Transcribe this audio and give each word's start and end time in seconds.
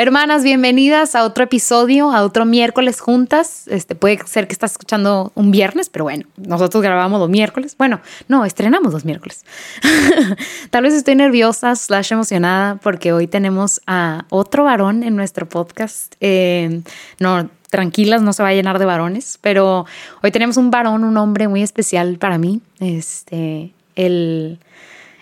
Hermanas, 0.00 0.44
bienvenidas 0.44 1.16
a 1.16 1.24
otro 1.24 1.42
episodio, 1.42 2.12
a 2.12 2.22
otro 2.22 2.44
miércoles 2.44 3.00
juntas. 3.00 3.66
Este 3.66 3.96
puede 3.96 4.20
ser 4.26 4.46
que 4.46 4.52
estás 4.52 4.70
escuchando 4.70 5.32
un 5.34 5.50
viernes, 5.50 5.88
pero 5.88 6.04
bueno, 6.04 6.24
nosotros 6.36 6.84
grabamos 6.84 7.18
los 7.18 7.28
miércoles. 7.28 7.74
Bueno, 7.76 8.00
no, 8.28 8.44
estrenamos 8.44 8.92
los 8.92 9.04
miércoles. 9.04 9.44
Tal 10.70 10.84
vez 10.84 10.94
estoy 10.94 11.16
nerviosa, 11.16 11.74
slash 11.74 12.12
emocionada, 12.12 12.76
porque 12.76 13.12
hoy 13.12 13.26
tenemos 13.26 13.80
a 13.88 14.24
otro 14.28 14.62
varón 14.62 15.02
en 15.02 15.16
nuestro 15.16 15.48
podcast. 15.48 16.14
Eh, 16.20 16.80
no, 17.18 17.50
tranquilas, 17.68 18.22
no 18.22 18.32
se 18.32 18.44
va 18.44 18.50
a 18.50 18.54
llenar 18.54 18.78
de 18.78 18.84
varones, 18.84 19.36
pero 19.40 19.84
hoy 20.22 20.30
tenemos 20.30 20.58
un 20.58 20.70
varón, 20.70 21.02
un 21.02 21.16
hombre 21.16 21.48
muy 21.48 21.64
especial 21.64 22.18
para 22.18 22.38
mí. 22.38 22.60
Este, 22.78 23.72
el 23.96 24.60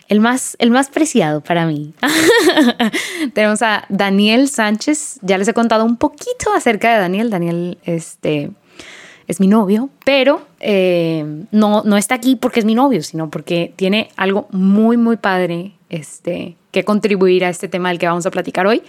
el 0.08 0.20
más, 0.20 0.56
el 0.58 0.70
más 0.70 0.88
preciado 0.88 1.40
para 1.40 1.66
mí. 1.66 1.92
Tenemos 3.34 3.62
a 3.62 3.84
Daniel 3.88 4.48
Sánchez. 4.48 5.18
Ya 5.22 5.38
les 5.38 5.48
he 5.48 5.54
contado 5.54 5.84
un 5.84 5.96
poquito 5.96 6.52
acerca 6.54 6.92
de 6.94 7.00
Daniel. 7.00 7.30
Daniel 7.30 7.78
este, 7.84 8.50
es 9.26 9.40
mi 9.40 9.48
novio, 9.48 9.90
pero 10.04 10.46
eh, 10.60 11.24
no, 11.50 11.82
no 11.84 11.96
está 11.96 12.14
aquí 12.14 12.36
porque 12.36 12.60
es 12.60 12.66
mi 12.66 12.74
novio, 12.74 13.02
sino 13.02 13.30
porque 13.30 13.72
tiene 13.76 14.08
algo 14.16 14.46
muy, 14.50 14.96
muy 14.96 15.16
padre 15.16 15.72
este, 15.90 16.56
que 16.70 16.84
contribuir 16.84 17.44
a 17.44 17.48
este 17.48 17.68
tema 17.68 17.88
del 17.88 17.98
que 17.98 18.06
vamos 18.06 18.26
a 18.26 18.30
platicar 18.30 18.66
hoy. 18.66 18.82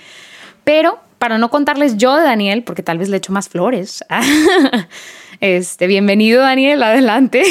Pero 0.64 1.00
para 1.18 1.38
no 1.38 1.50
contarles 1.50 1.98
yo 1.98 2.16
de 2.16 2.24
Daniel, 2.24 2.64
porque 2.64 2.84
tal 2.84 2.98
vez 2.98 3.10
le 3.10 3.18
echo 3.18 3.34
más 3.34 3.50
flores. 3.50 4.04
este, 5.40 5.88
bienvenido 5.88 6.42
Daniel, 6.42 6.84
adelante. 6.84 7.44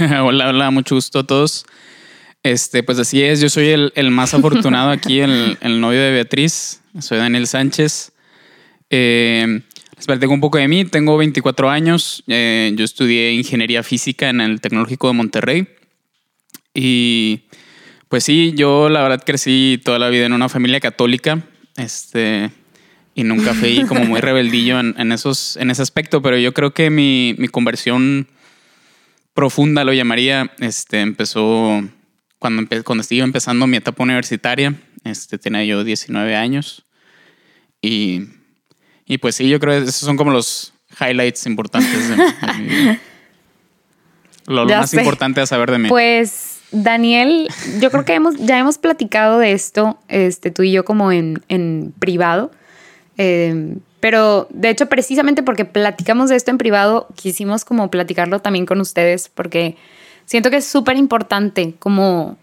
hola, 0.22 0.48
hola, 0.48 0.70
mucho 0.70 0.96
gusto 0.96 1.20
a 1.20 1.24
todos. 1.24 1.64
Este, 2.42 2.82
pues 2.82 2.98
así 2.98 3.22
es, 3.22 3.40
yo 3.40 3.50
soy 3.50 3.68
el, 3.68 4.10
más 4.10 4.32
afortunado 4.32 4.90
aquí, 4.90 5.20
el, 5.20 5.58
el, 5.60 5.80
novio 5.80 6.00
de 6.00 6.10
Beatriz, 6.10 6.80
soy 6.98 7.18
Daniel 7.18 7.46
Sánchez. 7.46 8.12
Eh, 8.88 9.60
les 9.94 10.06
platico 10.06 10.32
un 10.32 10.40
poco 10.40 10.56
de 10.56 10.66
mí, 10.66 10.86
tengo 10.86 11.18
24 11.18 11.68
años, 11.68 12.24
eh, 12.26 12.72
yo 12.74 12.84
estudié 12.86 13.32
ingeniería 13.34 13.82
física 13.82 14.30
en 14.30 14.40
el 14.40 14.62
Tecnológico 14.62 15.08
de 15.08 15.12
Monterrey 15.12 15.68
y 16.72 17.42
pues 18.08 18.24
sí, 18.24 18.54
yo 18.56 18.88
la 18.88 19.02
verdad 19.02 19.22
crecí 19.24 19.78
toda 19.84 19.98
la 19.98 20.08
vida 20.08 20.24
en 20.24 20.32
una 20.32 20.48
familia 20.48 20.80
católica, 20.80 21.44
este, 21.76 22.50
y 23.14 23.22
nunca 23.22 23.52
fui 23.52 23.84
como 23.88 24.06
muy 24.06 24.20
rebeldillo 24.20 24.80
en, 24.80 25.12
esos, 25.12 25.58
en 25.58 25.70
ese 25.70 25.82
aspecto, 25.82 26.22
pero 26.22 26.38
yo 26.38 26.54
creo 26.54 26.72
que 26.72 26.88
mi, 26.88 27.34
mi 27.36 27.48
conversión 27.48 28.28
profunda, 29.34 29.84
lo 29.84 29.92
llamaría, 29.92 30.50
este, 30.60 31.02
empezó 31.02 31.82
cuando, 32.40 32.66
cuando 32.84 33.02
estuve 33.02 33.20
empezando 33.20 33.66
mi 33.66 33.76
etapa 33.76 34.02
universitaria, 34.02 34.74
este, 35.04 35.38
tenía 35.38 35.62
yo 35.62 35.84
19 35.84 36.34
años. 36.34 36.84
Y, 37.82 38.22
y 39.06 39.18
pues 39.18 39.36
sí, 39.36 39.48
yo 39.48 39.60
creo 39.60 39.78
que 39.78 39.88
esos 39.88 40.06
son 40.06 40.16
como 40.16 40.32
los 40.32 40.72
highlights 41.00 41.46
importantes 41.46 42.08
de, 42.08 42.16
mi 42.16 42.62
vida. 42.68 42.98
Lo, 44.46 44.64
más 44.66 44.92
importante 44.94 45.40
a 45.42 45.46
saber 45.46 45.70
de 45.70 45.78
mí. 45.78 45.88
Pues 45.90 46.60
Daniel, 46.72 47.48
yo 47.78 47.90
creo 47.90 48.04
que 48.06 48.14
hemos, 48.14 48.36
ya 48.36 48.58
hemos 48.58 48.78
platicado 48.78 49.38
de 49.38 49.52
esto, 49.52 49.98
este, 50.08 50.50
tú 50.50 50.62
y 50.62 50.72
yo 50.72 50.84
como 50.84 51.12
en, 51.12 51.42
en 51.48 51.92
privado. 51.98 52.50
Eh, 53.18 53.76
pero 54.00 54.48
de 54.50 54.70
hecho, 54.70 54.86
precisamente 54.86 55.42
porque 55.42 55.66
platicamos 55.66 56.30
de 56.30 56.36
esto 56.36 56.50
en 56.50 56.56
privado, 56.56 57.06
quisimos 57.16 57.66
como 57.66 57.90
platicarlo 57.90 58.40
también 58.40 58.64
con 58.64 58.80
ustedes, 58.80 59.28
porque 59.28 59.76
siento 60.30 60.48
que 60.48 60.58
es 60.58 60.64
súper 60.64 60.96
importante 60.96 61.74
como 61.80 62.36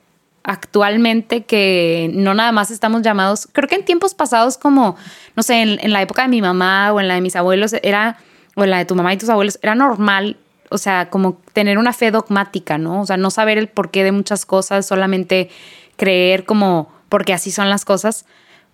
actualmente 0.43 1.45
que 1.45 2.11
no 2.13 2.33
nada 2.33 2.51
más 2.51 2.69
estamos 2.69 3.01
llamados, 3.01 3.47
creo 3.53 3.69
que 3.69 3.75
en 3.75 3.85
tiempos 3.85 4.13
pasados 4.13 4.57
como, 4.57 4.97
no 5.37 5.43
sé, 5.43 5.61
en, 5.61 5.93
la 5.93 6.01
época 6.01 6.23
de 6.23 6.27
mi 6.27 6.41
mamá 6.41 6.91
o 6.91 6.99
en 6.99 7.07
la 7.07 7.13
de 7.13 7.21
mis 7.21 7.37
abuelos 7.37 7.73
era, 7.81 8.17
o 8.55 8.65
en 8.65 8.71
la 8.71 8.79
de 8.79 8.85
tu 8.85 8.93
mamá 8.93 9.13
y 9.13 9.17
tus 9.17 9.29
abuelos, 9.29 9.57
era 9.61 9.73
normal, 9.73 10.35
o 10.69 10.77
sea, 10.77 11.09
como 11.09 11.39
tener 11.53 11.77
una 11.77 11.93
fe 11.93 12.11
dogmática, 12.11 12.77
¿no? 12.77 12.99
O 12.99 13.05
sea, 13.05 13.15
no 13.15 13.31
saber 13.31 13.57
el 13.57 13.69
porqué 13.69 14.03
de 14.03 14.11
muchas 14.11 14.45
cosas, 14.45 14.85
solamente 14.85 15.49
creer 15.95 16.43
como 16.43 16.91
porque 17.07 17.31
así 17.31 17.51
son 17.51 17.69
las 17.69 17.85
cosas, 17.85 18.25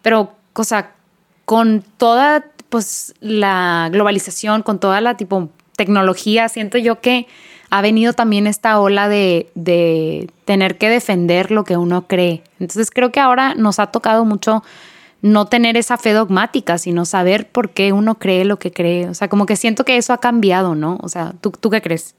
pero, 0.02 0.34
cosa, 0.54 0.90
con 1.46 1.84
toda, 1.98 2.46
pues, 2.70 3.14
la 3.20 3.90
globalización, 3.92 4.64
con 4.64 4.80
toda 4.80 5.02
la 5.02 5.18
tipo 5.18 5.52
tecnología, 5.76 6.50
siento 6.50 6.80
yo 6.80 7.00
que 7.00 7.28
ha 7.74 7.82
venido 7.82 8.14
también 8.14 8.46
esta 8.46 8.80
ola 8.80 9.10
de, 9.10 9.50
de, 9.56 10.30
tener 10.46 10.78
que 10.78 10.90
defender 10.90 11.50
lo 11.50 11.64
que 11.64 11.76
uno 11.76 12.08
cree. 12.08 12.44
Entonces 12.60 12.92
creo 12.92 13.12
que 13.12 13.20
ahora 13.20 13.56
nos 13.56 13.80
ha 13.80 13.88
tocado 13.88 14.26
mucho 14.26 14.64
no 15.24 15.48
tener 15.48 15.76
esa 15.76 15.98
fe 15.98 16.14
dogmática, 16.14 16.78
sino 16.78 17.04
saber 17.06 17.50
por 17.50 17.72
qué 17.72 17.92
uno 17.92 18.20
cree 18.20 18.46
lo 18.46 18.60
que 18.60 18.72
cree. 18.72 19.10
O 19.10 19.16
sea, 19.16 19.28
como 19.28 19.48
que 19.48 19.56
siento 19.56 19.86
que 19.86 19.98
eso 19.98 20.14
ha 20.14 20.20
cambiado, 20.20 20.76
¿no? 20.76 21.00
O 21.02 21.10
sea, 21.10 21.34
¿tú, 21.42 21.50
tú 21.50 21.72
qué 21.72 21.82
crees? 21.82 22.14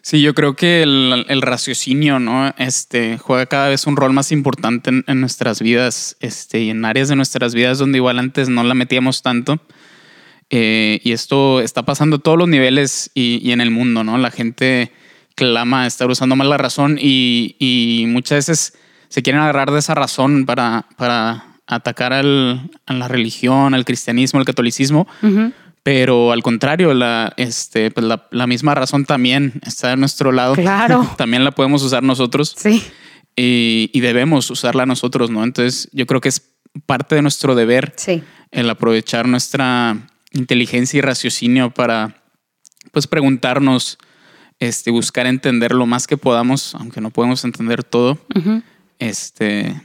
Sí, 0.00 0.22
yo 0.22 0.32
creo 0.32 0.56
que 0.56 0.82
el, 0.82 1.42
raciocinio, 1.42 2.18
¿no? 2.18 2.54
Este, 2.56 3.18
juega 3.18 3.44
cada 3.44 3.68
vez 3.68 3.86
un 3.86 3.96
rol 3.96 4.14
más 4.14 4.32
importante 4.32 4.88
en, 4.88 5.04
en, 5.06 5.20
nuestras 5.20 5.60
vidas, 5.60 6.16
este, 6.20 6.60
y 6.62 6.70
en 6.70 6.82
áreas 6.82 7.08
de 7.08 7.16
nuestras 7.16 7.54
vidas 7.54 7.78
donde 7.78 7.98
igual 7.98 8.18
antes 8.18 8.48
no 8.48 8.64
la 8.64 8.72
metíamos 8.72 9.20
tanto. 9.20 9.60
Eh, 10.50 11.00
y 11.02 11.12
esto 11.12 11.60
está 11.60 11.84
pasando 11.84 12.16
a 12.16 12.18
todos 12.18 12.38
los 12.38 12.48
niveles 12.48 13.10
y, 13.14 13.50
en 13.50 13.60
el 13.60 13.70
mundo, 13.70 14.04
¿no? 14.04 14.18
La 14.18 14.30
gente 14.30 14.92
clama 15.34 15.86
estar 15.86 16.08
usando 16.08 16.36
mal 16.36 16.48
la 16.48 16.58
razón 16.58 16.98
y, 17.00 18.04
muchas 18.08 18.46
veces 18.46 18.78
se 19.08 19.22
quieren 19.22 19.42
agarrar 19.42 19.70
de 19.70 19.78
esa 19.78 19.94
razón 19.94 20.46
para, 20.46 20.86
para 20.96 21.58
atacar 21.66 22.12
al, 22.12 22.70
a 22.86 22.92
la 22.94 23.08
religión, 23.08 23.74
al 23.74 23.84
cristianismo, 23.84 24.38
al 24.38 24.46
catolicismo. 24.46 25.06
Pero 25.82 26.32
al 26.32 26.42
contrario, 26.42 26.94
la, 26.94 27.34
este, 27.36 27.90
pues 27.90 28.06
la, 28.30 28.46
misma 28.46 28.74
razón 28.74 29.04
también 29.04 29.60
está 29.66 29.92
a 29.92 29.96
nuestro 29.96 30.32
lado. 30.32 30.54
Claro. 30.54 31.06
también 31.18 31.44
la 31.44 31.50
podemos 31.50 31.82
usar 31.82 32.02
nosotros. 32.02 32.54
Sí. 32.56 32.82
Y, 33.36 33.90
y, 33.92 34.00
debemos 34.00 34.50
usarla 34.50 34.86
nosotros, 34.86 35.30
¿no? 35.30 35.44
Entonces, 35.44 35.90
yo 35.92 36.06
creo 36.06 36.22
que 36.22 36.30
es 36.30 36.54
parte 36.86 37.16
de 37.16 37.22
nuestro 37.22 37.54
deber 37.54 37.92
sí. 37.96 38.22
el 38.50 38.70
aprovechar 38.70 39.28
nuestra 39.28 39.98
inteligencia 40.34 40.98
y 40.98 41.00
raciocinio 41.00 41.70
para 41.70 42.22
pues 42.92 43.06
preguntarnos, 43.06 43.98
este, 44.58 44.90
buscar 44.90 45.26
entender 45.26 45.72
lo 45.72 45.86
más 45.86 46.06
que 46.06 46.16
podamos, 46.16 46.74
aunque 46.74 47.00
no 47.00 47.10
podemos 47.10 47.44
entender 47.44 47.82
todo, 47.82 48.18
este, 48.98 49.80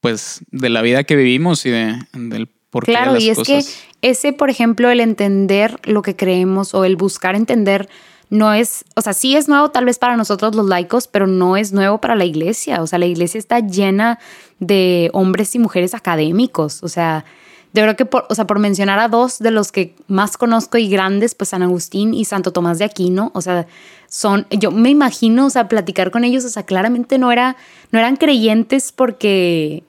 pues 0.00 0.42
de 0.50 0.68
la 0.68 0.82
vida 0.82 1.04
que 1.04 1.16
vivimos 1.16 1.64
y 1.66 1.70
de, 1.70 1.98
del 2.12 2.48
por 2.70 2.84
qué 2.84 2.92
Claro, 2.92 3.14
de 3.14 3.20
las 3.20 3.24
y 3.24 3.30
es 3.30 3.38
que 3.38 3.64
ese, 4.02 4.32
por 4.32 4.50
ejemplo, 4.50 4.90
el 4.90 5.00
entender 5.00 5.78
lo 5.84 6.02
que 6.02 6.16
creemos 6.16 6.74
o 6.74 6.84
el 6.84 6.96
buscar 6.96 7.34
entender 7.34 7.88
no 8.30 8.54
es, 8.54 8.86
o 8.96 9.02
sea, 9.02 9.12
sí 9.12 9.36
es 9.36 9.46
nuevo 9.46 9.70
tal 9.70 9.84
vez 9.84 9.98
para 9.98 10.16
nosotros 10.16 10.54
los 10.54 10.66
laicos, 10.66 11.06
pero 11.06 11.26
no 11.26 11.58
es 11.58 11.72
nuevo 11.72 12.00
para 12.00 12.14
la 12.14 12.24
iglesia. 12.24 12.80
O 12.80 12.86
sea, 12.86 12.98
la 12.98 13.04
iglesia 13.04 13.38
está 13.38 13.60
llena 13.60 14.18
de 14.58 15.10
hombres 15.12 15.54
y 15.54 15.58
mujeres 15.58 15.94
académicos. 15.94 16.82
O 16.82 16.88
sea, 16.88 17.26
yo 17.74 17.82
creo 17.82 17.96
que, 17.96 18.04
por, 18.04 18.26
o 18.28 18.34
sea, 18.34 18.46
por 18.46 18.58
mencionar 18.58 18.98
a 18.98 19.08
dos 19.08 19.38
de 19.38 19.50
los 19.50 19.72
que 19.72 19.94
más 20.06 20.36
conozco 20.36 20.76
y 20.76 20.88
grandes, 20.88 21.34
pues 21.34 21.50
San 21.50 21.62
Agustín 21.62 22.12
y 22.12 22.26
Santo 22.26 22.52
Tomás 22.52 22.78
de 22.78 22.84
Aquino, 22.84 23.30
o 23.34 23.40
sea, 23.40 23.66
son, 24.08 24.46
yo 24.50 24.70
me 24.70 24.90
imagino, 24.90 25.46
o 25.46 25.50
sea, 25.50 25.68
platicar 25.68 26.10
con 26.10 26.24
ellos, 26.24 26.44
o 26.44 26.50
sea, 26.50 26.64
claramente 26.64 27.16
no, 27.16 27.32
era, 27.32 27.56
no 27.90 27.98
eran 27.98 28.16
creyentes 28.16 28.92
porque, 28.92 29.84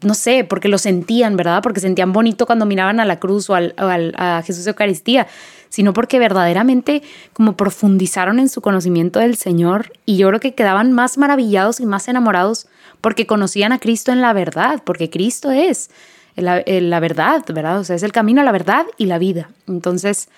no 0.00 0.14
sé, 0.14 0.42
porque 0.42 0.66
lo 0.66 0.78
sentían, 0.78 1.36
¿verdad? 1.36 1.62
Porque 1.62 1.78
sentían 1.78 2.12
bonito 2.12 2.44
cuando 2.44 2.66
miraban 2.66 2.98
a 2.98 3.04
la 3.04 3.20
cruz 3.20 3.48
o, 3.50 3.54
al, 3.54 3.72
a 3.78 4.42
Jesús 4.44 4.64
de 4.64 4.72
Eucaristía, 4.72 5.28
sino 5.68 5.92
porque 5.92 6.18
verdaderamente 6.18 7.02
como 7.32 7.56
profundizaron 7.56 8.40
en 8.40 8.48
su 8.48 8.60
conocimiento 8.62 9.20
del 9.20 9.36
Señor 9.36 9.92
y 10.04 10.16
yo 10.16 10.26
creo 10.26 10.40
que 10.40 10.54
quedaban 10.56 10.90
más 10.90 11.18
maravillados 11.18 11.78
y 11.78 11.86
más 11.86 12.08
enamorados 12.08 12.66
porque 13.00 13.28
conocían 13.28 13.70
a 13.70 13.78
Cristo 13.78 14.10
en 14.10 14.20
la 14.20 14.32
verdad, 14.32 14.82
porque 14.84 15.08
Cristo 15.08 15.52
es 15.52 15.88
la, 16.36 17.00
verdad, 17.00 17.44
¿verdad? 17.52 17.80
O 17.80 17.84
sea, 17.84 17.96
es 17.96 18.02
el 18.02 18.12
camino 18.12 18.40
a 18.40 18.44
la 18.44 18.52
verdad 18.52 18.86
y 18.96 19.06
la 19.06 19.18
vida. 19.18 19.50
Entonces, 19.66 20.28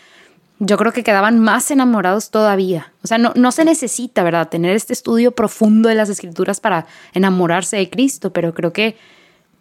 yo 0.59 0.77
creo 0.77 0.93
que 0.93 1.05
quedaban 1.05 1.39
más 1.39 1.71
enamorados 1.71 2.31
todavía. 2.31 2.93
O 3.03 3.07
sea, 3.07 3.19
no, 3.19 3.33
no 3.35 3.53
se 3.53 3.65
necesita, 3.65 4.23
¿verdad?, 4.23 4.49
tener 4.49 4.75
este 4.75 4.93
estudio 4.93 5.33
profundo 5.33 5.89
de 5.89 5.95
las 5.95 6.09
escrituras 6.09 6.61
para 6.61 6.87
enamorarse 7.13 7.77
de 7.77 7.91
Cristo, 7.91 8.33
pero 8.33 8.55
creo 8.55 8.73
que 8.73 8.97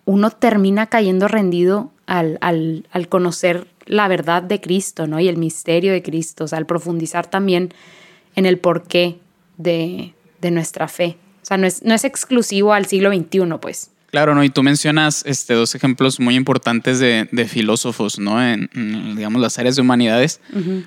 uno 0.06 0.32
termina 0.32 0.88
cayendo 0.88 1.28
rendido 1.28 1.92
al, 2.06 2.38
al, 2.42 2.88
al 2.92 3.08
conocer 3.08 3.68
la 3.86 4.08
verdad 4.08 4.44
de 4.44 4.62
Cristo, 4.62 5.08
¿no? 5.08 5.20
Y 5.20 5.28
el 5.28 5.38
misterio 5.38 5.92
de 5.92 6.04
Cristo, 6.04 6.46
o 6.46 6.48
sea, 6.48 6.58
al 6.58 6.66
profundizar 6.66 7.28
también 7.28 7.74
en 8.36 8.46
el 8.46 8.58
porqué 8.60 9.20
de, 9.58 10.14
de 10.42 10.52
nuestra 10.52 10.88
fe. 10.88 11.18
O 11.42 11.46
sea, 11.46 11.58
no 11.58 11.68
es, 11.68 11.84
no 11.84 11.94
es 11.94 12.04
exclusivo 12.04 12.74
al 12.74 12.86
siglo 12.86 13.14
XXI, 13.14 13.58
pues. 13.62 13.90
Claro, 14.14 14.36
¿no? 14.36 14.44
Y 14.44 14.52
tú 14.52 14.62
mencionas 14.62 15.24
este, 15.26 15.56
dos 15.56 15.74
ejemplos 15.74 16.20
muy 16.20 16.36
importantes 16.36 17.00
de, 17.00 17.28
de 17.32 17.48
filósofos, 17.48 18.20
¿no? 18.20 18.40
En, 18.48 18.70
digamos, 19.16 19.42
las 19.42 19.58
áreas 19.58 19.76
de 19.76 19.82
humanidades, 19.82 20.40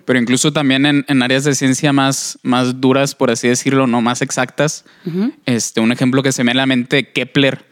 pero 0.04 0.20
incluso 0.20 0.52
también 0.52 0.86
en, 0.86 1.04
en, 1.08 1.22
áreas 1.24 1.42
de 1.42 1.56
ciencia 1.56 1.92
más, 1.92 2.38
más 2.44 2.80
duras, 2.80 3.16
por 3.16 3.32
así 3.32 3.48
decirlo, 3.48 3.88
no 3.88 4.00
más 4.00 4.22
exactas. 4.22 4.84
este, 5.44 5.80
un 5.80 5.90
ejemplo 5.90 6.22
que 6.22 6.30
se 6.30 6.44
me 6.44 6.50
viene 6.50 6.60
a 6.60 6.62
la 6.62 6.66
mente, 6.66 7.10
Kepler, 7.10 7.66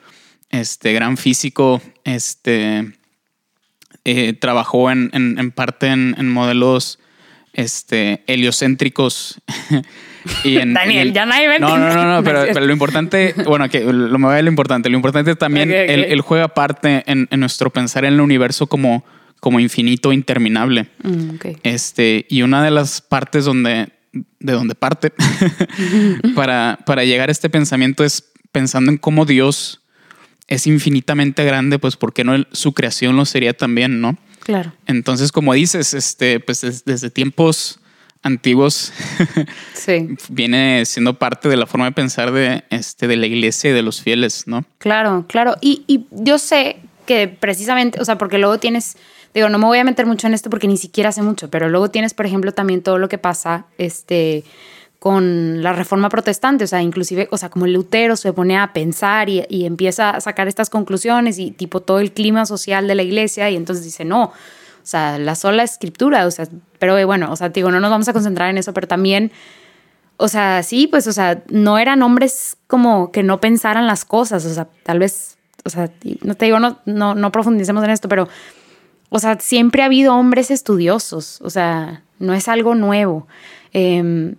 este 0.51 0.93
gran 0.93 1.17
físico, 1.17 1.81
este, 2.03 2.93
eh, 4.05 4.33
trabajó 4.33 4.91
en, 4.91 5.11
en 5.13 5.53
parte 5.53 5.87
en, 5.87 6.29
modelos 6.31 6.99
este, 7.53 8.25
heliocéntricos 8.27 9.41
Y 10.43 10.57
en, 10.57 10.75
Daniel, 10.75 11.13
ya 11.13 11.27
nadie 11.27 11.59
No, 11.59 11.77
no, 11.79 11.93
no, 11.93 12.05
no 12.05 12.25
pero, 12.25 12.61
lo 12.61 12.73
importante, 12.73 13.35
bueno, 13.45 13.69
que 13.69 13.81
lo 13.81 14.19
me 14.19 14.27
voy 14.27 14.37
a 14.37 14.43
lo 14.43 14.49
importante. 14.49 14.89
Lo 14.89 14.97
importante 14.97 15.37
también, 15.37 15.71
Él, 15.71 16.21
juega 16.21 16.49
parte 16.49 17.03
en, 17.07 17.29
nuestro 17.39 17.71
pensar 17.71 18.05
en 18.05 18.15
el 18.15 18.21
universo 18.21 18.67
como, 18.67 19.05
como 19.41 19.61
infinito, 19.61 20.13
interminable. 20.13 20.89
Mm, 21.03 21.37
este, 21.63 22.27
y 22.29 22.43
una 22.43 22.63
de 22.63 22.71
las 22.71 23.01
partes 23.01 23.45
donde, 23.45 23.89
de 24.13 24.53
donde 24.53 24.75
parte 24.75 25.13
para, 26.35 26.79
para 26.87 27.05
llegar 27.05 27.29
a 27.29 27.33
este 27.33 27.51
pensamiento 27.51 28.05
es 28.05 28.33
pensando 28.53 28.91
en 28.93 28.99
cómo 28.99 29.27
Dios 29.27 29.81
es 30.47 30.67
infinitamente 30.67 31.45
grande, 31.45 31.79
pues 31.79 31.97
¿por 31.97 32.13
qué 32.13 32.25
no 32.25 32.45
su 32.53 32.73
creación 32.73 33.17
lo 33.17 33.25
sería 33.25 33.55
también, 33.55 34.01
no? 34.01 34.19
Claro. 34.41 34.73
Entonces, 34.87 35.33
como 35.33 35.55
dices, 35.55 35.95
este, 35.95 36.39
pues 36.39 36.85
desde 36.85 37.11
tiempos 37.11 37.81
antiguos 38.25 38.93
viene 40.31 40.85
siendo 40.87 41.15
parte 41.19 41.49
de 41.49 41.57
la 41.57 41.67
forma 41.67 41.85
de 41.85 41.93
pensar 41.93 42.33
de, 42.33 42.65
este, 42.71 43.07
de 43.07 43.17
la 43.17 43.27
iglesia 43.27 43.71
y 43.71 43.73
de 43.75 43.83
los 43.83 44.01
fieles, 44.01 44.49
¿no? 44.49 44.65
Claro, 44.79 45.27
claro. 45.29 45.55
Y, 45.61 45.85
y 45.87 46.07
yo 46.11 46.39
sé 46.39 46.79
que 47.07 47.29
precisamente, 47.29 48.01
o 48.01 48.05
sea, 48.05 48.17
porque 48.19 48.39
luego 48.39 48.59
tienes, 48.59 48.97
digo, 49.35 49.51
no 49.51 49.59
me 49.59 49.67
voy 49.67 49.79
a 49.79 49.85
meter 49.85 50.07
mucho 50.07 50.27
en 50.27 50.35
esto 50.35 50.51
porque 50.51 50.67
ni 50.67 50.79
siquiera 50.79 51.13
sé 51.13 51.23
mucho, 51.23 51.51
pero 51.51 51.69
luego 51.69 51.91
tienes, 51.91 52.15
por 52.15 52.25
ejemplo, 52.27 52.53
también 52.53 52.83
todo 52.83 52.99
lo 52.99 53.09
que 53.09 53.19
pasa, 53.19 53.67
este 53.79 54.43
con 54.99 55.63
la 55.63 55.75
reforma 55.75 56.09
protestante, 56.09 56.65
o 56.65 56.67
sea, 56.67 56.81
inclusive, 56.81 57.29
o 57.31 57.37
sea, 57.37 57.51
como 57.51 57.67
Lutero 57.67 58.17
se 58.17 58.33
pone 58.33 58.57
a 58.57 58.73
pensar 58.73 59.29
y, 59.29 59.45
y, 59.51 59.67
empieza 59.67 60.09
a 60.09 60.21
sacar 60.23 60.49
estas 60.49 60.71
conclusiones 60.71 61.39
y 61.39 61.51
tipo 61.51 61.81
todo 61.81 62.01
el 62.01 62.13
clima 62.13 62.47
social 62.47 62.89
de 62.89 62.95
la 62.95 63.03
iglesia 63.03 63.51
y 63.51 63.57
entonces 63.57 63.85
dice, 63.85 64.07
no, 64.07 64.33
o 64.85 64.87
sea, 64.87 65.19
la 65.19 65.35
sola 65.35 65.63
escritura, 65.63 66.27
o 66.27 66.31
sea, 66.31 66.47
pero 66.79 66.99
eh, 66.99 67.07
bueno, 67.07 67.33
o 67.33 67.37
sea, 67.37 67.49
digo, 67.49 67.71
no 67.71 67.81
nos 67.81 67.91
vamos 67.91 68.07
a 68.07 68.13
concentrar 68.13 68.51
en 68.51 68.59
eso, 68.59 68.75
pero 68.75 68.87
también, 68.87 69.33
o 70.19 70.29
sea, 70.29 70.63
sí, 70.63 70.87
pues, 70.87 71.07
o 71.07 71.13
sea, 71.13 71.43
no 71.49 71.79
eran 71.79 72.03
hombres 72.03 72.59
como 72.67 73.11
que 73.11 73.23
no 73.23 73.41
pensaran 73.41 73.87
las 73.87 74.05
cosas, 74.05 74.45
o 74.45 74.53
sea, 74.53 74.69
tal 74.83 74.99
vez, 74.99 75.39
o 75.65 75.71
sea, 75.71 75.91
no 76.21 76.35
te 76.35 76.45
digo, 76.45 76.61
no, 76.61 76.81
no, 76.85 77.15
no 77.15 77.33
profundicemos 77.33 77.83
en 77.83 77.91
esto, 77.91 78.11
pero, 78.11 78.29
o 79.09 79.19
sea, 79.19 79.39
siempre 79.41 79.81
ha 79.81 79.87
habido 79.87 80.15
hombres 80.15 80.51
estudiosos, 80.51 81.41
o 81.41 81.49
sea, 81.49 82.03
no 82.19 82.35
es 82.35 82.47
algo 82.49 82.75
nuevo. 82.75 83.27
Em, 83.73 84.35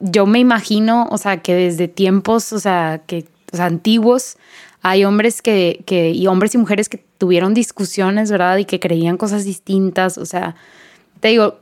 yo 0.00 0.24
me 0.24 0.38
imagino, 0.38 1.06
o 1.10 1.18
sea, 1.18 1.42
que 1.42 1.54
desde 1.54 1.86
tiempos, 1.86 2.54
o 2.54 2.60
sea, 2.60 3.02
que, 3.06 3.26
o 3.52 3.58
sea, 3.58 3.66
antiguos, 3.66 4.38
hay 4.80 5.04
hombres 5.04 5.42
que, 5.42 5.82
que, 5.84 6.12
y 6.12 6.26
hombres 6.28 6.54
y 6.54 6.58
mujeres 6.58 6.88
que 6.88 7.04
tuvieron 7.18 7.54
discusiones, 7.54 8.30
¿verdad? 8.30 8.58
Y 8.58 8.64
que 8.64 8.80
creían 8.80 9.16
cosas 9.16 9.44
distintas. 9.44 10.18
O 10.18 10.26
sea, 10.26 10.56
te 11.20 11.28
digo, 11.28 11.58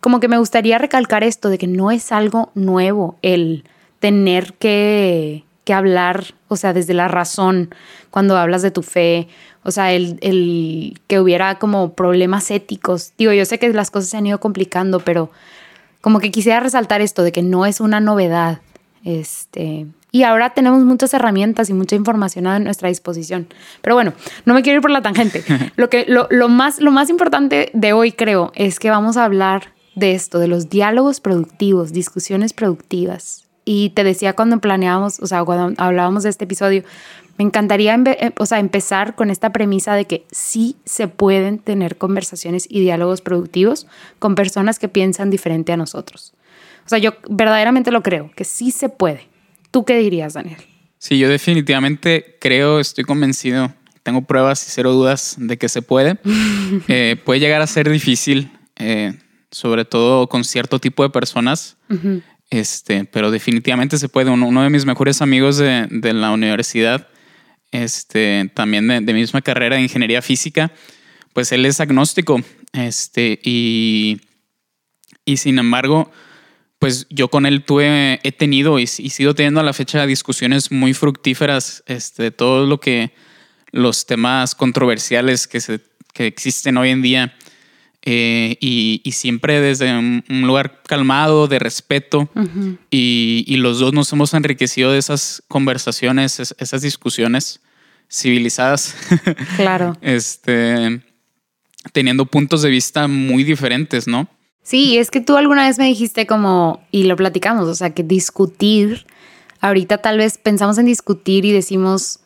como 0.00 0.20
que 0.20 0.28
me 0.28 0.38
gustaría 0.38 0.78
recalcar 0.78 1.24
esto 1.24 1.48
de 1.48 1.58
que 1.58 1.66
no 1.66 1.90
es 1.90 2.12
algo 2.12 2.50
nuevo 2.54 3.16
el 3.22 3.64
tener 3.98 4.54
que, 4.54 5.44
que 5.64 5.72
hablar, 5.72 6.34
o 6.48 6.56
sea, 6.56 6.72
desde 6.72 6.94
la 6.94 7.08
razón 7.08 7.74
cuando 8.10 8.36
hablas 8.36 8.62
de 8.62 8.70
tu 8.70 8.82
fe. 8.82 9.28
O 9.62 9.72
sea, 9.72 9.92
el, 9.92 10.18
el 10.22 11.00
que 11.08 11.18
hubiera 11.18 11.58
como 11.58 11.94
problemas 11.94 12.50
éticos. 12.50 13.12
Digo, 13.18 13.32
yo 13.32 13.44
sé 13.44 13.58
que 13.58 13.72
las 13.72 13.90
cosas 13.90 14.10
se 14.10 14.16
han 14.16 14.26
ido 14.26 14.38
complicando, 14.38 15.00
pero 15.00 15.30
como 16.00 16.20
que 16.20 16.30
quisiera 16.30 16.60
resaltar 16.60 17.00
esto 17.00 17.24
de 17.24 17.32
que 17.32 17.42
no 17.42 17.66
es 17.66 17.80
una 17.80 17.98
novedad. 17.98 18.60
Este, 19.04 19.86
y 20.16 20.22
ahora 20.22 20.54
tenemos 20.54 20.82
muchas 20.82 21.12
herramientas 21.12 21.68
y 21.68 21.74
mucha 21.74 21.94
información 21.94 22.46
a 22.46 22.58
nuestra 22.58 22.88
disposición. 22.88 23.48
Pero 23.82 23.96
bueno, 23.96 24.14
no 24.46 24.54
me 24.54 24.62
quiero 24.62 24.78
ir 24.78 24.80
por 24.80 24.90
la 24.90 25.02
tangente. 25.02 25.44
Lo, 25.76 25.90
que, 25.90 26.06
lo, 26.08 26.26
lo, 26.30 26.48
más, 26.48 26.80
lo 26.80 26.90
más 26.90 27.10
importante 27.10 27.70
de 27.74 27.92
hoy, 27.92 28.12
creo, 28.12 28.50
es 28.54 28.78
que 28.78 28.88
vamos 28.88 29.18
a 29.18 29.26
hablar 29.26 29.74
de 29.94 30.12
esto, 30.12 30.38
de 30.38 30.48
los 30.48 30.70
diálogos 30.70 31.20
productivos, 31.20 31.92
discusiones 31.92 32.54
productivas. 32.54 33.44
Y 33.66 33.90
te 33.90 34.04
decía 34.04 34.32
cuando 34.32 34.58
planeábamos, 34.58 35.20
o 35.20 35.26
sea, 35.26 35.44
cuando 35.44 35.82
hablábamos 35.82 36.22
de 36.22 36.30
este 36.30 36.44
episodio, 36.44 36.82
me 37.36 37.44
encantaría 37.44 37.94
eh, 37.94 38.32
o 38.38 38.46
sea, 38.46 38.58
empezar 38.58 39.16
con 39.16 39.28
esta 39.28 39.50
premisa 39.52 39.94
de 39.94 40.06
que 40.06 40.24
sí 40.30 40.76
se 40.86 41.08
pueden 41.08 41.58
tener 41.58 41.98
conversaciones 41.98 42.66
y 42.70 42.80
diálogos 42.80 43.20
productivos 43.20 43.86
con 44.18 44.34
personas 44.34 44.78
que 44.78 44.88
piensan 44.88 45.28
diferente 45.28 45.72
a 45.72 45.76
nosotros. 45.76 46.32
O 46.86 46.88
sea, 46.88 46.98
yo 46.98 47.12
verdaderamente 47.28 47.90
lo 47.90 48.02
creo, 48.02 48.30
que 48.34 48.44
sí 48.44 48.70
se 48.70 48.88
puede. 48.88 49.28
¿Tú 49.76 49.84
qué 49.84 49.98
dirías, 49.98 50.32
Daniel? 50.32 50.56
Sí, 50.96 51.18
yo 51.18 51.28
definitivamente 51.28 52.38
creo, 52.40 52.80
estoy 52.80 53.04
convencido, 53.04 53.74
tengo 54.02 54.22
pruebas 54.22 54.66
y 54.66 54.70
cero 54.70 54.94
dudas 54.94 55.36
de 55.38 55.58
que 55.58 55.68
se 55.68 55.82
puede. 55.82 56.16
Eh, 56.88 57.20
puede 57.22 57.40
llegar 57.40 57.60
a 57.60 57.66
ser 57.66 57.90
difícil, 57.90 58.50
eh, 58.76 59.12
sobre 59.50 59.84
todo 59.84 60.28
con 60.28 60.44
cierto 60.44 60.78
tipo 60.78 61.02
de 61.02 61.10
personas, 61.10 61.76
este, 62.48 63.04
pero 63.04 63.30
definitivamente 63.30 63.98
se 63.98 64.08
puede. 64.08 64.30
Uno, 64.30 64.62
de 64.62 64.70
mis 64.70 64.86
mejores 64.86 65.20
amigos 65.20 65.58
de, 65.58 65.86
de 65.90 66.14
la 66.14 66.30
universidad, 66.30 67.08
este, 67.70 68.50
también 68.54 68.88
de, 68.88 69.02
de, 69.02 69.12
mi 69.12 69.20
misma 69.20 69.42
carrera 69.42 69.76
de 69.76 69.82
ingeniería 69.82 70.22
física, 70.22 70.72
pues 71.34 71.52
él 71.52 71.66
es 71.66 71.80
agnóstico 71.80 72.40
este, 72.72 73.38
y, 73.44 74.22
y 75.26 75.36
sin 75.36 75.58
embargo 75.58 76.10
pues 76.78 77.06
yo 77.08 77.28
con 77.28 77.46
él 77.46 77.64
tuve, 77.64 78.20
he 78.22 78.32
tenido 78.32 78.78
y, 78.78 78.82
y 78.82 78.86
sigo 79.10 79.34
teniendo 79.34 79.60
a 79.60 79.64
la 79.64 79.72
fecha 79.72 80.06
discusiones 80.06 80.70
muy 80.70 80.94
fructíferas 80.94 81.82
este, 81.86 82.24
de 82.24 82.30
todo 82.30 82.66
lo 82.66 82.80
que 82.80 83.12
los 83.72 84.06
temas 84.06 84.54
controversiales 84.54 85.46
que, 85.46 85.60
se, 85.60 85.80
que 86.12 86.26
existen 86.26 86.76
hoy 86.76 86.90
en 86.90 87.02
día 87.02 87.34
eh, 88.02 88.56
y, 88.60 89.00
y, 89.02 89.12
siempre 89.12 89.60
desde 89.60 89.92
un, 89.98 90.22
lugar 90.28 90.80
calmado, 90.86 91.48
de 91.48 91.58
respeto 91.58 92.30
y, 92.88 93.44
y, 93.48 93.56
los 93.56 93.80
dos 93.80 93.92
nos 93.92 94.12
hemos 94.12 94.32
enriquecido 94.32 94.92
de 94.92 94.98
esas 94.98 95.42
conversaciones, 95.48 96.54
esas 96.56 96.82
discusiones 96.82 97.60
civilizadas. 98.08 98.94
Claro. 99.56 99.96
este, 100.02 101.02
teniendo 101.92 102.26
puntos 102.26 102.62
de 102.62 102.70
vista 102.70 103.08
muy 103.08 103.42
diferentes, 103.42 104.06
¿no? 104.06 104.28
Sí, 104.66 104.98
es 104.98 105.12
que 105.12 105.20
tú 105.20 105.36
alguna 105.36 105.68
vez 105.68 105.78
me 105.78 105.84
dijiste 105.84 106.26
como, 106.26 106.80
y 106.90 107.04
lo 107.04 107.14
platicamos, 107.14 107.68
o 107.68 107.74
sea, 107.76 107.90
que 107.90 108.02
discutir, 108.02 109.06
ahorita 109.60 109.98
tal 109.98 110.18
vez 110.18 110.38
pensamos 110.38 110.76
en 110.78 110.86
discutir 110.86 111.44
y 111.44 111.52
decimos, 111.52 112.18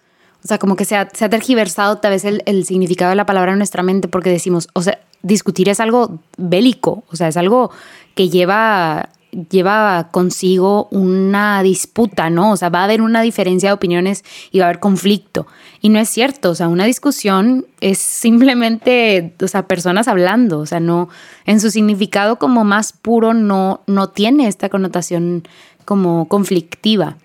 o 0.42 0.49
sea, 0.49 0.56
como 0.56 0.75
que 0.75 0.87
se 0.87 0.97
ha, 0.97 1.11
se 1.12 1.26
ha 1.26 1.28
tergiversado 1.28 1.99
tal 1.99 2.12
vez 2.12 2.25
el, 2.25 2.42
el, 2.47 2.64
significado 2.64 3.11
de 3.11 3.16
la 3.16 3.26
palabra 3.26 3.52
en 3.52 3.59
nuestra 3.59 3.82
mente 3.82 4.09
porque 4.09 4.30
decimos, 4.30 4.68
o 4.73 4.80
sea, 4.80 4.99
discutir 5.20 5.68
es 5.68 5.80
algo 5.80 6.18
bélico, 6.38 7.04
o 7.11 7.16
sea, 7.16 7.28
es 7.28 7.37
algo 7.37 7.73
que 8.14 8.30
lleva 8.30 9.11
lleva 9.50 10.08
consigo 10.10 10.88
una 10.90 11.62
disputa, 11.62 12.30
¿no? 12.30 12.52
O 12.52 12.56
sea, 12.56 12.68
va 12.68 12.80
a 12.80 12.84
haber 12.84 13.02
una 13.02 13.22
diferencia 13.22 13.70
de 13.70 13.72
opiniones 13.75 14.25
y 14.50 14.58
va 14.58 14.66
a 14.66 14.68
haber 14.68 14.80
conflicto. 14.80 15.46
Y 15.80 15.88
no 15.88 15.99
es 15.99 16.08
cierto, 16.08 16.50
o 16.50 16.54
sea, 16.54 16.68
una 16.68 16.84
discusión 16.84 17.66
es 17.80 17.99
simplemente, 17.99 19.34
o 19.42 19.49
sea, 19.49 19.66
personas 19.66 20.08
hablando, 20.08 20.58
o 20.58 20.66
sea, 20.66 20.80
no, 20.80 21.08
en 21.46 21.60
su 21.60 21.70
significado 21.70 22.38
como 22.38 22.64
más 22.64 22.92
puro 22.92 23.34
no, 23.34 23.82
no 23.87 24.08
tiene 24.08 24.49
esta 24.49 24.68
connotación 24.68 25.46
como 25.84 26.28
conflictiva. 26.28 27.16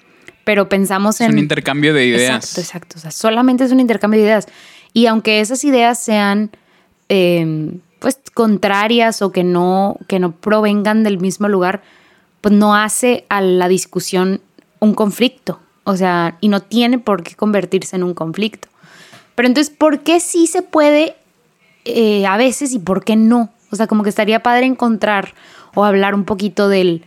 Pero 0.43 0.69
pensamos 0.69 1.21
en... 1.21 1.27
Es 1.27 1.33
un 1.33 1.39
intercambio 1.39 1.93
de 1.93 2.05
ideas. 2.05 2.45
Exacto, 2.45 2.61
exacto. 2.61 2.95
O 2.97 3.01
sea, 3.01 3.11
solamente 3.11 3.63
es 3.63 3.71
un 3.71 3.79
intercambio 3.79 4.19
de 4.19 4.27
ideas. 4.27 4.47
Y 4.93 5.07
aunque 5.07 5.39
esas 5.39 5.63
ideas 5.63 6.01
sean... 6.01 6.51
Eh, 7.09 7.79
pues 7.99 8.19
contrarias 8.33 9.21
o 9.21 9.31
que 9.31 9.43
no, 9.43 9.97
que 10.07 10.19
no 10.19 10.31
provengan 10.31 11.03
del 11.03 11.19
mismo 11.19 11.47
lugar, 11.47 11.81
pues 12.41 12.53
no 12.53 12.75
hace 12.75 13.25
a 13.29 13.41
la 13.41 13.67
discusión 13.67 14.41
un 14.79 14.93
conflicto. 14.93 15.59
O 15.83 15.95
sea, 15.95 16.37
y 16.41 16.47
no 16.47 16.61
tiene 16.61 16.99
por 16.99 17.23
qué 17.23 17.35
convertirse 17.35 17.95
en 17.95 18.03
un 18.03 18.13
conflicto. 18.13 18.67
Pero 19.35 19.47
entonces, 19.47 19.73
¿por 19.75 19.99
qué 19.99 20.19
sí 20.19 20.47
se 20.47 20.61
puede 20.61 21.15
eh, 21.85 22.25
a 22.25 22.37
veces 22.37 22.73
y 22.73 22.79
por 22.79 23.03
qué 23.03 23.15
no? 23.15 23.49
O 23.71 23.75
sea, 23.75 23.87
como 23.87 24.03
que 24.03 24.09
estaría 24.09 24.41
padre 24.41 24.65
encontrar 24.65 25.33
o 25.75 25.83
hablar 25.85 26.15
un 26.15 26.23
poquito 26.23 26.69
del, 26.69 27.03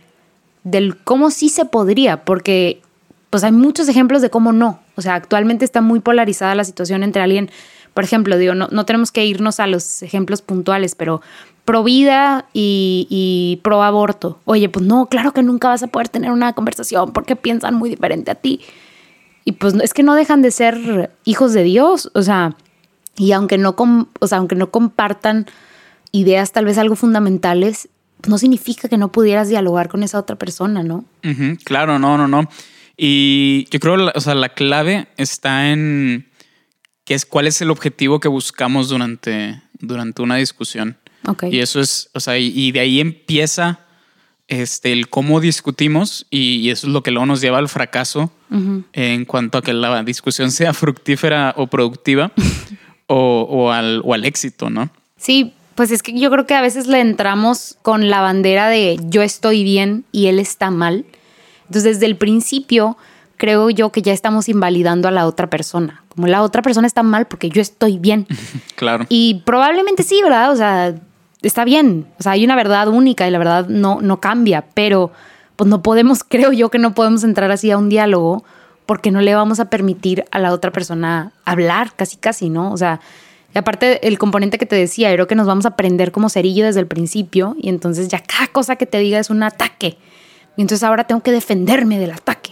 del 0.63 0.95
cómo 0.97 1.31
sí 1.31 1.49
se 1.49 1.65
podría, 1.65 2.23
porque 2.23 2.81
pues 3.29 3.43
hay 3.43 3.51
muchos 3.51 3.89
ejemplos 3.89 4.21
de 4.21 4.29
cómo 4.29 4.51
no. 4.53 4.79
O 4.95 5.01
sea, 5.01 5.15
actualmente 5.15 5.65
está 5.65 5.81
muy 5.81 5.99
polarizada 5.99 6.55
la 6.55 6.63
situación 6.63 7.03
entre 7.03 7.21
alguien, 7.21 7.49
por 7.99 8.05
ejemplo, 8.05 8.37
digo, 8.37 8.55
no, 8.55 8.69
no 8.71 8.85
tenemos 8.85 9.11
que 9.11 9.25
irnos 9.25 9.59
a 9.59 9.67
los 9.67 10.03
ejemplos 10.03 10.41
puntuales, 10.41 10.95
pero 10.95 11.21
pro 11.65 11.83
vida 11.83 12.45
y, 12.53 13.59
pro 13.61 13.83
aborto. 13.83 14.39
Oye, 14.45 14.69
pues 14.69 14.85
no, 14.85 15.07
claro 15.07 15.33
que 15.33 15.43
nunca 15.43 15.67
vas 15.67 15.83
a 15.83 15.87
poder 15.87 16.07
tener 16.07 16.31
una 16.31 16.53
conversación 16.53 17.11
porque 17.11 17.35
piensan 17.35 17.75
muy 17.75 17.89
diferente 17.89 18.31
a 18.31 18.35
ti. 18.35 18.61
Y 19.43 19.51
pues 19.51 19.73
es 19.83 19.93
que 19.93 20.01
no 20.01 20.15
dejan 20.15 20.41
de 20.41 20.51
ser 20.51 21.11
hijos 21.25 21.51
de 21.51 21.63
Dios, 21.63 22.09
o 22.13 22.21
sea, 22.21 22.55
y 23.17 23.33
aunque 23.33 23.57
no, 23.57 23.75
o 23.77 24.27
sea, 24.27 24.37
aunque 24.37 24.55
no 24.55 24.71
compartan 24.71 25.47
ideas 26.13 26.53
tal 26.53 26.63
vez 26.63 26.77
algo 26.77 26.95
fundamentales, 26.95 27.89
no 28.29 28.37
significa 28.37 28.87
que 28.87 28.97
no 28.97 29.11
pudieras 29.11 29.49
dialogar 29.49 29.89
con 29.89 30.03
esa 30.03 30.19
otra 30.19 30.37
persona, 30.37 30.83
¿no? 30.83 31.03
claro, 31.65 31.99
no, 31.99 32.17
no, 32.17 32.29
no. 32.29 32.49
Y 32.95 33.67
yo 33.71 33.81
creo, 33.81 34.09
o 34.15 34.21
sea, 34.21 34.35
la 34.35 34.47
clave 34.47 35.09
está 35.17 35.73
en 35.73 36.28
qué 37.09 37.15
es, 37.15 37.25
cuál 37.25 37.47
es 37.47 37.59
el 37.59 37.71
objetivo 37.71 38.19
que 38.19 38.27
buscamos 38.27 38.87
durante, 38.87 39.59
durante 39.79 40.21
una 40.21 40.35
discusión. 40.35 40.95
Okay. 41.25 41.55
Y 41.55 41.59
eso 41.59 41.79
es, 41.79 42.07
o 42.13 42.19
sea, 42.19 42.37
y, 42.37 42.71
de 42.71 42.81
ahí 42.81 42.99
empieza 42.99 43.79
este, 44.47 44.91
el 44.91 45.09
cómo 45.09 45.39
discutimos 45.39 46.27
y, 46.29 46.69
eso 46.69 46.85
es 46.85 46.93
lo 46.93 47.01
que 47.01 47.09
luego 47.09 47.25
nos 47.25 47.41
lleva 47.41 47.57
al 47.57 47.67
fracaso 47.67 48.31
en 48.93 49.25
cuanto 49.25 49.57
a 49.57 49.63
que 49.63 49.73
la 49.73 50.03
discusión 50.03 50.51
sea 50.51 50.71
fructífera 50.71 51.55
o 51.57 51.65
productiva 51.65 52.31
o, 53.07 53.41
o, 53.49 53.71
al, 53.71 54.03
o 54.05 54.13
al 54.13 54.23
éxito, 54.23 54.69
¿no? 54.69 54.91
Sí, 55.17 55.53
pues 55.73 55.89
es 55.89 56.03
que 56.03 56.13
yo 56.13 56.29
creo 56.29 56.45
que 56.45 56.53
a 56.53 56.61
veces 56.61 56.85
le 56.85 56.99
entramos 56.99 57.75
con 57.81 58.11
la 58.11 58.21
bandera 58.21 58.69
de 58.69 58.99
yo 59.05 59.23
estoy 59.23 59.63
bien 59.63 60.05
y 60.11 60.27
él 60.27 60.37
está 60.37 60.69
mal. 60.69 61.05
Entonces, 61.65 61.95
desde 61.95 62.05
el 62.05 62.17
principio, 62.17 62.97
creo 63.37 63.71
yo 63.71 63.91
que 63.91 64.03
ya 64.03 64.13
estamos 64.13 64.47
invalidando 64.47 65.07
a 65.07 65.11
la 65.11 65.25
otra 65.25 65.49
persona. 65.49 66.03
Como 66.19 66.27
la 66.27 66.43
otra 66.43 66.61
persona 66.61 66.85
está 66.85 67.01
mal 67.01 67.27
porque 67.27 67.49
yo 67.49 67.61
estoy 67.61 67.97
bien. 67.97 68.27
claro. 68.75 69.05
Y 69.07 69.35
probablemente 69.45 70.03
sí, 70.03 70.21
¿verdad? 70.21 70.51
O 70.51 70.55
sea, 70.57 70.93
está 71.41 71.63
bien. 71.63 72.07
O 72.19 72.23
sea, 72.23 72.33
hay 72.33 72.43
una 72.43 72.57
verdad 72.57 72.89
única 72.89 73.25
y 73.25 73.31
la 73.31 73.37
verdad 73.37 73.69
no, 73.69 74.01
no 74.01 74.19
cambia, 74.19 74.65
pero 74.73 75.13
pues 75.55 75.69
no 75.69 75.81
podemos, 75.81 76.23
creo 76.27 76.51
yo 76.51 76.69
que 76.69 76.77
no 76.77 76.93
podemos 76.93 77.23
entrar 77.23 77.51
así 77.51 77.71
a 77.71 77.77
un 77.77 77.87
diálogo 77.87 78.43
porque 78.85 79.11
no 79.11 79.21
le 79.21 79.33
vamos 79.33 79.61
a 79.61 79.69
permitir 79.69 80.25
a 80.31 80.39
la 80.39 80.51
otra 80.51 80.73
persona 80.73 81.31
hablar, 81.45 81.93
casi, 81.95 82.17
casi, 82.17 82.49
¿no? 82.49 82.73
O 82.73 82.75
sea, 82.75 82.99
y 83.55 83.57
aparte, 83.57 84.05
el 84.05 84.19
componente 84.19 84.57
que 84.57 84.65
te 84.65 84.75
decía, 84.75 85.13
creo 85.13 85.25
que 85.25 85.35
nos 85.35 85.47
vamos 85.47 85.63
a 85.63 85.69
aprender 85.69 86.11
como 86.11 86.27
cerillo 86.27 86.65
desde 86.65 86.81
el 86.81 86.87
principio 86.87 87.55
y 87.57 87.69
entonces 87.69 88.09
ya 88.09 88.21
cada 88.21 88.47
cosa 88.47 88.75
que 88.75 88.85
te 88.85 88.99
diga 88.99 89.19
es 89.19 89.29
un 89.29 89.41
ataque. 89.41 89.97
Y 90.57 90.63
entonces 90.63 90.83
ahora 90.83 91.05
tengo 91.05 91.21
que 91.21 91.31
defenderme 91.31 91.97
del 91.97 92.11
ataque. 92.11 92.51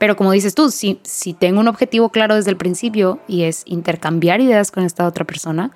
Pero 0.00 0.16
como 0.16 0.32
dices 0.32 0.54
tú, 0.54 0.70
si, 0.70 0.98
si 1.04 1.34
tengo 1.34 1.60
un 1.60 1.68
objetivo 1.68 2.08
claro 2.08 2.34
desde 2.34 2.50
el 2.50 2.56
principio 2.56 3.20
y 3.28 3.42
es 3.42 3.62
intercambiar 3.66 4.40
ideas 4.40 4.72
con 4.72 4.82
esta 4.82 5.06
otra 5.06 5.24
persona, 5.24 5.70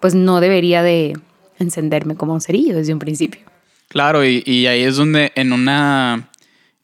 pues 0.00 0.14
no 0.14 0.40
debería 0.40 0.82
de 0.82 1.16
encenderme 1.58 2.16
como 2.16 2.34
un 2.34 2.40
cerillo 2.40 2.74
desde 2.74 2.92
un 2.92 2.98
principio. 2.98 3.42
Claro, 3.88 4.24
y, 4.24 4.42
y 4.44 4.66
ahí 4.66 4.82
es 4.82 4.96
donde 4.96 5.30
en 5.36 5.52
una 5.52 6.30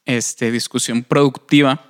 este, 0.07 0.49
discusión 0.49 1.03
productiva, 1.03 1.83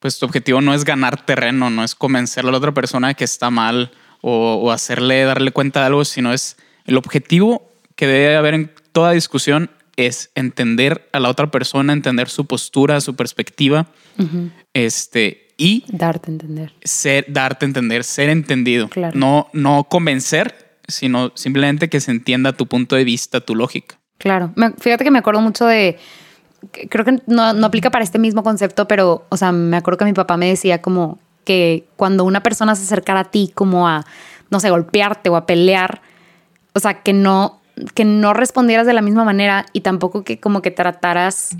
pues 0.00 0.18
tu 0.18 0.26
objetivo 0.26 0.60
no 0.60 0.74
es 0.74 0.84
ganar 0.84 1.24
terreno, 1.24 1.70
no 1.70 1.84
es 1.84 1.94
convencer 1.94 2.44
a 2.44 2.50
la 2.50 2.56
otra 2.56 2.72
persona 2.72 3.08
de 3.08 3.14
que 3.14 3.22
está 3.22 3.48
mal 3.50 3.92
o, 4.20 4.72
hacerle, 4.72 5.22
darle 5.22 5.52
cuenta 5.52 5.80
de 5.80 5.86
algo, 5.86 6.04
sino 6.04 6.32
es 6.32 6.56
el 6.84 6.96
objetivo 6.96 7.70
que 7.94 8.08
debe 8.08 8.36
haber 8.36 8.54
en 8.54 8.72
toda 8.90 9.12
discusión 9.12 9.70
es 9.96 10.30
entender 10.34 11.08
a 11.12 11.20
la 11.20 11.28
otra 11.28 11.50
persona, 11.50 11.92
entender 11.92 12.28
su 12.28 12.46
postura, 12.46 13.00
su 13.00 13.14
perspectiva, 13.14 13.86
este, 14.72 15.48
y 15.56 15.84
darte 15.88 16.30
a 16.30 16.32
entender. 16.32 16.72
Ser, 16.82 17.26
darte 17.28 17.64
a 17.64 17.68
entender, 17.68 18.04
ser 18.04 18.30
entendido. 18.30 18.90
No, 19.14 19.48
no 19.52 19.84
convencer, 19.84 20.78
sino 20.88 21.32
simplemente 21.34 21.88
que 21.88 22.00
se 22.00 22.10
entienda 22.10 22.52
tu 22.52 22.66
punto 22.66 22.96
de 22.96 23.04
vista, 23.04 23.40
tu 23.40 23.54
lógica. 23.54 23.98
Claro. 24.18 24.52
Fíjate 24.78 25.04
que 25.04 25.10
me 25.10 25.18
acuerdo 25.18 25.40
mucho 25.40 25.66
de. 25.66 25.98
Creo 26.88 27.04
que 27.04 27.18
no, 27.26 27.52
no 27.54 27.66
aplica 27.66 27.90
para 27.90 28.04
este 28.04 28.20
mismo 28.20 28.44
concepto, 28.44 28.86
pero, 28.86 29.26
o 29.28 29.36
sea, 29.36 29.50
me 29.50 29.76
acuerdo 29.76 29.98
que 29.98 30.04
mi 30.04 30.12
papá 30.12 30.36
me 30.36 30.46
decía 30.46 30.80
como 30.80 31.18
que 31.44 31.88
cuando 31.96 32.24
una 32.24 32.42
persona 32.42 32.76
se 32.76 32.84
acercara 32.84 33.20
a 33.20 33.30
ti 33.30 33.50
como 33.52 33.88
a, 33.88 34.04
no 34.48 34.60
sé, 34.60 34.70
golpearte 34.70 35.28
o 35.28 35.34
a 35.34 35.44
pelear, 35.44 36.02
o 36.72 36.78
sea, 36.78 37.02
que 37.02 37.12
no, 37.12 37.61
que 37.94 38.04
no 38.04 38.34
respondieras 38.34 38.86
de 38.86 38.92
la 38.92 39.02
misma 39.02 39.24
manera 39.24 39.66
y 39.72 39.80
tampoco 39.80 40.24
que 40.24 40.38
como 40.38 40.62
que 40.62 40.70
trataras 40.70 41.56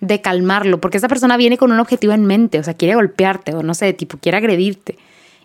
de 0.00 0.20
calmarlo, 0.20 0.80
porque 0.80 0.98
esa 0.98 1.08
persona 1.08 1.36
viene 1.36 1.58
con 1.58 1.72
un 1.72 1.80
objetivo 1.80 2.12
en 2.12 2.24
mente, 2.24 2.58
o 2.58 2.62
sea, 2.62 2.74
quiere 2.74 2.94
golpearte 2.94 3.54
o 3.54 3.62
no 3.62 3.74
sé, 3.74 3.92
tipo, 3.92 4.18
quiere 4.18 4.38
agredirte. 4.38 4.96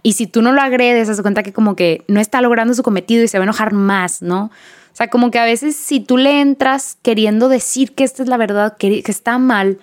Y 0.03 0.13
si 0.13 0.27
tú 0.27 0.41
no 0.41 0.51
lo 0.51 0.61
agredes, 0.61 1.15
se 1.15 1.21
cuenta 1.21 1.43
que 1.43 1.53
como 1.53 1.75
que 1.75 2.03
no 2.07 2.19
está 2.19 2.41
logrando 2.41 2.73
su 2.73 2.83
cometido 2.83 3.23
y 3.23 3.27
se 3.27 3.39
va 3.39 3.43
a 3.43 3.45
enojar 3.45 3.73
más, 3.73 4.21
¿no? 4.21 4.45
O 4.45 4.95
sea, 4.95 5.07
como 5.07 5.31
que 5.31 5.39
a 5.39 5.45
veces 5.45 5.75
si 5.75 6.01
tú 6.01 6.17
le 6.17 6.41
entras 6.41 6.97
queriendo 7.01 7.49
decir 7.49 7.95
que 7.95 8.03
esta 8.03 8.21
es 8.21 8.29
la 8.29 8.37
verdad, 8.37 8.77
que, 8.77 9.01
que 9.01 9.11
está 9.11 9.39
mal, 9.39 9.79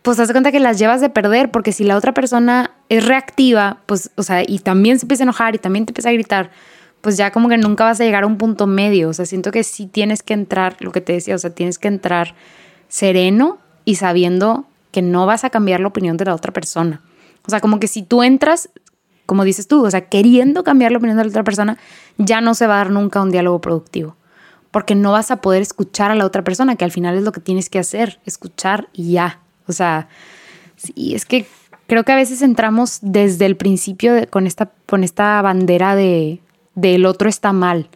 pues 0.00 0.20
haz 0.20 0.30
cuenta 0.30 0.52
que 0.52 0.60
las 0.60 0.78
llevas 0.78 1.00
de 1.00 1.10
perder, 1.10 1.50
porque 1.50 1.72
si 1.72 1.84
la 1.84 1.96
otra 1.96 2.14
persona 2.14 2.70
es 2.88 3.04
reactiva, 3.04 3.78
pues, 3.86 4.10
o 4.14 4.22
sea, 4.22 4.44
y 4.46 4.60
también 4.60 4.98
se 4.98 5.04
empieza 5.04 5.24
a 5.24 5.26
enojar 5.26 5.54
y 5.56 5.58
también 5.58 5.84
te 5.84 5.90
empieza 5.90 6.10
a 6.10 6.12
gritar, 6.12 6.50
pues 7.00 7.16
ya 7.16 7.30
como 7.30 7.48
que 7.48 7.58
nunca 7.58 7.84
vas 7.84 8.00
a 8.00 8.04
llegar 8.04 8.24
a 8.24 8.26
un 8.26 8.38
punto 8.38 8.66
medio. 8.66 9.08
O 9.08 9.12
sea, 9.12 9.26
siento 9.26 9.50
que 9.50 9.62
sí 9.64 9.86
tienes 9.86 10.22
que 10.22 10.34
entrar, 10.34 10.76
lo 10.80 10.92
que 10.92 11.00
te 11.00 11.12
decía, 11.12 11.34
o 11.34 11.38
sea, 11.38 11.50
tienes 11.50 11.78
que 11.78 11.88
entrar 11.88 12.34
sereno 12.88 13.58
y 13.84 13.96
sabiendo 13.96 14.66
que 14.90 15.02
no 15.02 15.26
vas 15.26 15.44
a 15.44 15.50
cambiar 15.50 15.80
la 15.80 15.88
opinión 15.88 16.16
de 16.16 16.24
la 16.24 16.34
otra 16.34 16.52
persona. 16.52 17.02
O 17.46 17.50
sea, 17.50 17.60
como 17.60 17.78
que 17.78 17.86
si 17.86 18.02
tú 18.02 18.22
entras, 18.22 18.70
como 19.24 19.44
dices 19.44 19.68
tú, 19.68 19.84
o 19.84 19.90
sea, 19.90 20.08
queriendo 20.08 20.64
cambiar 20.64 20.92
la 20.92 20.98
opinión 20.98 21.16
de 21.16 21.24
la 21.24 21.30
otra 21.30 21.44
persona, 21.44 21.78
ya 22.18 22.40
no 22.40 22.54
se 22.54 22.66
va 22.66 22.74
a 22.74 22.78
dar 22.78 22.90
nunca 22.90 23.22
un 23.22 23.30
diálogo 23.30 23.60
productivo. 23.60 24.16
Porque 24.70 24.94
no 24.94 25.12
vas 25.12 25.30
a 25.30 25.40
poder 25.40 25.62
escuchar 25.62 26.10
a 26.10 26.14
la 26.14 26.26
otra 26.26 26.42
persona, 26.44 26.76
que 26.76 26.84
al 26.84 26.90
final 26.90 27.16
es 27.16 27.22
lo 27.22 27.32
que 27.32 27.40
tienes 27.40 27.70
que 27.70 27.78
hacer, 27.78 28.20
escuchar 28.26 28.88
y 28.92 29.12
ya. 29.12 29.40
O 29.68 29.72
sea, 29.72 30.08
sí, 30.76 31.14
es 31.14 31.24
que 31.24 31.46
creo 31.86 32.04
que 32.04 32.12
a 32.12 32.16
veces 32.16 32.42
entramos 32.42 32.98
desde 33.02 33.46
el 33.46 33.56
principio 33.56 34.14
con, 34.30 34.46
esta, 34.46 34.70
con 34.86 35.04
esta 35.04 35.40
bandera 35.42 35.94
de 35.94 36.40
del 36.76 37.06
otro 37.06 37.28
está 37.28 37.52
mal. 37.52 37.88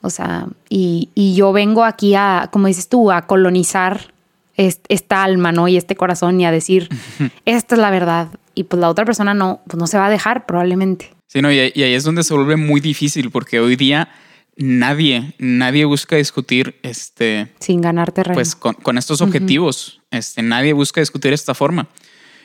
O 0.00 0.08
sea, 0.08 0.46
y, 0.70 1.10
yo 1.34 1.52
vengo 1.52 1.84
aquí 1.84 2.14
a, 2.14 2.48
como 2.50 2.68
dices 2.68 2.88
tú, 2.88 3.10
a 3.10 3.26
colonizar 3.26 4.14
esta 4.56 5.22
alma, 5.22 5.52
¿no? 5.52 5.68
Y 5.68 5.76
este 5.76 5.96
corazón 5.96 6.40
y 6.40 6.46
a 6.46 6.50
decir, 6.50 6.88
esta 7.44 7.74
es 7.74 7.80
la 7.80 7.90
verdad. 7.90 8.28
Y 8.54 8.64
pues 8.64 8.80
la 8.80 8.88
otra 8.88 9.04
persona 9.04 9.34
no, 9.34 9.60
pues 9.66 9.78
no 9.78 9.86
se 9.86 9.98
va 9.98 10.06
a 10.06 10.10
dejar 10.10 10.46
probablemente. 10.46 11.12
Sí, 11.26 11.42
no, 11.42 11.52
y, 11.52 11.58
ahí 11.58 11.92
es 11.92 12.04
donde 12.04 12.22
se 12.22 12.32
vuelve 12.32 12.56
muy 12.56 12.80
difícil 12.80 13.30
porque 13.30 13.60
hoy 13.60 13.76
día 13.76 14.08
nadie, 14.56 15.34
nadie 15.38 15.84
busca 15.84 16.16
discutir 16.16 16.78
este. 16.82 17.52
Sin 17.58 17.80
ganar 17.80 18.12
terreno. 18.12 18.34
Pues 18.34 18.54
con, 18.54 18.96
estos 18.96 19.20
objetivos. 19.20 20.00
Este, 20.10 20.40
nadie 20.40 20.72
busca 20.72 21.00
discutir 21.00 21.32
esta 21.32 21.54
forma. 21.54 21.88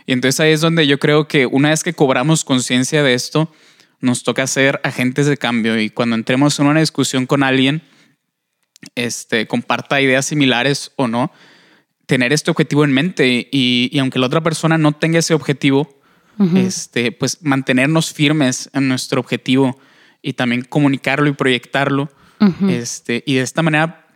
Y 0.06 0.14
entonces 0.14 0.40
ahí 0.40 0.52
es 0.52 0.62
donde 0.62 0.88
yo 0.88 1.00
creo 1.00 1.28
que 1.28 1.46
una 1.46 1.70
vez 1.70 1.84
que 1.84 1.94
cobramos 1.94 2.44
conciencia 2.44 3.04
de 3.04 3.14
esto, 3.14 3.52
nos 4.02 4.24
toca 4.24 4.46
ser 4.48 4.82
agentes 4.84 5.28
de 5.28 5.38
cambio. 5.38 5.80
Y 5.80 5.90
cuando 5.90 6.16
entremos 6.16 6.60
en 6.60 6.68
una 6.68 6.80
discusión 6.80 7.26
con 7.26 7.44
alguien, 7.44 7.82
este, 8.96 9.48
comparta 9.48 10.02
ideas 10.02 10.26
similares 10.26 10.92
o 10.96 11.08
no, 11.08 11.32
tener 12.08 12.34
este 12.34 12.52
objetivo 12.52 12.84
en 12.84 12.92
mente. 12.92 13.48
Y, 13.52 13.98
aunque 14.00 14.20
la 14.20 14.28
otra 14.28 14.42
persona 14.42 14.78
no 14.78 14.92
tenga 14.92 15.20
ese 15.20 15.34
objetivo, 15.34 16.00
este, 16.56 17.12
pues 17.12 17.38
mantenernos 17.44 18.12
firmes 18.12 18.70
en 18.74 18.88
nuestro 18.88 19.20
objetivo 19.20 19.80
y 20.24 20.34
también 20.34 20.64
comunicarlo 20.64 21.30
y 21.30 21.34
proyectarlo. 21.34 22.10
este, 22.68 23.24
y 23.28 23.36
de 23.36 23.42
esta 23.42 23.62
manera, 23.62 24.08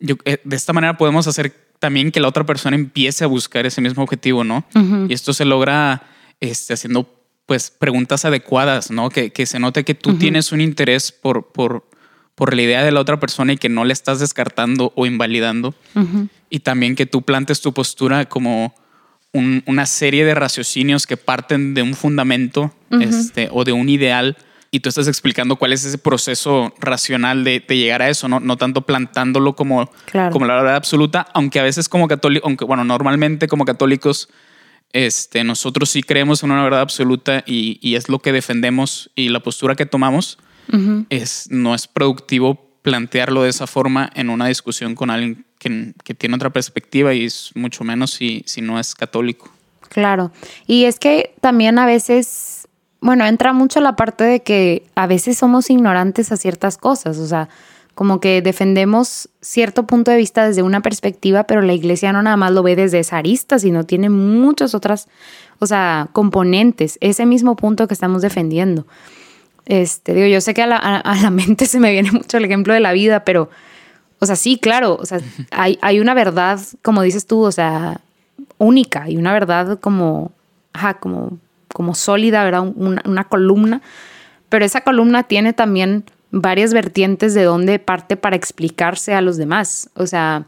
yo, 0.00 0.16
eh, 0.24 0.40
de 0.42 0.56
esta 0.56 0.72
manera 0.72 0.96
podemos 0.96 1.28
hacer 1.28 1.54
también 1.78 2.10
que 2.10 2.18
la 2.18 2.28
otra 2.28 2.44
persona 2.44 2.74
empiece 2.74 3.22
a 3.22 3.28
buscar 3.28 3.66
ese 3.66 3.80
mismo 3.80 4.02
objetivo, 4.02 4.42
¿no? 4.42 4.66
Y 5.08 5.12
esto 5.12 5.32
se 5.32 5.44
logra 5.44 6.02
este, 6.40 6.74
haciendo 6.74 7.15
pues 7.46 7.70
preguntas 7.70 8.24
adecuadas, 8.24 8.90
¿no? 8.90 9.08
Que, 9.08 9.30
que 9.30 9.46
se 9.46 9.58
note 9.58 9.84
que 9.84 9.94
tú 9.94 10.18
tienes 10.18 10.52
un 10.52 10.60
interés 10.60 11.12
por, 11.12 11.52
por, 11.52 11.88
por 12.34 12.54
la 12.54 12.62
idea 12.62 12.84
de 12.84 12.92
la 12.92 13.00
otra 13.00 13.18
persona 13.18 13.52
y 13.52 13.56
que 13.56 13.68
no 13.68 13.84
le 13.84 13.92
estás 13.92 14.20
descartando 14.20 14.92
o 14.96 15.06
invalidando. 15.06 15.74
Y 16.50 16.60
también 16.60 16.96
que 16.96 17.06
tú 17.06 17.22
plantes 17.22 17.60
tu 17.60 17.72
postura 17.72 18.26
como 18.26 18.74
una 19.32 19.86
serie 19.86 20.24
de 20.24 20.34
raciocinios 20.34 21.06
que 21.06 21.16
parten 21.16 21.74
de 21.74 21.82
un 21.82 21.94
fundamento 21.94 22.74
este, 23.00 23.48
o 23.52 23.64
de 23.64 23.72
un 23.72 23.88
ideal 23.88 24.36
y 24.70 24.80
tú 24.80 24.88
estás 24.88 25.08
explicando 25.08 25.56
cuál 25.56 25.72
es 25.72 25.84
ese 25.84 25.98
proceso 25.98 26.74
racional 26.80 27.44
de, 27.44 27.60
llegar 27.68 28.02
a 28.02 28.10
eso, 28.10 28.28
no, 28.28 28.40
no 28.40 28.56
tanto 28.56 28.82
plantándolo 28.82 29.54
como, 29.54 29.90
como 30.32 30.44
la 30.44 30.54
verdad 30.54 30.76
absoluta, 30.76 31.26
aunque 31.32 31.60
a 31.60 31.62
veces 31.62 31.88
como 31.88 32.08
católicos, 32.08 32.46
aunque 32.46 32.64
bueno, 32.64 32.84
normalmente 32.84 33.48
como 33.48 33.64
católicos, 33.64 34.28
este, 34.92 35.44
nosotros 35.44 35.90
sí 35.90 36.02
creemos 36.02 36.42
en 36.42 36.50
una 36.50 36.64
verdad 36.64 36.80
absoluta 36.80 37.44
y, 37.46 37.78
y 37.80 37.96
es 37.96 38.08
lo 38.08 38.18
que 38.18 38.32
defendemos 38.32 39.10
y 39.14 39.28
la 39.28 39.40
postura 39.40 39.74
que 39.74 39.86
tomamos 39.86 40.38
es, 41.10 41.48
no 41.50 41.74
es 41.74 41.86
productivo 41.86 42.66
plantearlo 42.82 43.42
de 43.42 43.50
esa 43.50 43.66
forma 43.66 44.10
en 44.14 44.30
una 44.30 44.46
discusión 44.46 44.94
con 44.94 45.10
alguien 45.10 45.44
que, 45.58 45.92
que 46.02 46.14
tiene 46.14 46.36
otra 46.36 46.50
perspectiva 46.50 47.14
y 47.14 47.24
es 47.24 47.50
mucho 47.54 47.84
menos 47.84 48.12
si, 48.12 48.42
si 48.46 48.62
no 48.62 48.78
es 48.78 48.94
católico. 48.94 49.50
Claro, 49.88 50.32
y 50.66 50.84
es 50.84 50.98
que 50.98 51.34
también 51.40 51.78
a 51.78 51.86
veces, 51.86 52.68
bueno, 53.00 53.24
entra 53.26 53.52
mucho 53.52 53.80
la 53.80 53.96
parte 53.96 54.24
de 54.24 54.40
que 54.40 54.84
a 54.94 55.06
veces 55.06 55.38
somos 55.38 55.70
ignorantes 55.70 56.32
a 56.32 56.36
ciertas 56.36 56.78
cosas, 56.78 57.18
o 57.18 57.26
sea, 57.26 57.48
como 57.96 58.20
que 58.20 58.42
defendemos 58.42 59.30
cierto 59.40 59.86
punto 59.86 60.10
de 60.10 60.18
vista 60.18 60.46
desde 60.46 60.60
una 60.60 60.82
perspectiva, 60.82 61.44
pero 61.44 61.62
la 61.62 61.72
iglesia 61.72 62.12
no 62.12 62.22
nada 62.22 62.36
más 62.36 62.52
lo 62.52 62.62
ve 62.62 62.76
desde 62.76 62.98
esa 62.98 63.16
arista, 63.16 63.58
sino 63.58 63.84
tiene 63.84 64.10
muchas 64.10 64.74
otras, 64.74 65.08
o 65.60 65.66
sea, 65.66 66.10
componentes, 66.12 66.98
ese 67.00 67.24
mismo 67.24 67.56
punto 67.56 67.88
que 67.88 67.94
estamos 67.94 68.20
defendiendo. 68.20 68.86
Este, 69.64 70.12
digo, 70.12 70.26
yo 70.26 70.42
sé 70.42 70.52
que 70.52 70.60
a 70.60 70.66
la, 70.66 70.76
a 70.76 71.16
la 71.22 71.30
mente 71.30 71.64
se 71.64 71.80
me 71.80 71.90
viene 71.90 72.12
mucho 72.12 72.36
el 72.36 72.44
ejemplo 72.44 72.74
de 72.74 72.80
la 72.80 72.92
vida, 72.92 73.24
pero, 73.24 73.48
o 74.18 74.26
sea, 74.26 74.36
sí, 74.36 74.58
claro, 74.58 74.98
o 75.00 75.06
sea, 75.06 75.20
hay, 75.50 75.78
hay 75.80 75.98
una 75.98 76.12
verdad, 76.12 76.60
como 76.82 77.00
dices 77.00 77.26
tú, 77.26 77.40
o 77.40 77.50
sea, 77.50 78.02
única 78.58 79.08
y 79.08 79.16
una 79.16 79.32
verdad 79.32 79.80
como, 79.80 80.32
ajá, 80.74 80.98
como, 80.98 81.38
como 81.72 81.94
sólida, 81.94 82.44
¿verdad? 82.44 82.70
Una, 82.76 83.00
una 83.06 83.24
columna, 83.24 83.80
pero 84.50 84.66
esa 84.66 84.82
columna 84.82 85.22
tiene 85.22 85.54
también 85.54 86.04
varias 86.40 86.74
vertientes 86.74 87.34
de 87.34 87.44
dónde 87.44 87.78
parte 87.78 88.16
para 88.16 88.36
explicarse 88.36 89.14
a 89.14 89.20
los 89.20 89.36
demás. 89.36 89.90
O 89.94 90.06
sea, 90.06 90.44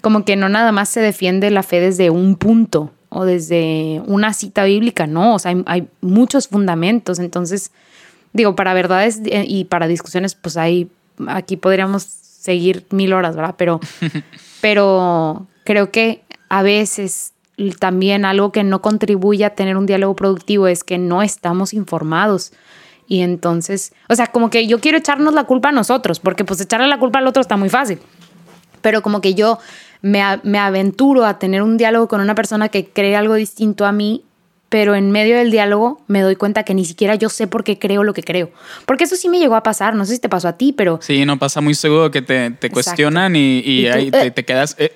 como 0.00 0.24
que 0.24 0.36
no 0.36 0.48
nada 0.48 0.72
más 0.72 0.88
se 0.88 1.00
defiende 1.00 1.50
la 1.50 1.62
fe 1.62 1.80
desde 1.80 2.10
un 2.10 2.36
punto 2.36 2.90
o 3.08 3.24
desde 3.24 4.02
una 4.06 4.32
cita 4.34 4.64
bíblica, 4.64 5.06
no, 5.06 5.34
o 5.34 5.38
sea, 5.38 5.50
hay, 5.50 5.62
hay 5.66 5.88
muchos 6.00 6.48
fundamentos. 6.48 7.18
Entonces, 7.18 7.72
digo, 8.32 8.54
para 8.54 8.74
verdades 8.74 9.20
y 9.24 9.64
para 9.64 9.86
discusiones, 9.86 10.34
pues 10.34 10.56
hay, 10.56 10.90
aquí 11.28 11.56
podríamos 11.56 12.02
seguir 12.02 12.86
mil 12.90 13.12
horas, 13.12 13.36
¿verdad? 13.36 13.54
Pero, 13.56 13.80
pero 14.60 15.46
creo 15.64 15.90
que 15.90 16.22
a 16.48 16.62
veces 16.62 17.32
también 17.78 18.24
algo 18.24 18.52
que 18.52 18.64
no 18.64 18.80
contribuye 18.80 19.44
a 19.44 19.54
tener 19.54 19.76
un 19.76 19.86
diálogo 19.86 20.16
productivo 20.16 20.66
es 20.66 20.82
que 20.82 20.98
no 20.98 21.22
estamos 21.22 21.74
informados. 21.74 22.52
Y 23.10 23.22
entonces, 23.22 23.92
o 24.08 24.14
sea, 24.14 24.28
como 24.28 24.50
que 24.50 24.68
yo 24.68 24.78
quiero 24.78 24.96
echarnos 24.96 25.34
la 25.34 25.42
culpa 25.42 25.70
a 25.70 25.72
nosotros, 25.72 26.20
porque 26.20 26.44
pues 26.44 26.60
echarle 26.60 26.86
la 26.86 27.00
culpa 27.00 27.18
al 27.18 27.26
otro 27.26 27.42
está 27.42 27.56
muy 27.56 27.68
fácil. 27.68 27.98
Pero 28.82 29.02
como 29.02 29.20
que 29.20 29.34
yo 29.34 29.58
me, 30.00 30.22
me 30.44 30.58
aventuro 30.58 31.24
a 31.24 31.36
tener 31.36 31.60
un 31.62 31.76
diálogo 31.76 32.06
con 32.06 32.20
una 32.20 32.36
persona 32.36 32.68
que 32.68 32.86
cree 32.86 33.16
algo 33.16 33.34
distinto 33.34 33.84
a 33.84 33.90
mí, 33.90 34.22
pero 34.68 34.94
en 34.94 35.10
medio 35.10 35.36
del 35.36 35.50
diálogo 35.50 36.00
me 36.06 36.20
doy 36.20 36.36
cuenta 36.36 36.62
que 36.62 36.72
ni 36.72 36.84
siquiera 36.84 37.16
yo 37.16 37.30
sé 37.30 37.48
por 37.48 37.64
qué 37.64 37.80
creo 37.80 38.04
lo 38.04 38.14
que 38.14 38.22
creo. 38.22 38.52
Porque 38.86 39.02
eso 39.02 39.16
sí 39.16 39.28
me 39.28 39.40
llegó 39.40 39.56
a 39.56 39.64
pasar, 39.64 39.96
no 39.96 40.04
sé 40.04 40.14
si 40.14 40.20
te 40.20 40.28
pasó 40.28 40.46
a 40.46 40.56
ti, 40.56 40.72
pero... 40.72 41.00
Sí, 41.02 41.24
no 41.24 41.36
pasa 41.36 41.60
muy 41.60 41.74
seguro 41.74 42.12
que 42.12 42.22
te, 42.22 42.52
te 42.52 42.70
cuestionan 42.70 43.34
y, 43.34 43.88
ahí 43.88 44.12
te, 44.12 44.26
eh, 44.28 44.30
te, 44.30 44.44
quedas... 44.44 44.76
Eh, 44.78 44.92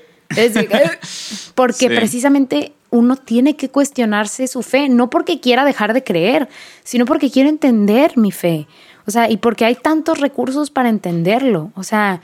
porque 1.56 1.88
precisamente 1.90 2.74
uno 2.94 3.16
tiene 3.16 3.56
que 3.56 3.68
cuestionarse 3.70 4.46
su 4.46 4.62
fe, 4.62 4.88
no 4.88 5.10
porque 5.10 5.40
quiera 5.40 5.64
dejar 5.64 5.94
de 5.94 6.04
creer, 6.04 6.48
sino 6.84 7.06
porque 7.06 7.28
quiere 7.28 7.48
entender 7.48 8.16
mi 8.16 8.30
fe. 8.30 8.68
O 9.04 9.10
sea, 9.10 9.28
y 9.28 9.36
porque 9.36 9.64
hay 9.64 9.74
tantos 9.74 10.20
recursos 10.20 10.70
para 10.70 10.88
entenderlo. 10.88 11.72
O 11.74 11.82
sea, 11.82 12.22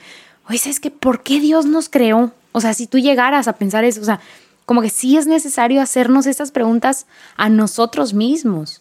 oye, 0.48 0.58
¿sabes 0.58 0.78
qué? 0.78 0.92
¿Por 0.92 1.24
qué 1.24 1.40
Dios 1.40 1.66
nos 1.66 1.88
creó? 1.88 2.32
O 2.52 2.60
sea, 2.60 2.72
si 2.72 2.86
tú 2.86 2.98
llegaras 2.98 3.48
a 3.48 3.54
pensar 3.54 3.84
eso, 3.84 4.00
o 4.00 4.04
sea, 4.04 4.20
como 4.64 4.80
que 4.80 4.90
sí 4.90 5.16
es 5.16 5.26
necesario 5.26 5.82
hacernos 5.82 6.26
estas 6.26 6.52
preguntas 6.52 7.06
a 7.36 7.48
nosotros 7.48 8.14
mismos. 8.14 8.80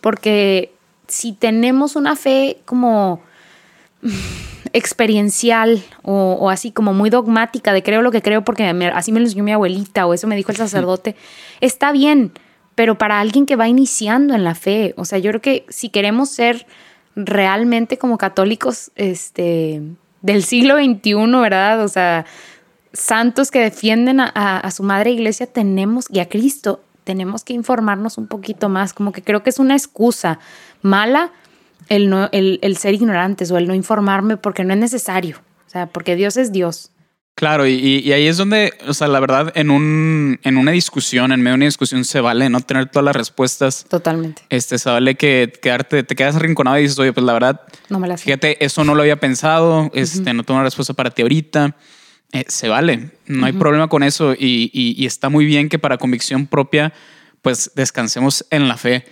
Porque 0.00 0.72
si 1.06 1.32
tenemos 1.32 1.94
una 1.94 2.16
fe 2.16 2.58
como 2.64 3.22
experiencial 4.72 5.82
o, 6.02 6.50
así 6.50 6.70
como 6.70 6.94
muy 6.94 7.10
dogmática 7.10 7.72
de 7.72 7.82
creo 7.82 8.02
lo 8.02 8.10
que 8.10 8.22
creo 8.22 8.42
porque 8.44 8.64
así 8.94 9.12
me 9.12 9.20
lo 9.20 9.26
enseñó 9.26 9.44
mi 9.44 9.52
abuelita 9.52 10.06
o 10.06 10.14
eso 10.14 10.26
me 10.26 10.36
dijo 10.36 10.50
el 10.50 10.56
sacerdote, 10.56 11.16
está 11.60 11.92
bien, 11.92 12.32
pero 12.74 12.98
para 12.98 13.20
alguien 13.20 13.46
que 13.46 13.56
va 13.56 13.68
iniciando 13.68 14.34
en 14.34 14.44
la 14.44 14.54
fe, 14.54 14.94
o 14.96 15.04
sea, 15.04 15.18
yo 15.18 15.30
creo 15.30 15.40
que 15.40 15.66
si 15.68 15.88
queremos 15.88 16.30
ser 16.30 16.66
realmente 17.16 17.98
como 17.98 18.18
católicos 18.18 18.92
este, 18.94 19.82
del 20.22 20.44
siglo 20.44 20.76
XXI, 20.76 21.14
¿verdad? 21.40 21.82
O 21.82 21.88
sea, 21.88 22.24
santos 22.92 23.50
que 23.50 23.58
defienden 23.58 24.20
a 24.20 24.70
su 24.70 24.82
madre 24.82 25.10
iglesia, 25.10 25.46
tenemos, 25.46 26.06
y 26.10 26.20
a 26.20 26.28
Cristo, 26.28 26.80
tenemos 27.08 27.42
que 27.42 27.54
informarnos 27.54 28.18
un 28.18 28.26
poquito 28.26 28.68
más, 28.68 28.92
como 28.92 29.12
que 29.12 29.22
creo 29.22 29.42
que 29.42 29.48
es 29.48 29.58
una 29.58 29.74
excusa 29.74 30.38
mala 30.82 31.32
el, 31.88 32.08
no, 32.10 32.28
el, 32.32 32.58
el 32.62 32.76
ser 32.76 32.94
ignorantes 32.94 33.50
o 33.50 33.58
el 33.58 33.66
no 33.66 33.74
informarme 33.74 34.36
porque 34.36 34.64
no 34.64 34.72
es 34.72 34.78
necesario. 34.78 35.38
O 35.66 35.70
sea, 35.70 35.86
porque 35.86 36.16
Dios 36.16 36.36
es 36.36 36.52
Dios. 36.52 36.92
Claro, 37.38 37.68
y, 37.68 37.74
y, 37.74 38.12
ahí 38.12 38.26
es 38.26 38.36
donde, 38.36 38.72
o 38.88 38.94
sea, 38.94 39.06
la 39.06 39.20
verdad, 39.20 39.52
en, 39.54 39.70
un, 39.70 40.40
en 40.42 40.56
una 40.56 40.72
discusión, 40.72 41.30
en 41.30 41.40
medio 41.40 41.52
de 41.52 41.56
una 41.56 41.64
discusión, 41.66 42.04
se 42.04 42.20
vale 42.20 42.50
no 42.50 42.60
tener 42.60 42.90
todas 42.90 43.04
las 43.04 43.14
respuestas. 43.14 43.86
Totalmente. 43.88 44.42
Este, 44.48 44.76
se 44.76 44.90
vale 44.90 45.14
que 45.14 45.52
quedarte, 45.62 46.02
te 46.02 46.16
quedas 46.16 46.34
arrinconado 46.34 46.78
y 46.78 46.82
dices, 46.82 46.98
oye, 46.98 47.12
pues 47.12 47.24
la 47.24 47.34
verdad, 47.34 47.60
no 47.90 48.00
me 48.00 48.08
la 48.08 48.16
fíjate, 48.16 48.64
eso 48.64 48.82
no 48.82 48.96
lo 48.96 49.02
había 49.02 49.20
pensado, 49.20 49.88
este, 49.94 50.34
no 50.34 50.42
tengo 50.42 50.58
una 50.58 50.64
respuesta 50.64 50.94
para 50.94 51.10
ti 51.10 51.22
ahorita. 51.22 51.76
Eh, 52.32 52.44
se 52.48 52.68
vale, 52.68 53.12
no 53.26 53.46
hay 53.46 53.52
problema 53.52 53.86
con 53.86 54.02
eso 54.02 54.32
y, 54.32 54.70
y, 54.72 55.00
y 55.00 55.06
está 55.06 55.28
muy 55.28 55.46
bien 55.46 55.68
que 55.68 55.78
para 55.78 55.96
convicción 55.96 56.48
propia, 56.48 56.92
pues 57.40 57.70
descansemos 57.76 58.46
en 58.50 58.66
la 58.66 58.76
fe. 58.76 59.04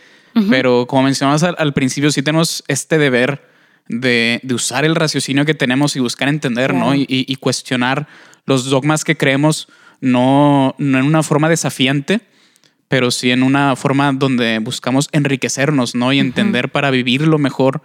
Pero 0.51 0.87
como 0.87 1.05
mencionabas 1.05 1.43
al, 1.43 1.73
principio, 1.73 2.11
sí 2.11 2.23
tenemos 2.23 2.63
este 2.69 2.99
deber 2.99 3.49
de, 3.89 4.41
usar 4.53 4.85
el 4.85 4.95
raciocinio 4.95 5.47
que 5.47 5.55
tenemos 5.55 5.97
y 5.97 6.01
buscar 6.01 6.29
entender, 6.29 6.75
¿no? 6.75 6.95
Y, 6.95 7.37
cuestionar 7.41 8.07
los 8.45 8.67
dogmas 8.67 9.05
que 9.05 9.17
creemos, 9.17 9.69
no, 10.01 10.75
no 10.79 10.99
en 10.99 11.05
una 11.07 11.23
forma 11.23 11.49
desafiante, 11.49 12.21
pero 12.89 13.11
sí 13.11 13.31
en 13.31 13.43
una 13.43 13.77
forma 13.77 14.13
donde 14.13 14.59
buscamos 14.59 15.09
enriquecernos, 15.13 15.95
¿no? 15.95 16.13
Y 16.13 16.19
entender 16.19 16.71
para 16.71 16.91
vivirlo 16.91 17.39
mejor. 17.39 17.83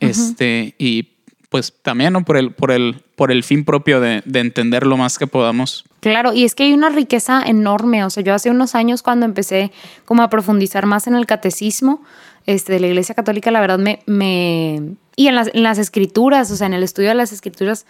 Este, 0.00 0.74
y 0.78 1.08
pues 1.48 1.74
también, 1.82 2.12
¿no? 2.12 2.24
Por 2.24 2.36
el, 2.36 2.52
por 2.52 2.70
el, 2.70 3.02
por 3.16 3.32
el 3.32 3.42
fin 3.42 3.64
propio 3.64 4.00
de, 4.00 4.22
de, 4.24 4.40
entender 4.40 4.86
lo 4.86 4.96
más 4.96 5.18
que 5.18 5.26
podamos. 5.26 5.84
Claro, 6.00 6.32
y 6.32 6.44
es 6.44 6.54
que 6.54 6.64
hay 6.64 6.72
una 6.72 6.90
riqueza 6.90 7.42
enorme. 7.44 8.04
O 8.04 8.10
sea, 8.10 8.22
yo 8.22 8.34
hace 8.34 8.50
unos 8.50 8.74
años 8.74 9.02
cuando 9.02 9.26
empecé 9.26 9.72
como 10.04 10.22
a 10.22 10.30
profundizar 10.30 10.86
más 10.86 11.06
en 11.06 11.14
el 11.14 11.26
catecismo 11.26 12.02
este, 12.46 12.74
de 12.74 12.80
la 12.80 12.86
Iglesia 12.86 13.14
Católica, 13.14 13.50
la 13.50 13.60
verdad 13.60 13.78
me... 13.78 14.00
me 14.06 14.82
y 15.16 15.26
en 15.26 15.34
las, 15.34 15.50
las 15.52 15.78
escrituras, 15.78 16.50
o 16.52 16.56
sea, 16.56 16.68
en 16.68 16.74
el 16.74 16.84
estudio 16.84 17.08
de 17.08 17.16
las 17.16 17.32
escrituras, 17.32 17.86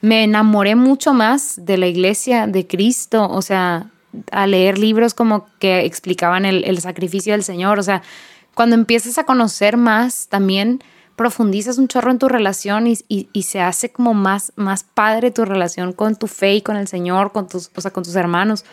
me 0.00 0.24
enamoré 0.24 0.76
mucho 0.76 1.12
más 1.12 1.60
de 1.62 1.76
la 1.76 1.86
Iglesia, 1.86 2.46
de 2.46 2.66
Cristo, 2.66 3.28
o 3.28 3.42
sea, 3.42 3.90
a 4.32 4.46
leer 4.46 4.78
libros 4.78 5.12
como 5.12 5.46
que 5.58 5.84
explicaban 5.84 6.46
el, 6.46 6.64
el 6.64 6.80
sacrificio 6.80 7.34
del 7.34 7.44
Señor. 7.44 7.78
O 7.78 7.82
sea, 7.82 8.02
cuando 8.54 8.76
empiezas 8.76 9.18
a 9.18 9.24
conocer 9.24 9.76
más 9.76 10.28
también 10.28 10.82
profundizas 11.20 11.76
un 11.76 11.86
chorro 11.86 12.10
en 12.10 12.18
tu 12.18 12.30
relación 12.30 12.86
y, 12.86 12.96
y, 13.06 13.42
se 13.42 13.60
hace 13.60 13.90
como 13.90 14.14
más, 14.14 14.54
más 14.56 14.84
padre 14.84 15.30
tu 15.30 15.44
relación 15.44 15.92
con 15.92 16.16
tu 16.16 16.26
fe 16.26 16.54
y 16.54 16.62
con 16.62 16.78
el 16.78 16.88
Señor, 16.88 17.30
con 17.30 17.46
tus, 17.46 17.70
o 17.76 17.82
sea, 17.82 17.90
con 17.90 18.04
tus 18.04 18.16
hermanos. 18.16 18.64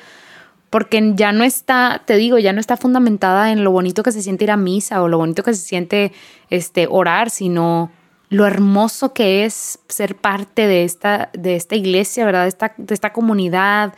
Porque 0.70 1.12
ya 1.18 1.34
no 1.34 1.44
está, 1.44 2.04
te 2.06 2.16
digo, 2.16 2.38
ya 2.38 2.54
no 2.54 2.62
está 2.62 2.78
fundamentada 2.78 3.52
en 3.52 3.66
lo 3.66 3.72
bonito 3.72 4.02
que 4.02 4.14
se 4.14 4.22
siente 4.22 4.46
ir 4.46 4.52
a 4.52 4.56
misa 4.56 5.02
o 5.02 5.10
lo 5.10 5.18
bonito 5.18 5.44
que 5.44 5.54
se 5.54 5.62
siente 5.62 6.14
este, 6.50 6.88
orar, 6.90 7.32
sino 7.32 7.92
lo 8.30 8.48
hermoso 8.48 9.12
que 9.12 9.44
es 9.44 9.80
ser 9.90 10.16
parte 10.16 10.68
de 10.68 10.86
esta, 10.86 11.30
de 11.34 11.58
esta 11.58 11.76
iglesia, 11.76 12.24
¿verdad? 12.24 12.44
De 12.44 12.48
esta, 12.48 12.74
de 12.78 12.94
esta 12.94 13.12
comunidad, 13.12 13.94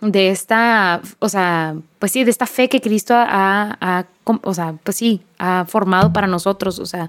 de 0.00 0.30
esta, 0.30 1.00
o 1.20 1.28
sea, 1.28 1.76
pues 2.00 2.10
sí, 2.10 2.24
de 2.24 2.32
esta 2.32 2.46
fe 2.46 2.68
que 2.68 2.80
Cristo 2.80 3.14
ha, 3.14 3.78
ha, 3.80 4.06
o 4.24 4.52
sea, 4.52 4.74
pues 4.82 4.96
sí, 4.96 5.22
ha 5.38 5.64
formado 5.68 6.12
para 6.12 6.26
nosotros, 6.26 6.80
o 6.80 6.86
sea, 6.86 7.08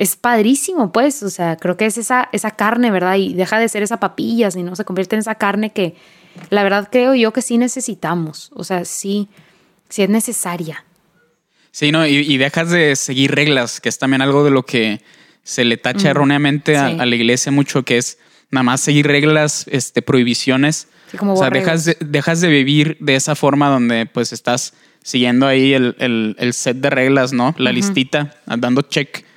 es 0.00 0.16
padrísimo, 0.16 0.92
pues, 0.92 1.22
o 1.22 1.28
sea, 1.28 1.56
creo 1.56 1.76
que 1.76 1.84
es 1.84 1.98
esa, 1.98 2.30
esa 2.32 2.52
carne, 2.52 2.90
¿verdad? 2.90 3.16
Y 3.16 3.34
deja 3.34 3.58
de 3.58 3.68
ser 3.68 3.82
esa 3.82 4.00
papilla, 4.00 4.50
sino 4.50 4.74
se 4.74 4.86
convierte 4.86 5.14
en 5.14 5.20
esa 5.20 5.34
carne 5.34 5.74
que 5.74 5.94
la 6.48 6.62
verdad 6.62 6.88
creo 6.90 7.14
yo 7.14 7.34
que 7.34 7.42
sí 7.42 7.58
necesitamos, 7.58 8.50
o 8.54 8.64
sea, 8.64 8.86
sí, 8.86 9.28
sí 9.90 10.02
es 10.02 10.08
necesaria. 10.08 10.86
Sí, 11.70 11.92
no, 11.92 12.06
y, 12.06 12.38
dejas 12.38 12.70
de 12.70 12.96
seguir 12.96 13.32
reglas, 13.32 13.78
que 13.78 13.90
es 13.90 13.98
también 13.98 14.22
algo 14.22 14.42
de 14.42 14.50
lo 14.50 14.64
que 14.64 15.02
se 15.42 15.66
le 15.66 15.76
tacha 15.76 16.08
erróneamente 16.08 16.78
a, 16.78 17.04
la 17.04 17.14
iglesia 17.14 17.52
mucho, 17.52 17.82
que 17.82 17.98
es 17.98 18.18
nada 18.50 18.62
más 18.62 18.80
seguir 18.80 19.06
reglas, 19.06 19.66
este, 19.68 20.00
prohibiciones. 20.00 20.88
o 21.20 21.36
sea, 21.36 21.50
dejas 21.50 21.84
de, 21.84 21.98
dejas 22.00 22.40
de 22.40 22.48
vivir 22.48 22.96
de 23.00 23.16
esa 23.16 23.34
forma 23.34 23.68
donde 23.68 24.06
pues 24.06 24.32
estás 24.32 24.72
siguiendo 25.02 25.46
ahí 25.46 25.74
el, 25.74 26.50
set 26.54 26.78
de 26.78 26.88
reglas, 26.88 27.34
¿no? 27.34 27.54
La 27.58 27.70
listita, 27.70 28.34
dando 28.46 28.80
check 28.80 29.28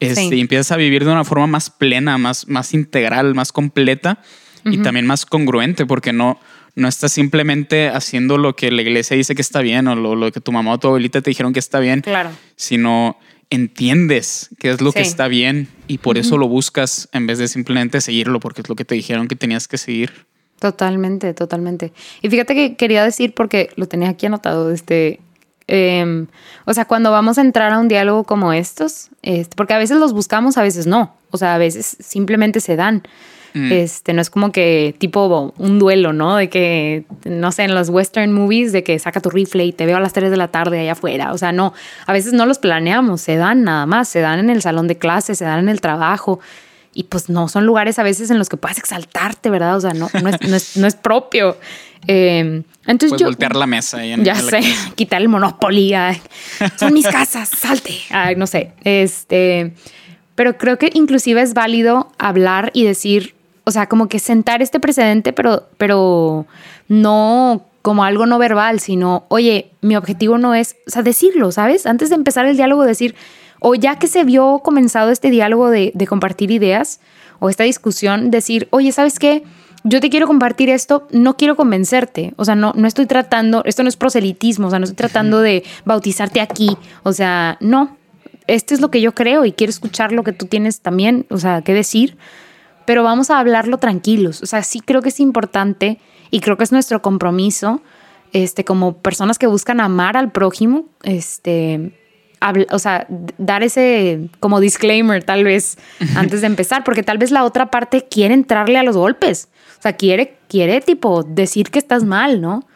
Este, 0.00 0.36
Y 0.36 0.40
empiezas 0.40 0.72
a 0.72 0.76
vivir 0.76 1.04
de 1.04 1.10
una 1.10 1.24
forma 1.24 1.46
más 1.46 1.70
plena, 1.70 2.18
más, 2.18 2.46
más 2.46 2.72
integral, 2.74 3.34
más 3.34 3.52
completa 3.52 4.22
y 4.64 4.78
también 4.78 5.06
más 5.06 5.24
congruente, 5.24 5.86
porque 5.86 6.12
no, 6.12 6.38
no 6.74 6.88
estás 6.88 7.12
simplemente 7.12 7.88
haciendo 7.88 8.38
lo 8.38 8.54
que 8.54 8.70
la 8.70 8.82
iglesia 8.82 9.16
dice 9.16 9.34
que 9.34 9.42
está 9.42 9.60
bien 9.60 9.88
o 9.88 9.94
lo, 9.96 10.30
que 10.30 10.40
tu 10.40 10.52
mamá 10.52 10.72
o 10.72 10.78
tu 10.78 10.88
abuelita 10.88 11.20
te 11.20 11.30
dijeron 11.30 11.52
que 11.52 11.58
está 11.58 11.80
bien, 11.80 12.02
claro. 12.02 12.30
sino 12.56 13.18
entiendes 13.50 14.50
qué 14.58 14.70
es 14.70 14.80
lo 14.80 14.92
que 14.92 15.00
está 15.00 15.26
bien 15.26 15.68
y 15.86 15.98
por 15.98 16.18
eso 16.18 16.36
lo 16.36 16.48
buscas 16.48 17.08
en 17.12 17.26
vez 17.26 17.38
de 17.38 17.48
simplemente 17.48 18.00
seguirlo 18.00 18.40
porque 18.40 18.60
es 18.60 18.68
lo 18.68 18.76
que 18.76 18.84
te 18.84 18.94
dijeron 18.94 19.26
que 19.26 19.36
tenías 19.36 19.68
que 19.68 19.78
seguir. 19.78 20.12
Totalmente, 20.58 21.34
totalmente. 21.34 21.92
Y 22.20 22.28
fíjate 22.28 22.54
que 22.54 22.76
quería 22.76 23.04
decir, 23.04 23.32
porque 23.32 23.70
lo 23.76 23.86
tenía 23.86 24.08
aquí 24.08 24.26
anotado, 24.26 24.70
este, 24.72 25.20
em, 25.68 26.26
o 26.64 26.74
sea, 26.74 26.86
cuando 26.86 27.12
vamos 27.12 27.38
a 27.38 27.42
entrar 27.42 27.72
a 27.72 27.78
un 27.78 27.88
diálogo 27.88 28.24
como 28.24 28.52
estos, 28.52 29.10
este, 29.22 29.54
porque 29.56 29.74
a 29.74 29.78
veces 29.78 29.98
los 29.98 30.12
buscamos, 30.12 30.58
a 30.58 30.62
veces 30.62 30.86
no, 30.86 31.14
o 31.30 31.36
sea, 31.38 31.54
a 31.54 31.58
veces 31.58 31.96
simplemente 32.00 32.60
se 32.60 32.76
dan. 32.76 33.02
Mm. 33.54 33.72
Este, 33.72 34.12
no 34.12 34.20
es 34.20 34.28
como 34.30 34.52
que 34.52 34.94
tipo 34.98 35.54
un 35.56 35.78
duelo, 35.78 36.12
¿no? 36.12 36.36
De 36.36 36.48
que, 36.48 37.04
no 37.24 37.50
sé, 37.50 37.64
en 37.64 37.74
los 37.74 37.88
western 37.88 38.32
movies, 38.32 38.72
de 38.72 38.84
que 38.84 38.98
saca 38.98 39.20
tu 39.20 39.30
rifle 39.30 39.64
y 39.64 39.72
te 39.72 39.86
veo 39.86 39.96
a 39.96 40.00
las 40.00 40.12
3 40.12 40.30
de 40.30 40.36
la 40.36 40.48
tarde 40.48 40.80
allá 40.80 40.92
afuera. 40.92 41.32
O 41.32 41.38
sea, 41.38 41.52
no, 41.52 41.72
a 42.06 42.12
veces 42.12 42.32
no 42.32 42.44
los 42.46 42.58
planeamos, 42.58 43.20
se 43.20 43.36
dan 43.36 43.64
nada 43.64 43.86
más, 43.86 44.08
se 44.08 44.20
dan 44.20 44.38
en 44.38 44.50
el 44.50 44.62
salón 44.62 44.86
de 44.86 44.98
clases, 44.98 45.38
se 45.38 45.44
dan 45.44 45.60
en 45.60 45.68
el 45.68 45.80
trabajo. 45.80 46.40
Y 46.98 47.04
pues 47.04 47.28
no, 47.28 47.46
son 47.46 47.64
lugares 47.64 48.00
a 48.00 48.02
veces 48.02 48.28
en 48.32 48.38
los 48.38 48.48
que 48.48 48.56
puedes 48.56 48.76
exaltarte, 48.76 49.50
¿verdad? 49.50 49.76
O 49.76 49.80
sea, 49.80 49.92
no, 49.92 50.10
no, 50.20 50.30
es, 50.56 50.76
no, 50.76 50.86
es, 50.88 50.96
propio. 50.96 51.56
Eh, 52.08 52.64
entonces 52.88 53.10
Puedes 53.10 53.22
voltear 53.22 53.54
la 53.54 53.68
mesa. 53.68 54.04
Y 54.04 54.14
en, 54.14 54.24
ya 54.24 54.34
sé, 54.34 54.62
quitar 54.96 55.22
el 55.22 55.28
monopoly. 55.28 55.94
son 56.74 56.92
mis 56.92 57.06
casas, 57.08 57.50
salte. 57.50 57.94
no 58.36 58.48
sé. 58.48 58.72
Este, 58.82 59.74
pero 60.34 60.58
creo 60.58 60.76
que 60.76 60.90
inclusive 60.92 61.40
es 61.40 61.54
válido 61.54 62.10
hablar 62.18 62.72
y 62.74 62.82
decir, 62.82 63.36
o 63.62 63.70
sea, 63.70 63.86
como 63.86 64.08
que 64.08 64.18
sentar 64.18 64.60
este 64.60 64.80
precedente, 64.80 65.32
pero, 65.32 65.68
pero 65.76 66.46
no 66.88 67.64
como 67.82 68.02
algo 68.02 68.26
no 68.26 68.38
verbal, 68.38 68.80
sino, 68.80 69.24
oye, 69.28 69.70
mi 69.82 69.94
objetivo 69.94 70.36
no 70.36 70.52
es, 70.52 70.74
o 70.88 70.90
sea, 70.90 71.02
decirlo, 71.02 71.52
¿sabes? 71.52 71.86
Antes 71.86 72.08
de 72.08 72.16
empezar 72.16 72.44
el 72.46 72.56
diálogo, 72.56 72.84
decir, 72.84 73.14
o 73.60 73.74
ya 73.74 73.98
que 73.98 74.06
se 74.06 74.24
vio 74.24 74.60
comenzado 74.64 75.10
este 75.10 75.30
diálogo 75.30 75.70
de, 75.70 75.92
compartir 76.08 76.50
ideas 76.50 77.00
o 77.38 77.48
esta 77.48 77.64
discusión, 77.64 78.30
decir, 78.30 78.68
oye, 78.70 78.92
¿sabes 78.92 79.18
qué? 79.18 79.44
Yo 79.84 80.00
te 80.00 80.10
quiero 80.10 80.26
compartir 80.26 80.70
esto, 80.70 81.06
no 81.12 81.36
quiero 81.36 81.54
convencerte, 81.54 82.34
o 82.36 82.44
sea, 82.44 82.54
no, 82.54 82.72
no 82.74 82.88
estoy 82.88 83.06
tratando, 83.06 83.62
esto 83.64 83.82
no 83.82 83.88
es 83.88 83.96
proselitismo, 83.96 84.66
o 84.66 84.70
sea, 84.70 84.78
no 84.78 84.84
estoy 84.84 84.96
tratando 84.96 85.40
de 85.40 85.62
bautizarte 85.84 86.40
aquí, 86.40 86.76
o 87.04 87.12
sea, 87.12 87.56
no, 87.60 87.96
este 88.48 88.74
es 88.74 88.80
lo 88.80 88.90
que 88.90 89.00
yo 89.00 89.14
creo 89.14 89.44
y 89.44 89.52
quiero 89.52 89.70
escuchar 89.70 90.10
lo 90.10 90.24
que 90.24 90.32
tú 90.32 90.46
tienes 90.46 90.80
también, 90.80 91.26
o 91.30 91.38
sea, 91.38 91.62
qué 91.62 91.74
decir. 91.74 92.16
Pero 92.86 93.04
vamos 93.04 93.30
a 93.30 93.38
hablarlo 93.38 93.76
tranquilos. 93.76 94.42
O 94.42 94.46
sea, 94.46 94.62
sí 94.62 94.80
creo 94.80 95.02
que 95.02 95.10
es 95.10 95.20
importante 95.20 96.00
y 96.30 96.40
creo 96.40 96.56
que 96.56 96.64
es 96.64 96.72
nuestro 96.72 97.02
compromiso, 97.02 97.82
este, 98.32 98.64
como 98.64 98.96
personas 98.96 99.38
que 99.38 99.46
buscan 99.46 99.80
amar 99.80 100.16
al 100.16 100.32
prójimo, 100.32 100.86
este, 101.02 101.92
o 102.70 102.78
sea, 102.78 103.06
dar 103.38 103.62
ese 103.62 104.28
como 104.40 104.60
disclaimer 104.60 105.24
tal 105.24 105.44
vez 105.44 105.78
antes 106.14 106.40
de 106.40 106.46
empezar, 106.46 106.84
porque 106.84 107.02
tal 107.02 107.18
vez 107.18 107.30
la 107.30 107.44
otra 107.44 107.70
parte 107.70 108.06
quiere 108.08 108.34
entrarle 108.34 108.78
a 108.78 108.82
los 108.82 108.96
golpes. 108.96 109.48
O 109.78 109.82
sea, 109.82 109.94
quiere, 109.94 110.36
quiere 110.48 110.80
tipo 110.80 111.22
decir 111.22 111.70
que 111.70 111.78
estás 111.78 112.04
mal, 112.04 112.40
¿no? 112.40 112.66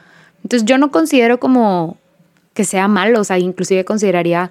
Entonces 0.43 0.67
yo 0.67 0.79
no 0.79 0.91
considero 0.91 1.41
como 1.41 1.97
que 2.55 2.65
sea 2.65 2.89
malo, 2.89 3.21
o 3.21 3.25
sea, 3.25 3.39
inclusive 3.39 3.85
consideraría 3.85 4.51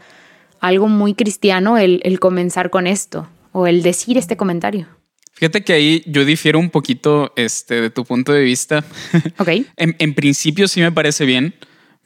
algo 0.59 0.87
muy 0.87 1.13
cristiano 1.13 1.77
el, 1.77 2.01
el 2.03 2.19
comenzar 2.19 2.69
con 2.69 2.87
esto 2.87 3.27
o 3.51 3.67
el 3.67 3.83
decir 3.83 4.17
este 4.17 4.37
comentario. 4.37 4.87
Fíjate 5.33 5.63
que 5.63 5.73
ahí 5.73 6.03
yo 6.05 6.23
difiero 6.23 6.59
un 6.59 6.69
poquito 6.69 7.33
este, 7.35 7.81
de 7.81 7.89
tu 7.89 8.05
punto 8.05 8.31
de 8.31 8.43
vista. 8.43 8.83
Ok. 9.39 9.49
en, 9.77 10.13
principio 10.13 10.67
sí 10.67 10.81
me 10.81 10.91
parece 10.91 11.25
bien, 11.25 11.55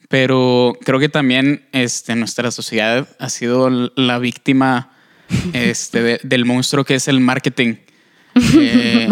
pero 0.08 0.76
creo 0.84 0.98
que 1.00 1.08
también 1.08 1.66
este, 1.72 2.14
nuestra 2.14 2.50
sociedad 2.50 3.08
ha 3.18 3.28
sido 3.28 3.70
la 3.96 4.18
víctima 4.18 4.92
este, 5.52 6.20
del 6.22 6.44
monstruo 6.44 6.84
que 6.84 6.96
es 6.96 7.08
el 7.08 7.20
marketing. 7.20 7.76
Eh, 8.38 9.08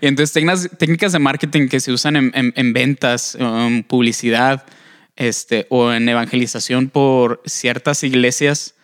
y 0.00 0.06
entonces 0.06 0.32
técnicas, 0.32 0.70
técnicas 0.78 1.12
de 1.12 1.18
marketing 1.18 1.68
que 1.68 1.80
se 1.80 1.92
usan 1.92 2.16
en, 2.16 2.32
en, 2.34 2.72
ventas, 2.72 3.36
en 3.38 3.82
publicidad 3.82 4.64
este, 5.16 5.66
o 5.68 5.92
en 5.92 6.08
evangelización 6.08 6.88
por 6.88 7.42
ciertas 7.44 8.02
iglesias, 8.02 8.74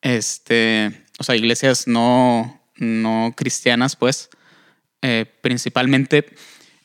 este, 0.00 1.02
o 1.18 1.24
sea, 1.24 1.34
iglesias 1.34 1.88
no, 1.88 2.62
no 2.76 3.34
cristianas, 3.36 3.96
pues, 3.96 4.30
eh, 5.02 5.26
principalmente, 5.40 6.26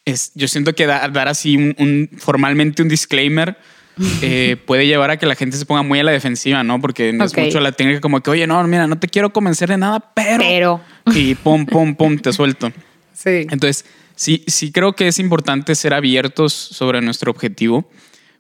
es, 0.07 0.31
yo 0.35 0.47
siento 0.47 0.73
que 0.73 0.85
dar 0.85 1.27
así 1.27 1.57
un, 1.57 2.09
formalmente 2.17 2.81
un 2.81 2.87
disclaimer 2.87 3.57
eh, 4.21 4.55
puede 4.65 4.87
llevar 4.87 5.11
a 5.11 5.17
que 5.17 5.25
la 5.25 5.35
gente 5.35 5.57
se 5.57 5.65
ponga 5.65 5.83
muy 5.83 5.99
a 5.99 6.03
la 6.03 6.11
defensiva, 6.11 6.63
¿no? 6.63 6.79
Porque 6.79 7.11
no 7.11 7.25
es 7.25 7.35
mucho 7.35 7.59
la 7.59 7.73
técnica 7.73 7.99
como 7.99 8.21
que, 8.21 8.29
oye, 8.29 8.47
no, 8.47 8.65
mira, 8.67 8.87
no 8.87 8.97
te 8.97 9.07
quiero 9.07 9.33
convencer 9.33 9.69
de 9.69 9.77
nada, 9.77 9.99
pero... 10.13 10.39
Pero... 10.39 10.81
Y 11.13 11.35
pum, 11.35 11.65
pum, 11.65 11.95
pum, 11.95 12.17
te 12.17 12.33
suelto. 12.33 12.71
Sí. 13.17 13.47
Entonces, 13.49 13.83
sí, 14.15 14.43
sí 14.45 14.71
creo 14.71 14.93
que 14.93 15.07
es 15.07 15.17
importante 15.17 15.73
ser 15.73 15.95
abiertos 15.95 16.53
sobre 16.53 17.01
nuestro 17.01 17.31
objetivo 17.31 17.89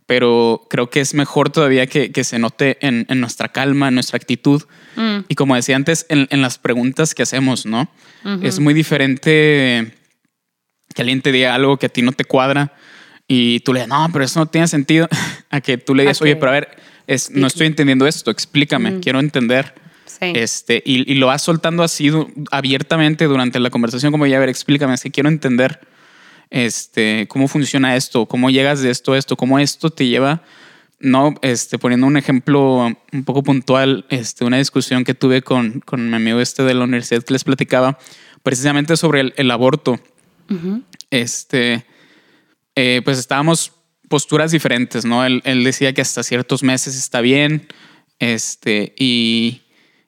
pero 0.05 0.67
creo 0.69 0.89
que 0.89 1.01
es 1.01 1.13
mejor 1.13 1.49
todavía 1.49 1.87
que, 1.87 2.11
que 2.11 2.23
se 2.23 2.39
note 2.39 2.77
en, 2.79 3.05
en, 3.09 3.19
nuestra 3.19 3.49
calma, 3.49 3.89
en 3.89 3.95
nuestra 3.95 4.15
actitud. 4.15 4.63
Mm. 4.95 5.17
Y 5.27 5.35
como 5.35 5.55
decía 5.55 5.75
antes, 5.75 6.05
en, 6.09 6.27
en, 6.29 6.41
las 6.41 6.57
preguntas 6.59 7.13
que 7.13 7.23
hacemos, 7.23 7.65
¿no? 7.65 7.89
Es 8.41 8.59
muy 8.59 8.73
diferente 8.73 9.93
que 10.97 11.03
alguien 11.03 11.21
te 11.21 11.31
diga 11.31 11.53
algo 11.53 11.77
que 11.77 11.85
a 11.85 11.89
ti 11.89 12.01
no 12.01 12.11
te 12.11 12.25
cuadra 12.25 12.73
y 13.27 13.59
tú 13.59 13.71
le 13.71 13.81
digas, 13.81 13.89
no, 13.89 14.09
pero 14.11 14.25
eso 14.25 14.39
no 14.39 14.47
tiene 14.47 14.67
sentido, 14.67 15.07
a 15.51 15.61
que 15.61 15.77
tú 15.77 15.93
le 15.93 16.01
digas, 16.01 16.19
oye, 16.23 16.35
pero 16.35 16.49
a 16.49 16.53
ver, 16.53 16.69
es, 17.05 17.29
no 17.29 17.45
estoy 17.45 17.67
entendiendo 17.67 18.07
esto, 18.07 18.31
explícame, 18.31 18.89
mm. 18.89 18.99
quiero 19.01 19.19
entender. 19.19 19.75
Sí. 20.05 20.31
Este, 20.33 20.81
y, 20.83 21.11
y, 21.11 21.15
lo 21.15 21.27
vas 21.27 21.43
soltando 21.43 21.83
así 21.83 22.09
abiertamente 22.49 23.25
durante 23.25 23.59
la 23.59 23.69
conversación, 23.69 24.11
como 24.11 24.25
ya, 24.25 24.37
a 24.37 24.39
ver, 24.39 24.49
explícame, 24.49 24.93
así 24.93 25.11
quiero 25.11 25.29
entender 25.29 25.79
este, 26.49 27.27
cómo 27.27 27.47
funciona 27.47 27.95
esto, 27.95 28.25
cómo 28.25 28.49
llegas 28.49 28.81
de 28.81 28.89
esto 28.89 29.13
a 29.13 29.19
esto, 29.19 29.35
cómo 29.35 29.59
esto 29.59 29.91
te 29.91 30.07
lleva, 30.07 30.41
no, 30.99 31.35
este, 31.43 31.77
poniendo 31.77 32.07
un 32.07 32.17
ejemplo 32.17 32.91
un 33.13 33.23
poco 33.23 33.43
puntual, 33.43 34.07
este, 34.09 34.45
una 34.45 34.57
discusión 34.57 35.03
que 35.03 35.13
tuve 35.13 35.43
con, 35.43 35.81
con 35.81 36.09
mi 36.09 36.15
amigo 36.15 36.39
este 36.39 36.63
de 36.63 36.73
la 36.73 36.85
universidad 36.85 37.21
que 37.21 37.33
les 37.33 37.43
platicaba, 37.43 37.99
precisamente 38.41 38.95
sobre 38.97 39.33
el, 39.35 39.51
aborto. 39.51 39.99
Este, 41.09 41.85
eh, 42.75 43.01
pues 43.03 43.17
estábamos 43.17 43.73
posturas 44.07 44.51
diferentes, 44.51 45.05
¿no? 45.05 45.25
Él, 45.25 45.41
él, 45.45 45.63
decía 45.63 45.93
que 45.93 46.01
hasta 46.01 46.23
ciertos 46.23 46.63
meses 46.63 46.95
está 46.95 47.21
bien, 47.21 47.67
este, 48.19 48.93
y, 48.97 49.61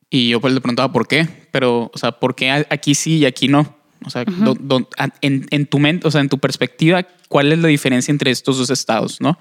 y 0.09 0.29
yo 0.29 0.41
pues 0.41 0.53
le 0.53 0.61
preguntaba 0.61 0.91
por 0.91 1.07
qué, 1.07 1.27
pero, 1.51 1.91
o 1.93 1.97
sea, 1.97 2.13
¿por 2.13 2.35
qué 2.35 2.49
aquí 2.51 2.95
sí 2.95 3.17
y 3.17 3.25
aquí 3.25 3.47
no? 3.47 3.77
O 4.05 4.09
sea, 4.09 4.23
en, 5.21 5.65
tu 5.67 5.79
mente, 5.79 6.07
o 6.07 6.11
sea, 6.11 6.21
en 6.21 6.29
tu 6.29 6.39
perspectiva, 6.39 7.05
¿cuál 7.27 7.51
es 7.51 7.59
la 7.59 7.67
diferencia 7.67 8.11
entre 8.11 8.31
estos 8.31 8.57
dos 8.57 8.69
estados, 8.69 9.19
no? 9.19 9.37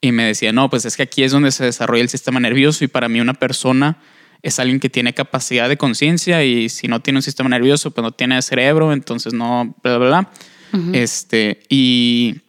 Y 0.00 0.12
me 0.12 0.24
decía, 0.24 0.52
no, 0.52 0.68
pues 0.68 0.84
es 0.84 0.96
que 0.96 1.04
aquí 1.04 1.22
es 1.22 1.32
donde 1.32 1.52
se 1.52 1.64
desarrolla 1.64 2.02
el 2.02 2.08
sistema 2.08 2.38
nervioso 2.38 2.84
y 2.84 2.88
para 2.88 3.08
mí 3.08 3.20
una 3.20 3.34
persona 3.34 3.98
es 4.42 4.58
alguien 4.58 4.80
que 4.80 4.90
tiene 4.90 5.14
capacidad 5.14 5.68
de 5.68 5.76
conciencia 5.76 6.44
y 6.44 6.68
si 6.68 6.88
no 6.88 7.00
tiene 7.00 7.18
un 7.18 7.22
sistema 7.22 7.48
nervioso, 7.48 7.92
pues 7.92 8.02
no 8.02 8.12
tiene 8.12 8.40
cerebro, 8.42 8.92
entonces 8.92 9.32
no, 9.32 9.74
bla, 9.82 9.98
bla, 9.98 10.06
bla. 10.08 10.30
Este, 10.92 11.60
y, 11.68 12.40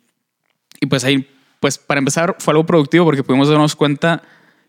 y 0.79 0.85
pues 0.85 1.03
ahí, 1.03 1.27
pues 1.59 1.77
para 1.77 1.99
empezar 1.99 2.37
fue 2.39 2.53
algo 2.53 2.65
productivo 2.65 3.05
porque 3.05 3.21
pudimos 3.21 3.49
darnos 3.49 3.75
cuenta 3.75 4.23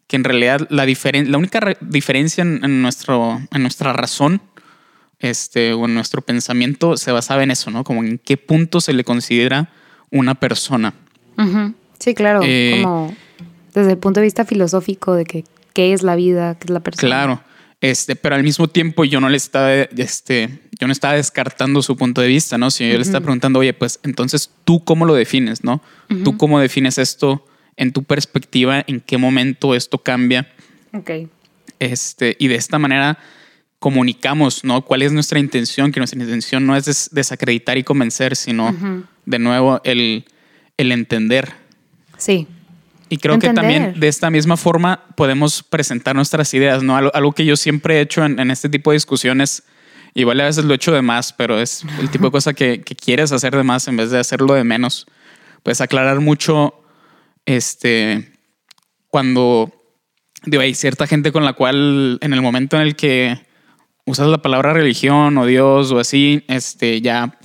que 0.07 0.17
en 0.17 0.25
realidad 0.25 0.67
la, 0.71 0.85
la 0.87 1.39
única 1.39 1.77
diferencia 1.81 2.43
en, 2.43 2.83
nuestro, 2.83 3.41
en 3.53 3.63
nuestra 3.63 3.93
razón 3.93 4.43
este, 5.21 5.73
o 5.73 5.87
en 5.87 5.95
nuestro 5.95 6.21
pensamiento 6.21 6.97
se 6.97 7.13
basaba 7.13 7.43
en 7.43 7.53
eso, 7.53 7.71
¿no? 7.71 7.85
Como 7.85 8.03
en 8.03 8.19
qué 8.19 8.37
punto 8.37 8.81
se 8.81 8.93
le 8.93 9.05
considera 9.05 9.71
una 10.11 10.35
persona. 10.35 10.93
Sí, 11.99 12.15
claro, 12.15 12.41
eh, 12.45 12.81
como 12.83 13.15
desde 13.73 13.93
el 13.93 13.99
punto 13.99 14.21
de 14.21 14.25
vista 14.25 14.45
filosófico 14.45 15.15
de 15.15 15.25
que 15.25 15.45
qué 15.75 15.93
es 15.93 16.03
la 16.03 16.17
vida, 16.17 16.57
qué 16.59 16.65
es 16.67 16.71
la 16.71 16.81
persona. 16.81 17.07
Claro, 17.07 17.43
este, 17.83 18.17
pero 18.17 18.35
al 18.35 18.43
mismo 18.43 18.69
tiempo 18.69 19.05
yo 19.05 19.21
no 19.21 19.29
le 19.29 19.37
estaba, 19.37 19.71
este, 19.75 20.49
yo 20.81 20.87
no 20.87 20.93
estaba 20.95 21.15
descartando 21.15 21.83
su 21.83 21.99
punto 21.99 22.23
de 22.23 22.29
vista, 22.29 22.57
¿no? 22.57 22.71
Si 22.71 22.89
yo 22.89 22.95
le 22.95 23.03
estaba 23.03 23.23
preguntando, 23.23 23.59
oye, 23.59 23.75
pues 23.75 24.01
entonces 24.03 24.51
tú 24.65 24.83
cómo 24.85 25.05
lo 25.05 25.15
defines, 25.15 25.65
¿no? 25.65 25.83
Tú 26.25 26.39
cómo 26.39 26.59
defines 26.61 26.97
esto 26.97 27.47
en 27.77 27.93
tu 27.93 28.05
perspectiva, 28.05 28.83
en 28.87 29.01
qué 29.01 29.19
momento 29.19 29.75
esto 29.75 29.99
cambia. 29.99 30.49
Ok. 30.95 31.11
Este, 31.79 32.37
y 32.39 32.49
de 32.49 32.55
esta 32.55 32.79
manera 32.79 33.19
comunicamos, 33.81 34.65
¿no? 34.65 34.83
¿Cuál 34.83 35.03
es 35.03 35.13
nuestra 35.13 35.39
intención? 35.39 35.93
Que 35.93 36.01
nuestra 36.01 36.19
intención 36.19 36.67
no 36.67 36.75
es 36.77 37.11
desacreditar 37.13 37.77
y 37.77 37.85
convencer, 37.85 38.35
sino 38.35 38.75
de 39.27 39.39
nuevo 39.39 39.83
el, 39.85 40.25
el 40.79 40.91
entender. 40.91 41.53
Sí. 42.17 42.47
Y 43.14 43.18
creo 43.18 43.38
que 43.38 43.50
también 43.50 43.94
de 44.00 44.09
esta 44.09 44.29
misma 44.29 44.57
forma 44.57 45.05
podemos 45.14 45.62
presentar 45.62 46.16
nuestras 46.16 46.53
ideas, 46.53 46.83
¿no? 46.83 46.96
Algo, 46.96 47.31
que 47.31 47.44
yo 47.44 47.55
siempre 47.55 47.98
he 47.98 48.00
hecho 48.00 48.24
en, 48.24 48.50
este 48.50 48.68
tipo 48.68 48.90
de 48.90 48.96
discusiones, 48.96 49.62
igual 50.14 50.40
a 50.40 50.46
veces 50.46 50.64
lo 50.64 50.72
he 50.72 50.74
hecho 50.74 50.92
de 50.92 51.00
más, 51.00 51.33
pero 51.33 51.61
es 51.61 51.85
el 52.00 52.11
tipo 52.11 52.24
de 52.24 52.33
cosa 52.33 52.55
que, 52.55 52.81
quieres 52.83 53.31
hacer 53.31 53.55
de 53.55 53.62
más 53.62 53.87
en 53.87 53.96
vez 53.96 54.11
de 54.11 54.18
hacerlo 54.18 54.55
de 54.55 54.64
menos. 54.64 55.07
Puedes 55.62 55.81
aclarar 55.81 56.18
mucho, 56.18 56.83
este, 57.46 58.33
cuando, 59.11 59.72
digo, 60.44 60.64
hay 60.64 60.74
cierta 60.74 61.07
gente 61.07 61.31
con 61.31 61.44
la 61.44 61.53
cual 61.53 62.18
en 62.20 62.33
el 62.33 62.42
momento 62.42 62.74
en 62.74 62.83
el 62.83 62.96
que 62.96 63.46
usas 64.07 64.27
la 64.27 64.42
palabra 64.42 64.72
religión 64.72 65.38
o 65.38 65.46
Dios 65.46 65.92
o 65.92 66.00
así, 66.00 66.44
este, 66.48 67.00
ya 67.00 67.38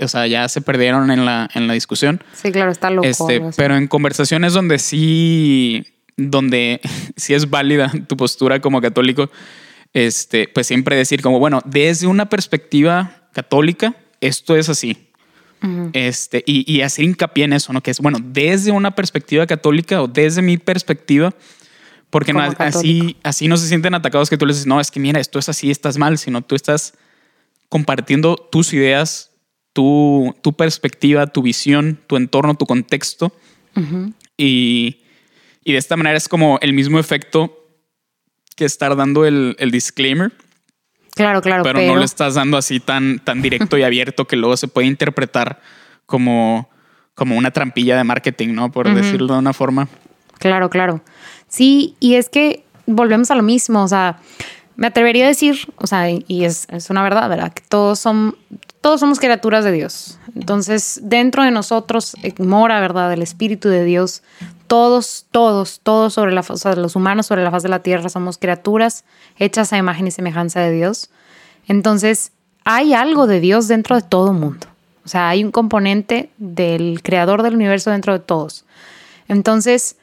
o 0.00 0.08
sea, 0.08 0.26
ya 0.26 0.48
se 0.48 0.60
perdieron 0.60 1.10
en 1.10 1.24
la, 1.24 1.48
en 1.54 1.66
la 1.66 1.74
discusión. 1.74 2.22
Sí, 2.32 2.52
claro, 2.52 2.70
está 2.70 2.90
loco. 2.90 3.06
Este, 3.06 3.42
pero 3.56 3.76
en 3.76 3.88
conversaciones 3.88 4.52
donde 4.52 4.78
sí, 4.78 5.86
donde 6.16 6.80
sí 7.16 7.34
es 7.34 7.50
válida 7.50 7.92
tu 8.06 8.16
postura 8.16 8.60
como 8.60 8.80
católico, 8.80 9.30
este, 9.92 10.48
pues 10.48 10.66
siempre 10.66 10.96
decir 10.96 11.22
como, 11.22 11.38
bueno, 11.38 11.60
desde 11.64 12.06
una 12.06 12.28
perspectiva 12.28 13.28
católica, 13.32 13.94
esto 14.20 14.56
es 14.56 14.68
así. 14.68 15.02
Este, 15.94 16.44
y, 16.46 16.70
y, 16.72 16.82
hacer 16.82 17.04
hincapié 17.04 17.44
en 17.44 17.52
eso, 17.52 17.72
¿no? 17.72 17.82
Que 17.82 17.90
es, 17.90 17.98
bueno, 17.98 18.18
desde 18.22 18.70
una 18.70 18.94
perspectiva 18.94 19.46
católica 19.46 20.00
o 20.00 20.06
desde 20.06 20.40
mi 20.40 20.58
perspectiva, 20.58 21.34
porque 22.10 22.32
no, 22.32 22.40
así, 22.40 23.16
así 23.24 23.48
no 23.48 23.56
se 23.56 23.66
sienten 23.66 23.94
atacados 23.94 24.30
que 24.30 24.38
tú 24.38 24.46
les 24.46 24.56
dices, 24.56 24.66
no, 24.66 24.80
es 24.80 24.92
que 24.92 25.00
mira, 25.00 25.18
esto 25.18 25.40
es 25.40 25.48
así, 25.48 25.70
estás 25.70 25.98
mal, 25.98 26.18
sino 26.18 26.42
tú 26.42 26.54
estás 26.54 26.94
compartiendo 27.68 28.36
tus 28.36 28.72
ideas 28.72 29.32
tu, 29.76 30.34
tu 30.40 30.54
perspectiva, 30.54 31.26
tu 31.26 31.42
visión, 31.42 31.98
tu 32.06 32.16
entorno, 32.16 32.54
tu 32.54 32.64
contexto. 32.64 33.30
y, 34.38 35.02
y, 35.62 35.72
de 35.72 35.76
esta 35.78 35.98
manera 35.98 36.16
es 36.16 36.30
como 36.30 36.58
el 36.62 36.72
mismo 36.72 36.98
efecto 36.98 37.54
que 38.56 38.64
estar 38.64 38.96
dando 38.96 39.26
el, 39.26 39.54
el 39.58 39.70
disclaimer. 39.70 40.32
Claro, 41.14 41.42
claro. 41.42 41.62
Pero, 41.62 41.82
no 41.82 41.96
le 41.96 42.06
estás 42.06 42.36
dando 42.36 42.56
así 42.56 42.80
tan, 42.80 43.18
tan 43.18 43.42
directo 43.42 43.76
y 43.76 43.82
abierto 43.82 44.26
que 44.26 44.36
luego 44.36 44.56
se 44.56 44.66
puede 44.66 44.86
interpretar 44.86 45.60
como, 46.06 46.70
como 47.14 47.36
una 47.36 47.50
trampilla 47.50 47.98
de 47.98 48.04
marketing, 48.04 48.54
¿no? 48.54 48.72
Por 48.72 48.88
decirlo 48.94 49.34
de 49.34 49.40
una 49.40 49.52
forma. 49.52 49.88
Claro, 50.38 50.70
claro. 50.70 51.02
Sí, 51.48 51.96
y 52.00 52.14
es 52.14 52.30
que 52.30 52.64
volvemos 52.86 53.30
a 53.30 53.34
lo 53.34 53.42
mismo, 53.42 53.82
o 53.82 53.88
sea, 53.88 54.20
me 54.76 54.86
atrevería 54.86 55.26
a 55.26 55.28
decir, 55.28 55.70
o 55.76 55.86
sea, 55.86 56.10
y 56.10 56.44
es, 56.46 56.66
es 56.70 56.88
una 56.88 57.02
verdad, 57.02 57.28
¿verdad? 57.28 57.52
Que 57.52 57.62
todos 57.68 57.98
son, 57.98 58.36
todos 58.86 59.00
somos 59.00 59.18
criaturas 59.18 59.64
de 59.64 59.72
Dios. 59.72 60.16
Entonces, 60.36 61.00
dentro 61.02 61.42
de 61.42 61.50
nosotros 61.50 62.14
mora, 62.38 62.78
¿verdad? 62.78 63.12
El 63.12 63.20
Espíritu 63.20 63.68
de 63.68 63.82
Dios. 63.82 64.22
Todos, 64.68 65.26
todos, 65.32 65.80
todos 65.82 66.14
sobre 66.14 66.30
la 66.30 66.44
o 66.48 66.56
sea, 66.56 66.76
los 66.76 66.94
humanos 66.94 67.26
sobre 67.26 67.42
la 67.42 67.50
faz 67.50 67.64
de 67.64 67.68
la 67.68 67.80
tierra 67.80 68.08
somos 68.08 68.38
criaturas 68.38 69.04
hechas 69.40 69.72
a 69.72 69.76
imagen 69.76 70.06
y 70.06 70.12
semejanza 70.12 70.60
de 70.60 70.70
Dios. 70.70 71.10
Entonces, 71.66 72.30
hay 72.62 72.94
algo 72.94 73.26
de 73.26 73.40
Dios 73.40 73.66
dentro 73.66 73.96
de 73.96 74.02
todo 74.02 74.32
mundo. 74.32 74.68
O 75.04 75.08
sea, 75.08 75.30
hay 75.30 75.42
un 75.42 75.50
componente 75.50 76.30
del 76.38 77.02
creador 77.02 77.42
del 77.42 77.56
universo 77.56 77.90
dentro 77.90 78.12
de 78.12 78.20
todos. 78.20 78.66
Entonces, 79.26 79.96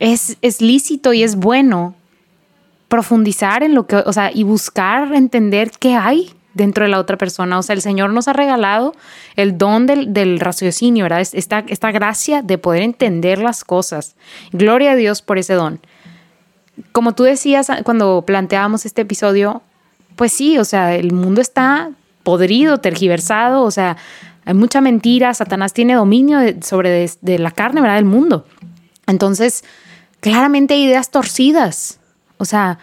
es, 0.00 0.36
es 0.42 0.60
lícito 0.60 1.12
y 1.12 1.22
es 1.22 1.36
bueno 1.36 1.94
profundizar 2.88 3.62
en 3.62 3.76
lo 3.76 3.86
que, 3.86 3.98
o 3.98 4.12
sea, 4.12 4.32
y 4.34 4.42
buscar 4.42 5.14
entender 5.14 5.70
qué 5.78 5.94
hay 5.94 6.34
dentro 6.54 6.84
de 6.84 6.90
la 6.90 6.98
otra 6.98 7.16
persona. 7.16 7.58
O 7.58 7.62
sea, 7.62 7.74
el 7.74 7.82
Señor 7.82 8.12
nos 8.12 8.28
ha 8.28 8.32
regalado 8.32 8.94
el 9.36 9.58
don 9.58 9.86
del, 9.86 10.40
raciocinio, 10.40 11.04
¿verdad? 11.04 11.20
Esta, 11.20 11.64
esta 11.68 11.92
gracia 11.92 12.42
de 12.42 12.58
poder 12.58 12.82
entender 12.82 13.38
las 13.38 13.64
cosas. 13.64 14.16
Gloria 14.52 14.92
a 14.92 14.96
Dios 14.96 15.22
por 15.22 15.38
ese 15.38 15.54
don. 15.54 15.80
Como 16.92 17.14
tú 17.14 17.24
decías 17.24 17.68
cuando 17.84 18.22
planteábamos 18.26 18.86
este 18.86 19.02
episodio, 19.02 19.62
pues 20.16 20.32
sí, 20.32 20.58
o 20.58 20.64
sea, 20.64 20.94
el 20.94 21.12
mundo 21.12 21.40
está 21.40 21.90
podrido, 22.22 22.78
tergiversado, 22.78 23.62
o 23.62 23.70
sea, 23.70 23.96
hay 24.44 24.54
mucha 24.54 24.80
mentira, 24.80 25.32
Satanás 25.34 25.72
tiene 25.72 25.94
dominio 25.94 26.38
sobre 26.62 27.08
de, 27.20 27.38
la 27.38 27.50
carne, 27.50 27.80
¿verdad? 27.80 27.96
Del 27.96 28.04
mundo. 28.04 28.46
Entonces, 29.06 29.64
claramente 30.20 30.74
hay 30.74 30.84
ideas 30.84 31.10
torcidas. 31.10 32.00
O 32.36 32.44
sea, 32.44 32.78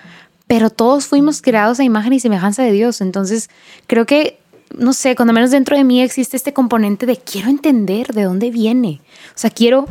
pero 0.51 0.69
todos 0.69 1.07
fuimos 1.07 1.41
creados 1.41 1.79
a 1.79 1.85
imagen 1.85 2.11
y 2.11 2.19
semejanza 2.19 2.61
de 2.61 2.73
Dios. 2.73 2.99
Entonces, 2.99 3.49
creo 3.87 4.05
que, 4.05 4.37
no 4.75 4.91
sé, 4.91 5.15
cuando 5.15 5.31
menos 5.31 5.49
dentro 5.49 5.77
de 5.77 5.85
mí 5.85 6.01
existe 6.01 6.35
este 6.35 6.51
componente 6.51 7.05
de 7.05 7.15
quiero 7.15 7.47
entender 7.47 8.07
de 8.07 8.23
dónde 8.23 8.51
viene. 8.51 8.99
O 9.29 9.37
sea, 9.37 9.49
quiero, 9.49 9.87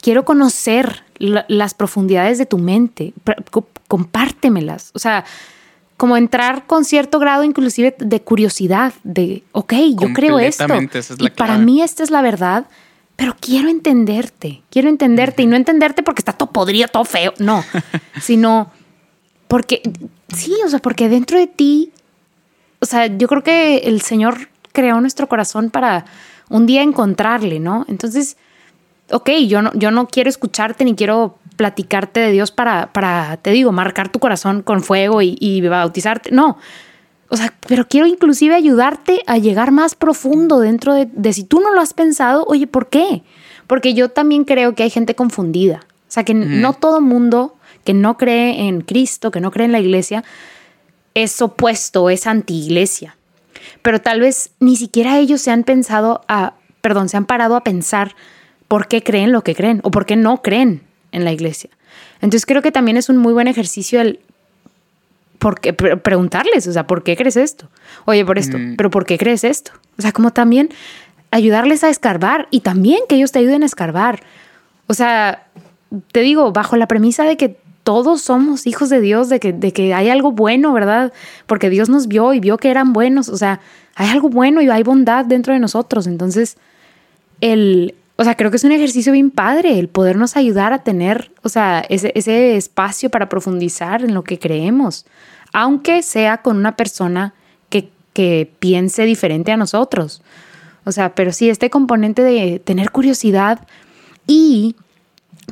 quiero 0.00 0.24
conocer 0.24 1.02
las 1.18 1.74
profundidades 1.74 2.38
de 2.38 2.46
tu 2.46 2.58
mente. 2.58 3.12
Compártemelas. 3.88 4.92
O 4.94 5.00
sea, 5.00 5.24
como 5.96 6.16
entrar 6.16 6.68
con 6.68 6.84
cierto 6.84 7.18
grado 7.18 7.42
inclusive 7.42 7.96
de 7.98 8.22
curiosidad, 8.22 8.94
de, 9.02 9.42
ok, 9.50 9.72
yo 10.00 10.12
creo 10.12 10.38
esto. 10.38 10.64
y 11.18 11.30
para 11.30 11.58
mí 11.58 11.82
esta 11.82 12.04
es 12.04 12.12
la 12.12 12.22
verdad, 12.22 12.66
pero 13.16 13.34
quiero 13.40 13.68
entenderte, 13.68 14.62
quiero 14.70 14.88
entenderte 14.88 15.42
y 15.42 15.46
no 15.46 15.56
entenderte 15.56 16.04
porque 16.04 16.20
está 16.20 16.34
todo 16.34 16.52
podrido, 16.52 16.86
todo 16.86 17.04
feo, 17.04 17.34
no, 17.40 17.64
sino 18.22 18.70
porque, 19.48 19.82
sí, 20.34 20.54
o 20.64 20.68
sea, 20.68 20.78
porque 20.78 21.08
dentro 21.08 21.38
de 21.38 21.46
ti, 21.46 21.92
o 22.80 22.86
sea, 22.86 23.06
yo 23.06 23.28
creo 23.28 23.42
que 23.42 23.78
el 23.78 24.00
Señor 24.00 24.48
creó 24.72 25.00
nuestro 25.00 25.28
corazón 25.28 25.70
para 25.70 26.04
un 26.48 26.66
día 26.66 26.82
encontrarle, 26.82 27.60
¿no? 27.60 27.84
Entonces, 27.88 28.36
ok, 29.10 29.30
yo 29.46 29.62
no, 29.62 29.72
yo 29.74 29.90
no 29.90 30.08
quiero 30.08 30.28
escucharte 30.28 30.84
ni 30.84 30.94
quiero 30.94 31.38
platicarte 31.56 32.20
de 32.20 32.32
Dios 32.32 32.50
para, 32.50 32.92
para 32.92 33.36
te 33.38 33.50
digo, 33.50 33.72
marcar 33.72 34.10
tu 34.10 34.18
corazón 34.18 34.62
con 34.62 34.82
fuego 34.82 35.22
y, 35.22 35.60
bautizarte. 35.66 36.30
No. 36.32 36.58
O 37.28 37.36
sea, 37.36 37.54
pero 37.66 37.88
quiero 37.88 38.06
inclusive 38.06 38.54
ayudarte 38.54 39.22
a 39.26 39.38
llegar 39.38 39.70
más 39.70 39.94
profundo 39.94 40.60
dentro 40.60 40.94
de, 40.94 41.06
de, 41.06 41.32
si 41.32 41.44
tú 41.44 41.60
no 41.60 41.72
lo 41.72 41.80
has 41.80 41.94
pensado, 41.94 42.44
oye, 42.46 42.66
¿por 42.66 42.88
qué? 42.88 43.22
Porque 43.66 43.94
yo 43.94 44.10
también 44.10 44.44
creo 44.44 44.74
que 44.74 44.82
hay 44.82 44.90
gente 44.90 45.14
confundida. 45.14 45.80
O 46.06 46.12
sea, 46.14 46.24
que 46.24 46.34
no 46.34 46.74
todo 46.74 47.00
mundo 47.00 47.56
que 47.84 47.94
no 47.94 48.16
cree 48.16 48.68
en 48.68 48.80
Cristo, 48.80 49.30
que 49.30 49.40
no 49.40 49.50
cree 49.50 49.66
en 49.66 49.72
la 49.72 49.80
iglesia, 49.80 50.24
es 51.14 51.40
opuesto, 51.40 52.10
es 52.10 52.26
anti-iglesia. 52.26 53.16
Pero 53.82 54.00
tal 54.00 54.20
vez 54.20 54.50
ni 54.60 54.76
siquiera 54.76 55.18
ellos 55.18 55.40
se 55.40 55.50
han 55.50 55.64
pensado 55.64 56.22
a, 56.28 56.54
perdón, 56.80 57.08
se 57.08 57.16
han 57.16 57.24
parado 57.24 57.56
a 57.56 57.64
pensar 57.64 58.14
por 58.68 58.88
qué 58.88 59.02
creen 59.02 59.32
lo 59.32 59.44
que 59.44 59.54
creen 59.54 59.80
o 59.84 59.90
por 59.90 60.06
qué 60.06 60.16
no 60.16 60.42
creen 60.42 60.82
en 61.12 61.24
la 61.24 61.32
iglesia. 61.32 61.70
Entonces 62.20 62.46
creo 62.46 62.62
que 62.62 62.72
también 62.72 62.96
es 62.96 63.08
un 63.08 63.18
muy 63.18 63.32
buen 63.32 63.48
ejercicio 63.48 64.00
el 64.00 64.20
por 65.38 65.60
preguntarles, 65.60 66.66
o 66.66 66.72
sea, 66.72 66.86
¿por 66.86 67.02
qué 67.02 67.16
crees 67.16 67.36
esto? 67.36 67.68
Oye, 68.06 68.24
por 68.24 68.38
esto, 68.38 68.56
mm. 68.56 68.76
pero 68.76 68.88
¿por 68.88 69.04
qué 69.04 69.18
crees 69.18 69.44
esto? 69.44 69.72
O 69.98 70.02
sea, 70.02 70.10
como 70.10 70.32
también 70.32 70.70
ayudarles 71.30 71.84
a 71.84 71.90
escarbar 71.90 72.48
y 72.50 72.60
también 72.60 73.00
que 73.08 73.16
ellos 73.16 73.30
te 73.30 73.40
ayuden 73.40 73.62
a 73.62 73.66
escarbar. 73.66 74.22
O 74.86 74.94
sea, 74.94 75.48
te 76.12 76.20
digo, 76.20 76.52
bajo 76.52 76.76
la 76.76 76.88
premisa 76.88 77.24
de 77.24 77.36
que 77.36 77.58
todos 77.84 78.22
somos 78.22 78.66
hijos 78.66 78.88
de 78.88 79.00
Dios, 79.00 79.28
de 79.28 79.38
que, 79.38 79.52
de 79.52 79.72
que 79.72 79.94
hay 79.94 80.08
algo 80.08 80.32
bueno, 80.32 80.72
¿verdad? 80.72 81.12
Porque 81.46 81.70
Dios 81.70 81.88
nos 81.88 82.08
vio 82.08 82.32
y 82.32 82.40
vio 82.40 82.56
que 82.56 82.70
eran 82.70 82.92
buenos, 82.92 83.28
o 83.28 83.36
sea, 83.36 83.60
hay 83.94 84.08
algo 84.08 84.30
bueno 84.30 84.60
y 84.62 84.68
hay 84.68 84.82
bondad 84.82 85.26
dentro 85.26 85.52
de 85.52 85.60
nosotros. 85.60 86.06
Entonces, 86.06 86.56
el, 87.40 87.94
o 88.16 88.24
sea, 88.24 88.36
creo 88.36 88.50
que 88.50 88.56
es 88.56 88.64
un 88.64 88.72
ejercicio 88.72 89.12
bien 89.12 89.30
padre 89.30 89.78
el 89.78 89.88
podernos 89.88 90.36
ayudar 90.36 90.72
a 90.72 90.82
tener, 90.82 91.30
o 91.42 91.50
sea, 91.50 91.84
ese, 91.88 92.10
ese 92.14 92.56
espacio 92.56 93.10
para 93.10 93.28
profundizar 93.28 94.02
en 94.02 94.14
lo 94.14 94.24
que 94.24 94.38
creemos, 94.38 95.04
aunque 95.52 96.02
sea 96.02 96.38
con 96.38 96.56
una 96.56 96.76
persona 96.76 97.34
que, 97.68 97.90
que 98.14 98.50
piense 98.60 99.04
diferente 99.04 99.52
a 99.52 99.58
nosotros. 99.58 100.22
O 100.84 100.92
sea, 100.92 101.14
pero 101.14 101.32
sí, 101.32 101.50
este 101.50 101.68
componente 101.68 102.22
de 102.22 102.60
tener 102.60 102.90
curiosidad 102.90 103.66
y 104.26 104.74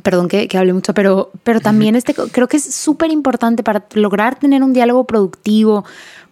perdón 0.03 0.29
que, 0.29 0.49
que 0.49 0.59
hable 0.59 0.73
mucho, 0.73 0.95
pero, 0.95 1.31
pero 1.45 1.61
también 1.61 1.97
este, 1.97 2.15
creo 2.15 2.49
que 2.49 2.57
es 2.57 2.75
súper 2.75 3.11
importante 3.11 3.63
para 3.63 3.85
lograr 3.95 4.39
tener 4.39 4.63
un 4.63 4.73
diálogo 4.73 5.05
productivo, 5.05 5.85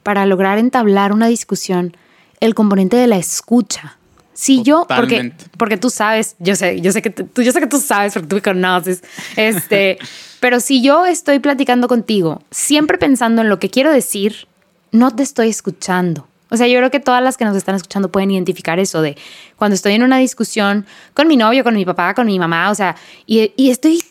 para 0.03 0.27
lograr 0.27 0.59
entablar 0.59 1.12
una 1.12 1.27
discusión, 1.27 1.96
el 2.40 2.55
componente 2.55 2.96
de 2.96 3.07
la 3.07 3.16
escucha. 3.16 3.96
Si 4.33 4.62
yo, 4.62 4.87
porque, 4.88 5.35
porque 5.59 5.77
tú 5.77 5.90
sabes, 5.90 6.37
yo 6.38 6.57
sé, 6.57 6.81
yo 6.81 6.92
sé 6.92 7.03
que 7.03 7.11
tú, 7.11 7.42
yo 7.42 7.53
sé 7.53 7.61
que 7.61 7.66
tú 7.66 7.79
sabes 7.79 8.14
porque 8.14 8.29
tú 8.29 8.37
me 8.37 8.42
conoces, 8.42 9.03
este, 9.37 9.99
pero 10.40 10.61
si 10.61 10.83
yo 10.83 11.05
estoy 11.05 11.40
platicando 11.40 11.88
contigo, 11.88 12.42
siempre 12.51 12.96
pensando 12.96 13.42
en 13.42 13.51
lo 13.51 13.59
que 13.59 13.68
quiero 13.68 13.92
decir, 13.92 14.49
no 14.92 15.14
te 15.14 15.23
estoy 15.23 15.51
escuchando. 15.51 16.27
O 16.50 16.56
sea, 16.56 16.66
yo 16.66 16.78
creo 16.78 16.90
que 16.90 17.00
todas 17.00 17.22
las 17.22 17.36
que 17.36 17.44
nos 17.44 17.56
están 17.56 17.74
escuchando 17.76 18.10
pueden 18.10 18.30
identificar 18.30 18.78
eso 18.78 19.02
de 19.02 19.16
cuando 19.56 19.74
estoy 19.74 19.94
en 19.94 20.02
una 20.02 20.18
discusión 20.18 20.86
con 21.14 21.28
mi 21.28 21.36
novio, 21.36 21.64
con 21.64 21.74
mi 21.74 21.84
papá, 21.84 22.14
con 22.14 22.26
mi 22.26 22.38
mamá, 22.38 22.70
o 22.70 22.74
sea, 22.74 22.96
y, 23.26 23.52
y 23.56 23.70
estoy 23.70 24.02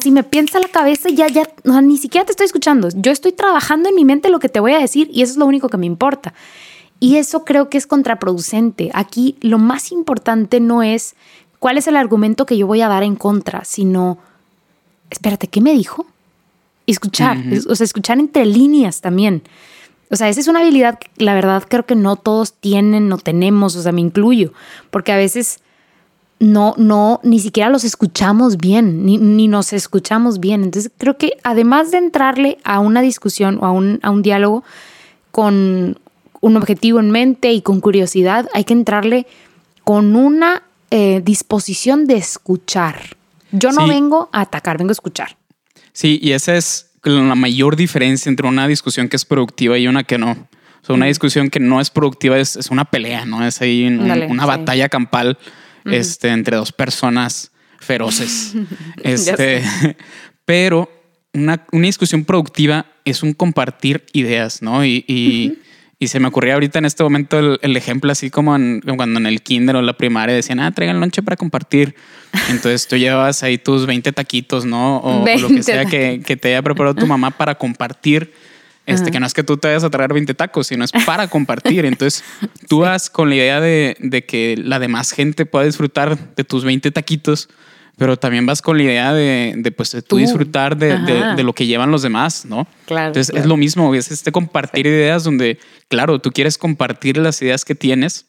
si 0.00 0.10
me 0.10 0.22
piensa 0.22 0.60
la 0.60 0.68
cabeza, 0.68 1.08
ya, 1.08 1.26
ya, 1.28 1.44
ni 1.82 1.96
siquiera 1.96 2.24
te 2.24 2.32
estoy 2.32 2.46
escuchando. 2.46 2.88
Yo 2.94 3.10
estoy 3.10 3.32
trabajando 3.32 3.88
en 3.88 3.94
mi 3.94 4.04
mente 4.04 4.28
lo 4.28 4.38
que 4.38 4.48
te 4.48 4.60
voy 4.60 4.72
a 4.72 4.78
decir 4.78 5.08
y 5.12 5.22
eso 5.22 5.32
es 5.32 5.38
lo 5.38 5.46
único 5.46 5.68
que 5.68 5.76
me 5.76 5.86
importa. 5.86 6.34
Y 7.00 7.16
eso 7.16 7.44
creo 7.44 7.68
que 7.68 7.78
es 7.78 7.86
contraproducente. 7.86 8.90
Aquí 8.94 9.36
lo 9.40 9.58
más 9.58 9.92
importante 9.92 10.60
no 10.60 10.82
es 10.82 11.14
cuál 11.58 11.78
es 11.78 11.86
el 11.86 11.96
argumento 11.96 12.46
que 12.46 12.56
yo 12.56 12.66
voy 12.66 12.80
a 12.80 12.88
dar 12.88 13.02
en 13.02 13.16
contra, 13.16 13.64
sino, 13.64 14.18
espérate, 15.10 15.48
¿qué 15.48 15.60
me 15.60 15.72
dijo? 15.72 16.06
Escuchar, 16.86 17.38
o 17.68 17.74
sea, 17.74 17.84
escuchar 17.84 18.18
entre 18.18 18.46
líneas 18.46 19.00
también. 19.00 19.42
O 20.10 20.16
sea, 20.16 20.28
esa 20.28 20.40
es 20.40 20.48
una 20.48 20.60
habilidad 20.60 20.98
que 20.98 21.08
la 21.22 21.34
verdad 21.34 21.64
creo 21.68 21.84
que 21.84 21.94
no 21.94 22.16
todos 22.16 22.54
tienen, 22.54 23.08
no 23.08 23.18
tenemos, 23.18 23.76
o 23.76 23.82
sea, 23.82 23.92
me 23.92 24.00
incluyo, 24.00 24.52
porque 24.90 25.12
a 25.12 25.16
veces 25.16 25.60
no, 26.40 26.74
no, 26.76 27.20
ni 27.22 27.40
siquiera 27.40 27.68
los 27.68 27.84
escuchamos 27.84 28.58
bien, 28.58 29.04
ni, 29.04 29.18
ni 29.18 29.48
nos 29.48 29.72
escuchamos 29.72 30.40
bien. 30.40 30.62
Entonces 30.62 30.90
creo 30.96 31.18
que 31.18 31.32
además 31.42 31.90
de 31.90 31.98
entrarle 31.98 32.58
a 32.64 32.80
una 32.80 33.02
discusión 33.02 33.58
o 33.60 33.66
a 33.66 33.72
un, 33.72 33.98
a 34.02 34.10
un 34.10 34.22
diálogo 34.22 34.64
con 35.30 35.98
un 36.40 36.56
objetivo 36.56 37.00
en 37.00 37.10
mente 37.10 37.52
y 37.52 37.62
con 37.62 37.80
curiosidad, 37.80 38.48
hay 38.54 38.64
que 38.64 38.72
entrarle 38.72 39.26
con 39.84 40.14
una 40.16 40.62
eh, 40.90 41.20
disposición 41.24 42.06
de 42.06 42.16
escuchar. 42.16 43.16
Yo 43.50 43.72
no 43.72 43.88
vengo 43.88 44.28
a 44.32 44.42
atacar, 44.42 44.78
vengo 44.78 44.90
a 44.90 44.92
escuchar. 44.92 45.36
Sí, 45.92 46.18
y 46.22 46.32
esa 46.32 46.54
es 46.54 46.87
la 47.04 47.34
mayor 47.34 47.76
diferencia 47.76 48.28
entre 48.28 48.46
una 48.46 48.66
discusión 48.66 49.08
que 49.08 49.16
es 49.16 49.24
productiva 49.24 49.78
y 49.78 49.86
una 49.88 50.04
que 50.04 50.18
no. 50.18 50.32
O 50.32 50.86
sea, 50.86 50.94
una 50.94 51.06
discusión 51.06 51.50
que 51.50 51.60
no 51.60 51.80
es 51.80 51.90
productiva 51.90 52.38
es, 52.38 52.56
una 52.70 52.84
pelea, 52.84 53.24
¿no? 53.24 53.46
Es 53.46 53.60
ahí 53.60 53.86
una 53.86 54.46
batalla 54.46 54.88
campal 54.88 55.38
este, 55.84 56.28
entre 56.28 56.56
dos 56.56 56.72
personas 56.72 57.52
feroces. 57.78 58.54
este, 59.02 59.62
pero 60.44 60.90
una, 61.32 61.64
discusión 61.72 62.24
productiva 62.24 62.86
es 63.04 63.22
un 63.22 63.32
compartir 63.32 64.04
ideas, 64.12 64.62
¿no? 64.62 64.84
Y, 64.84 65.58
se 66.06 66.20
me 66.20 66.28
ocurría 66.28 66.54
ahorita 66.54 66.78
en 66.78 66.84
este 66.84 67.02
momento 67.02 67.58
el, 67.60 67.76
ejemplo 67.76 68.12
así 68.12 68.30
como 68.30 68.52
cuando 68.96 69.18
en 69.18 69.26
el 69.26 69.42
kinder 69.42 69.74
o 69.74 69.82
la 69.82 69.94
primaria 69.94 70.32
decían, 70.32 70.60
ah, 70.60 70.70
traigan 70.70 71.00
lonche 71.00 71.22
para 71.22 71.36
compartir. 71.36 71.96
Entonces 72.50 72.86
tú 72.86 72.96
llevas 72.96 73.42
ahí 73.42 73.58
tus 73.58 73.84
20 73.84 74.12
taquitos, 74.12 74.64
¿no? 74.64 74.98
O, 74.98 75.26
lo 75.26 75.48
que 75.48 75.62
sea 75.64 75.86
que, 75.86 76.20
te 76.20 76.48
haya 76.48 76.62
preparado 76.62 76.94
tu 76.94 77.06
mamá 77.06 77.32
para 77.32 77.56
compartir. 77.56 78.32
Este, 78.86 79.10
que 79.10 79.20
no 79.20 79.26
es 79.26 79.34
que 79.34 79.42
tú 79.42 79.58
te 79.58 79.68
vayas 79.68 79.84
a 79.84 79.90
traer 79.90 80.14
20 80.14 80.32
tacos, 80.32 80.68
sino 80.68 80.82
es 80.82 80.92
para 81.04 81.28
compartir. 81.28 81.84
Entonces, 81.84 82.24
tú 82.68 82.78
vas 82.80 83.10
con 83.10 83.28
la 83.28 83.34
idea 83.34 83.60
de, 83.60 83.96
de, 84.00 84.24
que 84.24 84.54
la 84.56 84.78
demás 84.78 85.10
gente 85.10 85.44
pueda 85.44 85.66
disfrutar 85.66 86.34
de 86.34 86.44
tus 86.44 86.64
20 86.64 86.90
taquitos, 86.92 87.50
pero 87.98 88.16
también 88.16 88.46
vas 88.46 88.62
con 88.62 88.78
la 88.78 88.84
idea 88.84 89.12
de, 89.12 89.54
de 89.56 89.72
pues, 89.72 89.96
tú, 90.06 90.16
disfrutar 90.16 90.76
de, 90.76 90.96
de, 91.36 91.42
lo 91.42 91.52
que 91.52 91.66
llevan 91.66 91.90
los 91.90 92.02
demás, 92.02 92.44
¿no? 92.46 92.66
Claro. 92.86 93.08
Entonces, 93.08 93.34
es 93.34 93.44
lo 93.44 93.56
mismo, 93.56 93.92
es 93.94 94.12
este 94.12 94.30
compartir 94.30 94.86
ideas 94.86 95.24
donde, 95.24 95.58
claro, 95.88 96.20
tú 96.20 96.30
quieres 96.30 96.56
compartir 96.58 97.18
las 97.18 97.42
ideas 97.42 97.64
que 97.64 97.74
tienes, 97.74 98.26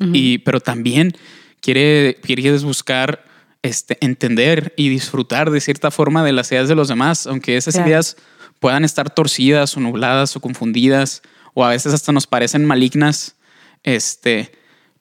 y, 0.00 0.38
pero 0.38 0.60
también 0.60 1.12
quiere, 1.60 2.18
quieres 2.22 2.64
buscar 2.64 3.24
este, 3.62 3.98
entender 4.00 4.72
y 4.76 4.88
disfrutar 4.88 5.50
de 5.50 5.60
cierta 5.60 5.90
forma 5.90 6.24
de 6.24 6.32
las 6.32 6.50
ideas 6.50 6.68
de 6.68 6.74
los 6.74 6.88
demás, 6.88 7.26
aunque 7.26 7.56
esas 7.56 7.76
ideas 7.76 8.16
puedan 8.60 8.84
estar 8.84 9.10
torcidas 9.10 9.76
o 9.76 9.80
nubladas 9.80 10.36
o 10.36 10.40
confundidas 10.40 11.22
o 11.54 11.64
a 11.64 11.70
veces 11.70 11.92
hasta 11.92 12.12
nos 12.12 12.26
parecen 12.26 12.64
malignas, 12.64 13.36
este, 13.82 14.52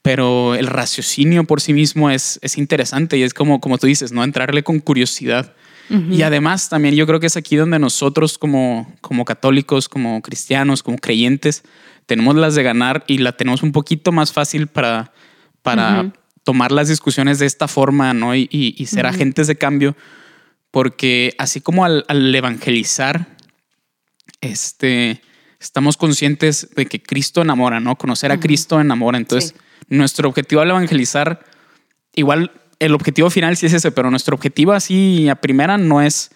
pero 0.01 0.55
el 0.55 0.67
raciocinio 0.67 1.43
por 1.43 1.61
sí 1.61 1.73
mismo 1.73 2.09
es, 2.09 2.39
es 2.41 2.57
interesante 2.57 3.17
y 3.17 3.23
es 3.23 3.33
como, 3.33 3.61
como 3.61 3.77
tú 3.77 3.87
dices, 3.87 4.11
¿no? 4.11 4.23
Entrarle 4.23 4.63
con 4.63 4.79
curiosidad. 4.79 5.53
Y 6.09 6.21
además 6.21 6.69
también 6.69 6.95
yo 6.95 7.05
creo 7.05 7.19
que 7.19 7.27
es 7.27 7.35
aquí 7.35 7.57
donde 7.57 7.77
nosotros 7.77 8.37
como, 8.37 8.95
como 9.01 9.25
católicos, 9.25 9.89
como 9.89 10.21
cristianos, 10.21 10.83
como 10.83 10.97
creyentes, 10.97 11.63
tenemos 12.05 12.35
las 12.37 12.55
de 12.55 12.63
ganar 12.63 13.03
y 13.07 13.17
la 13.17 13.33
tenemos 13.33 13.61
un 13.61 13.73
poquito 13.73 14.13
más 14.13 14.31
fácil 14.31 14.67
para, 14.67 15.11
para 15.61 16.13
tomar 16.43 16.71
las 16.71 16.87
discusiones 16.87 17.39
de 17.39 17.45
esta 17.45 17.67
forma, 17.67 18.13
¿no? 18.13 18.33
Y, 18.35 18.47
y, 18.49 18.85
ser 18.85 19.05
agentes 19.05 19.47
de 19.47 19.57
cambio, 19.57 19.97
porque 20.71 21.35
así 21.37 21.59
como 21.59 21.83
al, 21.83 22.05
al 22.07 22.33
evangelizar, 22.33 23.35
este, 24.39 25.21
estamos 25.59 25.97
conscientes 25.97 26.69
de 26.73 26.85
que 26.85 27.03
Cristo 27.03 27.41
enamora, 27.41 27.81
¿no? 27.81 27.97
Conocer 27.97 28.31
a 28.31 28.39
Cristo 28.39 28.79
enamora. 28.79 29.17
Entonces, 29.17 29.55
nuestro 29.91 30.27
objetivo 30.27 30.61
al 30.61 30.69
evangelizar, 30.69 31.45
igual 32.15 32.51
el 32.79 32.93
objetivo 32.93 33.29
final 33.29 33.55
sí 33.57 33.67
es 33.67 33.73
ese, 33.73 33.91
pero 33.91 34.09
nuestro 34.09 34.35
objetivo 34.35 34.71
así 34.71 35.29
a 35.29 35.35
primera 35.35 35.77
no 35.77 36.01
es 36.01 36.31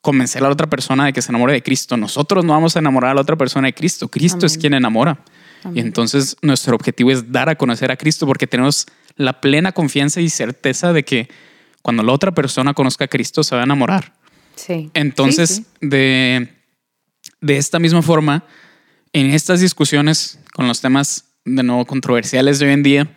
convencer 0.00 0.42
a 0.42 0.46
la 0.46 0.52
otra 0.52 0.68
persona 0.68 1.04
de 1.04 1.12
que 1.12 1.20
se 1.20 1.32
enamore 1.32 1.52
de 1.52 1.62
Cristo. 1.62 1.96
Nosotros 1.96 2.44
no 2.44 2.52
vamos 2.52 2.76
a 2.76 2.78
enamorar 2.78 3.10
a 3.10 3.14
la 3.14 3.20
otra 3.20 3.36
persona 3.36 3.66
de 3.66 3.74
Cristo. 3.74 4.08
Cristo 4.08 4.46
es 4.46 4.56
quien 4.56 4.74
enamora. 4.74 5.18
Y 5.74 5.80
entonces 5.80 6.36
nuestro 6.40 6.74
objetivo 6.74 7.10
es 7.10 7.32
dar 7.32 7.48
a 7.48 7.56
conocer 7.56 7.90
a 7.90 7.96
Cristo 7.96 8.26
porque 8.26 8.46
tenemos 8.46 8.86
la 9.16 9.40
plena 9.40 9.72
confianza 9.72 10.20
y 10.20 10.30
certeza 10.30 10.92
de 10.92 11.04
que 11.04 11.28
cuando 11.82 12.02
la 12.02 12.12
otra 12.12 12.32
persona 12.32 12.72
conozca 12.72 13.06
a 13.06 13.08
Cristo 13.08 13.42
se 13.42 13.56
va 13.56 13.62
a 13.62 13.64
enamorar. 13.64 14.14
Sí. 14.54 14.90
Entonces, 14.94 15.62
de 15.80 16.48
de 17.40 17.56
esta 17.56 17.78
misma 17.78 18.02
forma, 18.02 18.44
en 19.12 19.30
estas 19.30 19.60
discusiones 19.60 20.38
con 20.52 20.68
los 20.68 20.80
temas 20.80 21.24
de 21.44 21.62
nuevo 21.62 21.84
controversiales 21.86 22.58
de 22.58 22.66
hoy 22.66 22.72
en 22.72 22.82
día, 22.82 23.16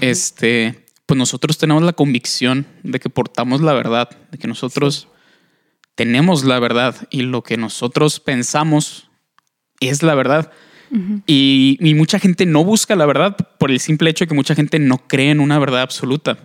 este, 0.00 0.86
pues 1.06 1.18
nosotros 1.18 1.58
tenemos 1.58 1.82
la 1.82 1.92
convicción 1.92 2.66
de 2.82 3.00
que 3.00 3.10
portamos 3.10 3.60
la 3.60 3.72
verdad, 3.72 4.10
de 4.30 4.38
que 4.38 4.48
nosotros 4.48 5.08
tenemos 5.94 6.44
la 6.44 6.58
verdad 6.58 6.96
y 7.10 7.22
lo 7.22 7.42
que 7.42 7.56
nosotros 7.56 8.20
pensamos 8.20 9.08
es 9.80 10.02
la 10.02 10.14
verdad. 10.14 10.50
y, 11.26 11.78
mucha 11.96 12.18
gente 12.18 12.44
no 12.44 12.64
busca 12.64 12.94
la 12.96 13.06
verdad 13.06 13.36
por 13.58 13.70
el 13.70 13.80
simple 13.80 14.10
hecho 14.10 14.24
de 14.24 14.28
que 14.28 14.34
mucha 14.34 14.54
gente 14.54 14.78
no 14.78 14.98
cree 15.08 15.30
en 15.30 15.40
una 15.40 15.58
verdad 15.58 15.82
absoluta. 15.82 16.38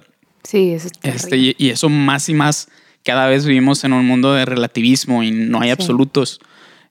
Sí, 0.43 0.72
eso 0.72 0.88
es 1.04 1.15
este, 1.15 1.38
y, 1.38 1.70
eso 1.70 1.89
más 1.89 2.30
y 2.30 2.34
más, 2.34 2.70
cada 3.04 3.28
vez 3.28 3.46
vivimos 3.46 3.84
en 3.84 3.91
un 3.91 4.06
mundo 4.06 4.34
de 4.34 4.46
relativismo 4.46 5.24
y 5.24 5.32
no 5.32 5.60
hay 5.60 5.72
absolutos. 5.72 6.39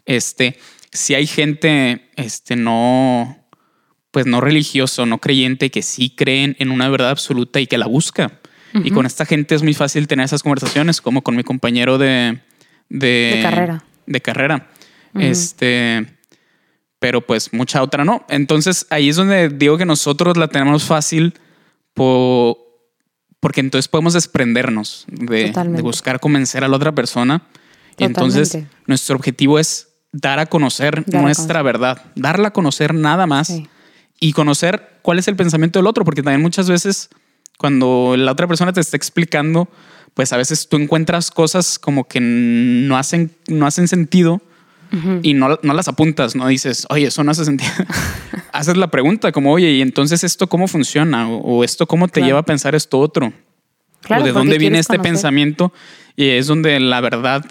Este, 0.05 0.59
si 0.93 1.15
hay 1.15 1.27
gente, 1.27 2.11
este, 2.17 2.57
no, 2.57 3.46
pues 4.17 4.25
no 4.25 4.41
religioso, 4.41 5.05
no 5.05 5.19
creyente, 5.19 5.71
que 5.71 5.83
sí 5.83 6.09
creen 6.09 6.57
en 6.59 6.71
una 6.71 6.89
verdad 6.89 7.11
absoluta 7.11 7.61
y 7.61 7.67
que 7.67 7.77
la 7.77 7.87
busca. 7.87 8.41
Y 8.73 8.91
con 8.91 9.05
esta 9.05 9.27
gente 9.27 9.55
es 9.55 9.63
muy 9.63 9.75
fácil 9.75 10.09
tener 10.09 10.25
esas 10.25 10.43
conversaciones, 10.43 11.03
como 11.03 11.21
con 11.21 11.37
mi 11.37 11.45
compañero 11.45 11.99
de, 11.99 12.41
de, 12.89 13.41
carrera. 13.43 13.85
De 14.07 14.23
carrera. 14.23 14.71
Este, 15.19 16.07
pero 16.99 17.27
pues 17.27 17.53
mucha 17.53 17.83
otra 17.83 18.07
no. 18.07 18.25
Entonces 18.31 18.87
ahí 18.89 19.11
es 19.11 19.17
donde 19.17 19.51
digo 19.51 19.77
que 19.77 19.85
nosotros 19.85 20.39
la 20.39 20.49
tenemos 20.49 20.85
fácil 20.85 21.35
porque 21.93 23.61
entonces 23.61 23.87
podemos 23.87 24.15
desprendernos 24.15 25.05
de, 25.09 25.53
buscar 25.83 26.21
convencer 26.21 26.65
a 26.65 26.69
la 26.69 26.77
otra 26.77 26.95
persona. 26.95 27.43
Y 27.99 28.05
entonces 28.05 28.61
nuestro 28.87 29.17
objetivo 29.17 29.59
es 29.59 29.89
dar 30.11 30.39
a 30.39 30.47
conocer 30.47 31.05
nuestra 31.13 31.61
verdad, 31.61 32.03
darla 32.15 32.49
a 32.49 32.53
conocer 32.55 32.95
nada 32.95 33.27
más 33.27 33.53
y 34.21 34.33
conocer 34.33 34.99
cuál 35.03 35.19
es 35.19 35.29
el 35.29 35.37
pensamiento 35.37 35.79
del 35.79 35.87
otro, 35.87 36.05
porque 36.05 36.23
también 36.23 36.43
muchas 36.43 36.69
veces 36.69 37.11
cuando 37.59 38.15
la 38.17 38.33
otra 38.33 38.47
persona 38.47 38.73
te 38.73 38.81
está 38.81 38.97
explicando, 38.97 39.69
pues 40.15 40.33
a 40.33 40.37
veces 40.37 40.69
tú 40.69 40.77
encuentras 40.77 41.31
cosas 41.31 41.79
como 41.79 42.05
que 42.05 42.21
no 42.21 42.97
hacen, 42.97 43.33
no 43.49 43.67
hacen 43.67 43.89
sentido 43.89 44.41
y 45.23 45.35
no, 45.35 45.59
no, 45.63 45.75
las 45.75 45.89
apuntas, 45.89 46.37
no 46.37 46.47
dices, 46.47 46.87
oye, 46.89 47.09
eso 47.09 47.23
no 47.23 47.33
hace 47.33 47.45
sentido. 47.45 47.71
Haces 48.53 48.77
la 48.79 48.91
pregunta 48.91 49.31
como, 49.33 49.53
oye, 49.53 49.73
¿y 49.73 49.83
entonces 49.83 50.25
esto 50.25 50.47
cómo 50.47 50.69
funciona? 50.69 51.29
O, 51.29 51.65
esto 51.65 51.87
cómo 51.87 52.09
te 52.09 52.23
lleva 52.23 52.39
a 52.39 52.45
pensar 52.45 52.75
esto 52.75 52.99
otro. 52.99 53.33
o 54.09 54.23
de 54.23 54.33
dónde 54.33 54.57
viene 54.57 54.79
este 54.79 54.99
pensamiento 54.99 55.73
y 56.15 56.29
es 56.29 56.47
donde 56.47 56.81
la 56.81 57.03
verdad 57.03 57.45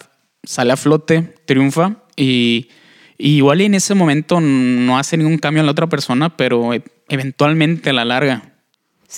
sale 0.44 0.74
a 0.74 0.78
flote, 0.78 1.36
triunfa 1.46 1.98
y, 2.16 2.70
igual 3.18 3.62
en 3.62 3.76
ese 3.76 3.96
momento 3.96 4.40
no 4.42 4.98
hace 4.98 5.18
ningún 5.18 5.38
cambio 5.38 5.62
en 5.62 5.66
la 5.66 5.72
otra 5.72 5.88
persona, 5.88 6.36
pero 6.36 6.74
e, 6.74 6.84
eventualmente 7.10 7.90
a 7.90 7.94
la 7.94 8.06
larga 8.06 8.56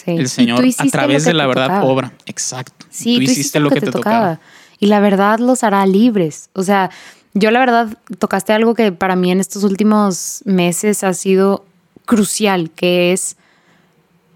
el 0.05 0.29
Señor 0.29 0.63
a 0.77 0.85
través 0.85 1.25
de 1.25 1.33
la 1.33 1.47
verdad 1.47 1.83
obra. 1.83 2.13
Exacto. 2.25 2.85
Sí, 2.89 3.15
tú, 3.15 3.23
hiciste, 3.23 3.59
lo 3.59 3.69
que, 3.69 3.81
te, 3.81 3.91
tocaba. 3.91 4.39
Y 4.79 4.87
la 4.87 4.99
verdad 4.99 5.39
los 5.39 5.63
hará 5.63 5.85
libres. 5.85 6.49
O 6.53 6.63
sea, 6.63 6.91
yo 7.33 7.51
la 7.51 7.59
verdad 7.59 7.97
tocaste 8.19 8.53
algo 8.53 8.73
que 8.73 8.91
para 8.91 9.15
mí 9.15 9.31
en 9.31 9.39
estos 9.39 9.63
últimos 9.63 10.41
meses 10.45 11.03
ha 11.03 11.13
sido 11.13 11.65
crucial, 12.05 12.69
que 12.71 13.11
es, 13.13 13.37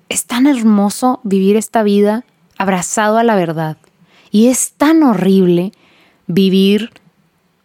es 0.10 0.26
tan 0.26 0.48
hermoso 0.48 1.20
vivir 1.24 1.56
esta 1.56 1.84
vida 1.84 2.26
abrazado 2.58 3.18
a 3.18 3.24
la 3.24 3.36
verdad. 3.36 3.78
Y 4.32 4.48
es 4.48 4.72
tan 4.74 5.04
horrible 5.04 5.72
vivir 6.28 6.92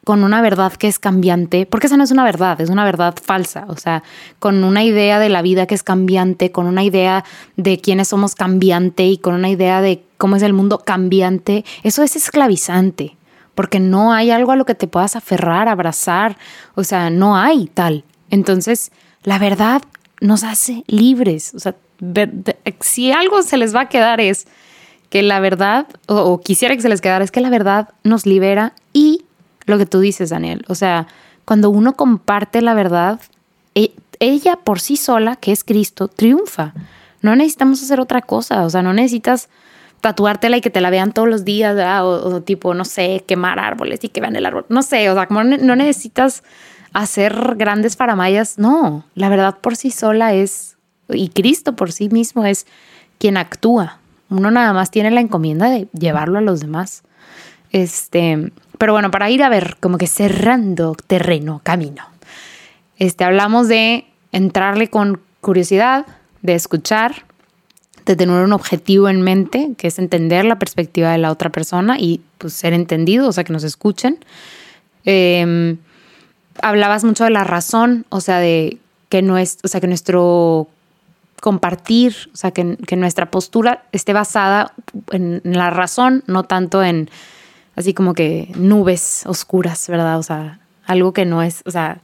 con 0.07 0.23
una 0.23 0.41
verdad 0.41 0.73
que 0.73 0.87
es 0.87 1.01
cambiante, 1.01 1.67
porque 1.67 1.89
esa 1.89 1.97
no 1.97 2.05
es 2.05 2.13
una 2.13 2.23
verdad, 2.23 2.61
es 2.61 2.71
una 2.71 2.85
verdad 2.85 3.17
falsa, 3.21 3.65
o 3.67 3.77
sea, 3.77 4.05
con 4.39 4.63
una 4.63 4.85
idea 4.85 5.19
de 5.19 5.29
la 5.29 5.43
vida 5.43 5.67
que 5.67 5.75
es 5.75 5.83
cambiante, 5.83 6.53
con 6.53 6.69
una 6.69 6.85
idea 6.85 7.25
de 7.57 7.81
quiénes 7.81 8.07
somos 8.07 8.37
cambiante 8.37 9.05
y 9.05 9.19
con 9.19 9.35
una 9.35 9.49
idea 9.49 9.81
de 9.81 10.05
cómo 10.17 10.37
es 10.37 10.45
el 10.45 10.53
mundo 10.53 10.79
cambiante, 10.79 11.65
eso 11.83 12.05
es 12.05 12.15
esclavizante, 12.15 13.17
porque 13.57 13.81
no 13.81 14.13
hay 14.13 14.31
algo 14.31 14.53
a 14.53 14.57
lo 14.57 14.65
que 14.65 14.77
te 14.77 14.87
puedas 14.87 15.17
aferrar, 15.17 15.67
abrazar, 15.69 16.39
o 16.77 16.85
sea, 16.85 17.11
no 17.11 17.37
hay 17.37 17.67
tal. 17.67 18.05
Entonces, 18.31 18.93
la 19.25 19.41
verdad 19.41 19.83
nos 20.21 20.45
hace 20.45 20.85
libres, 20.87 21.53
o 21.53 21.59
sea, 21.59 21.75
si 22.79 23.11
algo 23.11 23.43
se 23.43 23.57
les 23.57 23.75
va 23.75 23.81
a 23.81 23.89
quedar 23.89 24.21
es 24.21 24.47
que 25.11 25.25
la 25.25 25.41
verdad, 25.41 25.89
o, 26.07 26.41
quisiera 26.41 26.77
que 26.77 26.83
se 26.83 26.89
les 26.89 27.01
quedara, 27.01 27.25
es 27.25 27.33
que 27.33 27.41
la 27.41 27.51
verdad 27.51 27.89
nos 28.05 28.25
libera 28.25 28.73
y 28.93 29.26
lo 29.67 29.79
que 29.79 29.87
tú 29.87 30.01
dices, 30.01 30.31
Daniel, 30.31 30.65
o 30.69 30.75
sea, 30.75 31.07
cuando 31.45 31.71
uno 31.71 31.95
comparte 31.95 32.63
la 32.63 32.75
verdad, 32.75 33.21
e, 33.75 33.93
ella 34.21 34.57
por 34.57 34.81
sí 34.81 34.97
sola, 34.97 35.37
que 35.37 35.53
es 35.53 35.65
Cristo, 35.65 36.09
triunfa. 36.09 36.73
No 37.21 37.37
necesitamos 37.37 37.83
hacer 37.83 38.01
otra 38.01 38.23
cosa, 38.23 38.65
o 38.65 38.71
sea, 38.71 38.83
no 38.83 38.93
necesitas 38.93 39.49
tatuártela 40.01 40.57
y 40.57 40.61
que 40.61 40.71
te 40.71 40.81
la 40.81 40.91
vean 40.91 41.13
todos 41.13 41.29
los 41.29 41.45
días, 41.45 41.77
o, 42.03 42.43
tipo, 42.43 42.75
no 42.75 42.85
sé, 42.85 43.25
quemar 43.27 43.59
árboles 43.59 44.05
y 44.05 44.09
que 44.09 44.21
vean 44.21 44.37
el 44.37 44.47
árbol, 44.47 44.67
no 44.69 44.83
sé, 44.83 45.11
o 45.11 45.15
sea, 45.15 45.27
como 45.27 45.43
no 45.43 45.77
necesitas 45.77 46.45
hacer 46.93 47.57
grandes 47.57 47.97
faramayas, 47.97 48.59
no, 48.59 49.05
la 49.15 49.29
verdad 49.29 49.59
por 49.61 49.75
sí 49.75 49.91
sola 49.91 50.35
es, 50.35 50.77
y 51.09 51.31
Cristo 51.31 51.75
por 51.75 51.93
sí 51.93 52.09
mismo 52.09 52.45
es 52.45 52.67
quien 53.19 53.37
actúa, 53.37 53.99
uno 54.29 54.51
nada 54.51 54.73
más 54.73 54.91
tiene 54.91 55.11
la 55.11 55.21
encomienda 55.21 55.71
de 55.71 55.89
llevarlo 55.93 56.39
a 56.39 56.43
los 56.43 56.61
demás. 56.61 57.03
Este, 57.71 58.53
pero 58.79 58.93
bueno, 58.93 59.11
para 59.11 59.31
ir 59.31 59.43
a 59.43 59.49
ver, 59.49 59.77
como 59.81 59.99
que 59.99 60.07
cerrando 60.07 60.97
terreno, 61.07 61.61
camino. 61.63 62.05
Este, 62.99 63.25
hablamos 63.25 63.69
de 63.69 64.07
entrarle 64.33 64.89
con 64.89 65.21
curiosidad, 65.41 66.07
de 66.43 66.55
escuchar, 66.55 67.25
de 68.05 68.17
tener 68.17 68.43
un 68.43 68.53
objetivo 68.53 69.09
en 69.09 69.23
mente, 69.23 69.73
que 69.77 69.89
es 69.89 69.99
entender 69.99 70.45
la 70.45 70.59
perspectiva 70.59 71.11
de 71.11 71.19
la 71.19 71.31
otra 71.31 71.51
persona 71.51 71.99
y 71.99 72.21
pues, 72.39 72.53
ser 72.53 72.73
entendido, 72.73 73.29
o 73.29 73.33
sea, 73.33 73.45
que 73.45 73.53
nos 73.53 73.65
escuchen. 73.65 74.19
Em, 75.05 75.79
hablabas 76.63 77.05
mucho 77.05 77.25
de 77.25 77.31
la 77.31 77.45
razón, 77.45 78.07
o 78.09 78.21
sea, 78.21 78.39
de 78.39 78.79
que, 79.09 79.23
no 79.23 79.39
es, 79.39 79.59
o 79.65 79.69
sea, 79.69 79.81
que 79.81 79.89
nuestro 79.89 80.69
compartir, 81.41 82.15
o 82.33 82.37
sea, 82.37 82.51
que, 82.51 82.65
nuestra 82.97 83.31
postura 83.31 83.85
esté 83.93 84.13
basada 84.13 84.73
en, 85.13 85.41
la 85.45 85.71
razón, 85.71 86.25
no 86.27 86.45
tanto 86.45 86.83
en 86.83 87.11
así 87.77 87.95
como 87.95 88.15
que 88.15 88.51
nubes 88.57 89.25
oscuras, 89.27 89.87
¿verdad? 89.89 90.19
O 90.19 90.23
sea, 90.23 90.61
algo 90.87 91.13
que 91.13 91.25
no 91.25 91.43
es, 91.43 91.63
o 91.67 91.71
sea, 91.71 92.01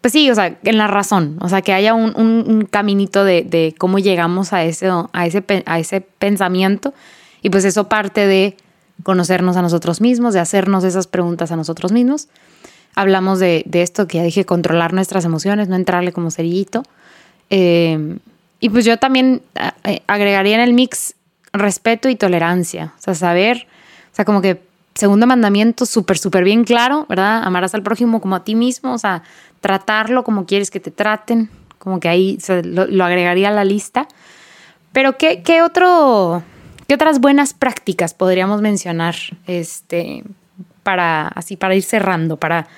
pues 0.00 0.12
sí, 0.12 0.30
o 0.30 0.34
sea, 0.34 0.58
en 0.62 0.78
la 0.78 0.86
razón, 0.86 1.36
o 1.40 1.48
sea, 1.48 1.60
que 1.60 1.74
haya 1.74 1.92
un, 1.92 2.66
caminito 2.70 3.24
de, 3.24 3.74
cómo 3.76 3.98
llegamos 3.98 4.52
a 4.52 4.64
ese, 4.64 4.88
a, 4.88 5.26
ese, 5.26 5.44
a 5.66 5.78
ese 5.78 6.00
pensamiento 6.00 6.94
y 7.42 7.50
pues 7.50 7.64
eso 7.64 7.88
parte 7.88 8.26
de 8.26 8.56
conocernos 9.02 9.56
a 9.56 9.62
nosotros 9.62 10.00
mismos, 10.00 10.32
de 10.32 10.40
hacernos 10.40 10.84
esas 10.84 11.06
preguntas 11.06 11.52
a 11.52 11.56
nosotros 11.56 11.92
mismos. 11.92 12.28
Hablamos 12.94 13.38
de, 13.40 13.64
esto 13.72 14.06
que 14.06 14.18
ya 14.18 14.24
dije, 14.24 14.44
controlar 14.44 14.92
nuestras 14.92 15.24
emociones, 15.24 15.68
no 15.68 15.76
entrarle 15.76 16.12
como 16.12 16.30
cerillito. 16.30 16.82
Eh, 17.50 18.18
y 18.58 18.68
pues 18.68 18.84
yo 18.84 18.98
también 18.98 19.42
eh, 19.84 20.02
agregaría 20.06 20.54
en 20.54 20.60
el 20.60 20.72
mix 20.72 21.14
respeto 21.52 22.08
y 22.08 22.16
tolerancia. 22.16 22.94
O 22.98 23.02
sea, 23.02 23.14
saber, 23.14 23.66
o 24.12 24.16
sea, 24.16 24.24
como 24.24 24.42
que 24.42 24.60
segundo 25.00 25.26
mandamiento 25.26 25.86
súper, 25.86 26.18
súper 26.18 26.44
bien 26.44 26.64
claro, 26.64 27.06
¿verdad? 27.08 27.42
Amarás 27.42 27.74
al 27.74 27.82
prójimo 27.82 28.20
como 28.20 28.36
a 28.36 28.44
ti 28.44 28.54
mismo, 28.54 28.92
o 28.92 28.98
sea, 28.98 29.22
tratarlo 29.60 30.22
como 30.22 30.46
quieres 30.46 30.70
que 30.70 30.78
te 30.78 30.90
traten, 30.90 31.50
como 31.78 31.98
que 31.98 32.08
ahí 32.08 32.38
lo, 32.62 33.04
agregaría 33.04 33.48
a 33.48 33.52
la 33.52 33.64
lista. 33.64 34.06
Pero 34.92 35.18
¿qué, 35.18 35.42
qué, 35.42 35.62
otro, 35.62 36.42
qué 36.86 36.94
otras 36.94 37.20
buenas 37.20 37.54
prácticas 37.54 38.14
podríamos 38.14 38.60
mencionar 38.60 39.16
este, 39.46 40.22
para, 40.82 41.28
así, 41.28 41.56
para 41.56 41.74
ir 41.74 41.82
cerrando, 41.82 42.36
para 42.36 42.68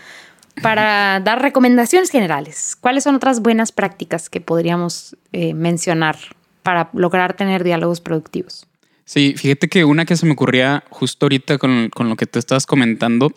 para 0.60 1.18
dar 1.20 1.40
recomendaciones 1.40 2.10
generales, 2.10 2.76
¿cuáles 2.78 3.04
son 3.04 3.14
otras 3.14 3.40
buenas 3.40 3.72
prácticas 3.72 4.28
que 4.28 4.40
podríamos 4.40 5.16
eh, 5.32 5.54
mencionar 5.54 6.16
para 6.62 6.90
lograr 6.92 7.32
tener 7.34 7.64
diálogos 7.64 8.02
productivos? 8.02 8.66
Sí, 9.04 9.34
fíjate 9.36 9.68
que 9.68 9.84
una 9.84 10.04
que 10.04 10.16
se 10.16 10.26
me 10.26 10.32
ocurría 10.32 10.84
justo 10.90 11.26
ahorita 11.26 11.58
con, 11.58 11.90
lo 11.96 12.16
que 12.16 12.26
tú 12.26 12.38
estabas 12.38 12.66
comentando, 12.66 13.32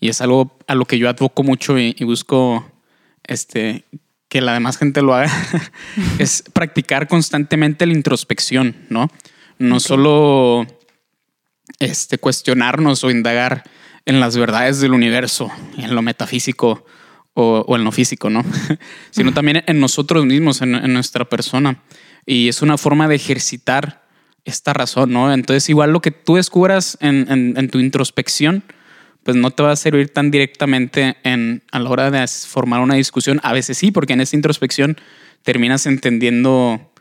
y 0.00 0.08
es 0.08 0.20
algo 0.20 0.56
a 0.66 0.74
lo 0.74 0.84
que 0.84 0.98
yo 0.98 1.08
advoco 1.08 1.42
mucho 1.42 1.78
y, 1.78 1.92
busco 2.04 2.70
este, 3.24 3.84
que 4.28 4.40
la 4.40 4.54
demás 4.54 4.78
gente 4.78 5.02
lo 5.02 5.14
haga, 5.14 5.32
es 6.18 6.44
practicar 6.52 7.08
constantemente 7.08 7.86
la 7.86 7.94
introspección, 7.94 8.76
¿no? 8.88 9.10
No 9.58 9.80
solo 9.80 10.66
este, 11.80 12.18
cuestionarnos 12.18 13.02
o 13.04 13.10
indagar 13.10 13.64
en 14.08 14.20
las 14.20 14.36
verdades 14.36 14.80
del 14.80 14.94
universo, 14.94 15.50
en 15.76 15.94
lo 15.94 16.00
metafísico 16.00 16.86
o, 17.34 17.76
en 17.76 17.84
lo 17.84 17.92
físico, 17.92 18.30
¿no? 18.30 18.44
Sino 19.10 19.32
también 19.32 19.62
en 19.66 19.78
nosotros 19.78 20.24
mismos, 20.24 20.60
en, 20.62 20.92
nuestra 20.92 21.24
persona. 21.26 21.82
Y 22.26 22.48
es 22.48 22.62
una 22.62 22.78
forma 22.78 23.06
de 23.06 23.14
ejercitar 23.14 24.07
esta 24.48 24.72
razón, 24.72 25.12
¿no? 25.12 25.32
Entonces, 25.32 25.68
igual 25.68 25.92
lo 25.92 26.00
que 26.00 26.10
tú 26.10 26.36
descubras 26.36 26.96
en, 27.00 27.68
tu 27.70 27.78
introspección, 27.78 28.64
pues 29.22 29.36
no 29.36 29.50
te 29.50 29.62
va 29.62 29.72
a 29.72 29.76
servir 29.76 30.08
tan 30.08 30.30
directamente 30.30 31.16
en, 31.22 31.62
a 31.70 31.78
la 31.78 31.90
hora 31.90 32.10
de 32.10 32.26
formar 32.26 32.80
una 32.80 32.94
discusión. 32.94 33.40
A 33.42 33.52
veces 33.52 33.76
sí, 33.78 33.90
porque 33.90 34.14
en 34.14 34.22
esa 34.22 34.36
introspección 34.36 34.96
terminas 35.42 35.84
entendiendo 35.86 36.92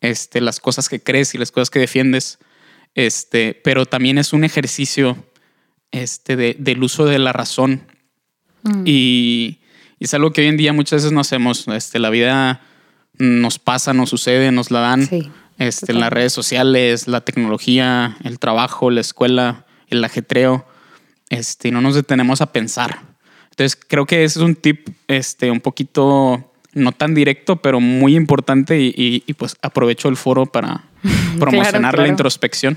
este, 0.00 0.40
las 0.40 0.58
cosas 0.58 0.88
que 0.88 1.02
crees 1.02 1.34
y 1.34 1.38
las 1.38 1.52
cosas 1.52 1.70
que 1.70 1.78
defiendes. 1.78 2.38
Este, 2.94 3.60
pero 3.62 3.84
también 3.84 4.16
es 4.16 4.32
un 4.32 4.44
ejercicio 4.44 5.22
este, 5.90 6.36
del 6.36 6.82
uso 6.82 7.04
de 7.04 7.18
la 7.18 7.32
razón. 7.32 7.82
Mm. 8.62 8.82
Y, 8.86 9.60
es 9.98 10.12
algo 10.12 10.30
que 10.30 10.42
hoy 10.42 10.48
en 10.48 10.58
día 10.58 10.74
muchas 10.74 11.02
veces 11.02 11.12
no 11.12 11.20
hacemos. 11.20 11.68
Este, 11.68 11.98
la 11.98 12.10
vida 12.10 12.60
nos 13.18 13.58
pasa, 13.58 13.94
nos 13.94 14.10
sucede, 14.10 14.52
nos 14.52 14.70
la 14.70 14.80
dan. 14.80 15.08
Este, 15.58 15.92
en 15.92 16.00
las 16.00 16.12
redes 16.12 16.32
sociales, 16.32 17.08
la 17.08 17.22
tecnología, 17.22 18.16
el 18.24 18.38
trabajo, 18.38 18.90
la 18.90 19.00
escuela, 19.00 19.66
el 19.88 20.04
ajetreo. 20.04 20.66
Este, 21.30 21.70
no 21.70 21.80
nos 21.80 21.94
detenemos 21.94 22.40
a 22.40 22.52
pensar. 22.52 23.00
Entonces 23.50 23.78
creo 23.88 24.06
que 24.06 24.24
ese 24.24 24.38
es 24.38 24.44
un 24.44 24.54
tip 24.54 24.88
este, 25.08 25.50
un 25.50 25.60
poquito 25.60 26.52
no 26.74 26.92
tan 26.92 27.14
directo, 27.14 27.56
pero 27.56 27.80
muy 27.80 28.14
importante 28.16 28.78
y, 28.78 29.20
pues 29.38 29.56
aprovecho 29.62 30.08
el 30.08 30.16
foro 30.16 30.44
para 30.44 30.84
promocionar 31.40 31.98
la 31.98 32.06
introspección. 32.06 32.76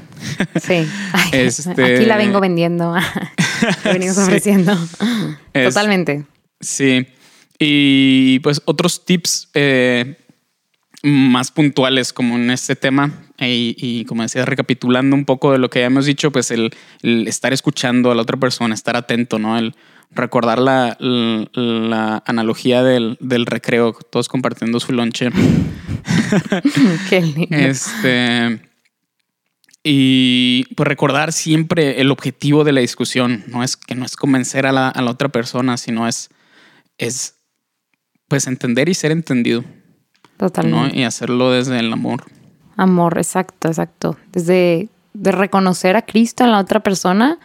Sí, 0.61 0.88
este... 1.34 1.95
aquí 1.95 2.05
la 2.05 2.17
vengo 2.17 2.39
vendiendo, 2.39 2.95
la 2.95 3.91
venimos 3.91 4.17
ofreciendo. 4.17 4.77
Totalmente. 5.51 6.25
Sí, 6.61 7.07
y 7.59 8.39
pues 8.39 8.61
otros 8.63 9.03
tips 9.05 9.49
eh, 9.53 10.15
más 11.04 11.52
puntuales 11.52 12.12
como 12.14 12.36
en 12.36 12.52
este 12.52 12.76
tema 12.76 13.12
y, 13.38 14.04
como 14.06 14.24
decía, 14.24 14.45
recapitulando 14.45 15.16
un 15.16 15.26
poco 15.26 15.52
de 15.52 15.58
lo 15.58 15.70
que 15.70 15.80
ya 15.80 15.86
hemos 15.86 16.06
dicho, 16.06 16.32
pues 16.32 16.52
el, 16.52 16.72
el 17.02 17.28
estar 17.28 17.54
escuchando 17.54 18.12
a 18.12 18.16
la 18.16 18.22
otra 18.22 18.38
persona, 18.38 18.74
estar 18.76 18.97
atento, 18.97 19.39
¿no? 19.39 19.58
El, 19.58 19.76
recordar 20.12 20.60
la, 20.60 20.97
la, 21.00 22.24
analogía 22.26 22.84
del, 22.84 23.18
del, 23.20 23.45
recreo, 23.45 23.93
todos 23.93 24.28
compartiendo 24.28 24.80
su 24.80 24.91
lonche. 24.91 25.30
Qué 27.10 27.22
lindo. 27.22 27.56
Este, 27.56 28.60
y 29.84 30.66
pues 30.76 30.88
recordar 30.88 31.32
siempre 31.32 32.02
el 32.02 32.12
objetivo 32.12 32.64
de 32.64 32.74
la 32.74 32.82
discusión, 32.82 33.43
no 33.47 33.64
es 33.64 33.78
que 33.78 33.95
no 33.95 34.06
es 34.06 34.16
convencer 34.16 34.66
a 34.66 34.72
la, 34.72 34.89
a 34.89 35.02
la 35.02 35.12
otra 35.12 35.30
persona, 35.30 35.78
sino 35.78 36.08
es, 36.08 36.30
es 36.97 37.36
pues 38.28 38.47
entender 38.47 38.89
y 38.89 38.93
ser 38.93 39.12
entendido. 39.12 39.64
Totalmente. 40.40 40.98
Y 40.98 41.04
hacerlo 41.04 41.52
desde 41.52 41.78
el 41.80 41.92
amor. 41.92 42.24
Amor, 42.78 43.18
exacto, 43.18 43.68
exacto. 43.68 44.16
Desde 44.32 44.88
de 45.14 45.32
reconocer 45.34 45.98
a 45.98 46.04
Cristo 46.04 46.46
en 46.46 46.52
la 46.54 46.60
otra 46.60 46.80
persona 46.80 47.40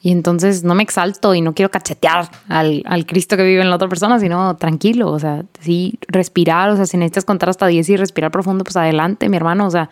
y 0.00 0.12
entonces 0.12 0.62
no 0.62 0.76
me 0.76 0.84
exalto 0.84 1.34
y 1.34 1.40
no 1.40 1.52
quiero 1.52 1.70
cachetear 1.70 2.30
al, 2.48 2.84
al, 2.86 3.06
Cristo 3.06 3.36
que 3.36 3.42
vive 3.42 3.60
en 3.60 3.70
la 3.70 3.76
otra 3.76 3.88
persona, 3.88 4.20
sino 4.20 4.56
tranquilo, 4.56 5.10
o 5.10 5.18
sea, 5.18 5.42
sí, 5.58 5.98
respirar, 6.06 6.70
o 6.70 6.76
sea, 6.76 6.86
si 6.86 6.96
necesitas 6.96 7.24
contar 7.24 7.48
hasta 7.48 7.66
10 7.66 7.88
y 7.88 7.96
respirar 7.96 8.30
profundo, 8.30 8.62
pues 8.62 8.76
adelante, 8.76 9.28
mi 9.28 9.36
hermano, 9.36 9.66
o 9.66 9.70
sea, 9.70 9.90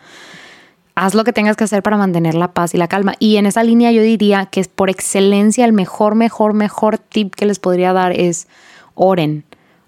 haz 0.95 1.15
lo 1.15 1.25
que 1.25 1.33
tengas 1.33 1.57
que 1.57 1.65
hacer 1.65 1.83
para 1.83 1.97
mantener 1.97 2.35
la 2.35 2.53
paz 2.53 2.73
y 2.73 2.77
la 2.77 2.87
calma. 2.87 3.13
Y 3.19 3.37
en 3.37 3.45
esa 3.45 3.63
línea 3.63 3.91
yo 3.91 4.01
diría 4.01 4.45
que 4.45 4.61
es 4.61 4.69
por 4.69 4.89
excelencia 4.89 5.65
el 5.65 5.73
mejor, 5.73 6.15
mejor, 6.15 6.53
mejor 6.53 6.97
tip 6.97 7.35
que 7.35 7.45
les 7.45 7.59
podría 7.59 7.91
dar 7.91 8.13
es 8.13 8.47
oren. 8.95 9.43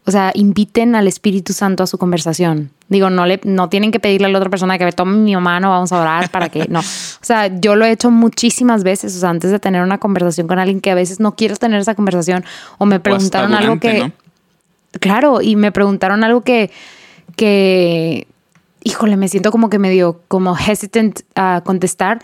O 0.06 0.12
sea, 0.12 0.32
inviten 0.34 0.96
al 0.96 1.08
Espíritu 1.08 1.54
Santo 1.54 1.84
a 1.84 1.88
su 1.88 1.98
conversación. 1.98 2.72
Digo, 2.90 3.10
no, 3.10 3.26
le, 3.26 3.40
no 3.46 3.70
tienen 3.70 3.92
que 3.92 4.00
pedirle 4.02 4.28
a 4.28 4.30
la 4.30 4.38
otra 4.38 4.50
persona 4.50 4.78
que 4.78 4.92
tome 4.92 5.16
mi 5.18 5.36
mano, 5.38 5.70
vamos 5.70 5.94
a 5.94 6.02
orar 6.02 6.30
para 6.30 6.50
que 6.50 6.66
no. 6.68 6.80
O 6.80 7.26
sea, 7.26 7.48
yo 7.48 7.76
lo 7.78 7.86
he 7.86 7.92
hecho 7.92 8.12
muchísimas 8.12 8.84
veces, 8.84 9.16
o 9.16 9.20
sea, 9.20 9.30
antes 9.30 9.50
de 9.52 9.60
tener 9.60 9.82
una 9.82 10.00
conversación 10.00 10.48
con 10.48 10.60
alguien 10.60 10.82
que 10.82 10.92
a 10.92 10.96
veces 10.96 11.22
no 11.22 11.36
quiero 11.36 11.56
tener 11.56 11.80
esa 11.80 11.96
conversación 11.96 12.44
o 12.78 12.86
me 12.86 13.00
preguntaron 13.00 13.54
algo 13.54 13.80
que... 13.80 14.12
Claro, 15.00 15.42
y 15.42 15.56
me 15.56 15.72
preguntaron 15.72 16.24
algo 16.24 16.42
que, 16.42 16.70
que, 17.36 18.28
híjole, 18.84 19.18
me 19.18 19.28
siento 19.28 19.52
como 19.52 19.70
que 19.70 19.80
medio 19.80 20.22
como 20.28 20.56
hesitant 20.56 21.22
a 21.34 21.62
contestar 21.66 22.22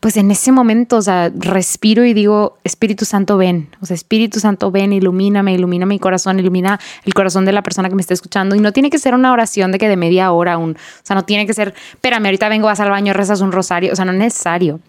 pues 0.00 0.16
en 0.16 0.30
ese 0.30 0.50
momento, 0.50 0.96
o 0.96 1.02
sea, 1.02 1.30
respiro 1.34 2.06
y 2.06 2.14
digo, 2.14 2.56
Espíritu 2.64 3.04
Santo, 3.04 3.36
ven. 3.36 3.68
O 3.82 3.86
sea, 3.86 3.94
Espíritu 3.94 4.40
Santo, 4.40 4.70
ven, 4.70 4.94
ilumíname, 4.94 5.52
ilumina 5.52 5.84
mi 5.84 5.98
corazón, 5.98 6.40
ilumina 6.40 6.80
el 7.04 7.12
corazón 7.12 7.44
de 7.44 7.52
la 7.52 7.62
persona 7.62 7.90
que 7.90 7.94
me 7.94 8.00
está 8.00 8.14
escuchando. 8.14 8.56
Y 8.56 8.60
no 8.60 8.72
tiene 8.72 8.88
que 8.88 8.98
ser 8.98 9.14
una 9.14 9.30
oración 9.30 9.72
de 9.72 9.78
que 9.78 9.90
de 9.90 9.98
media 9.98 10.32
hora, 10.32 10.56
un, 10.56 10.70
o 10.70 11.02
sea, 11.02 11.14
no 11.14 11.26
tiene 11.26 11.46
que 11.46 11.52
ser, 11.52 11.74
espérame, 11.92 12.24
ahorita 12.24 12.48
vengo, 12.48 12.66
vas 12.66 12.80
al 12.80 12.88
baño, 12.88 13.12
rezas 13.12 13.42
un 13.42 13.52
rosario. 13.52 13.92
O 13.92 13.96
sea, 13.96 14.06
no 14.06 14.12
es 14.12 14.18
necesario. 14.18 14.80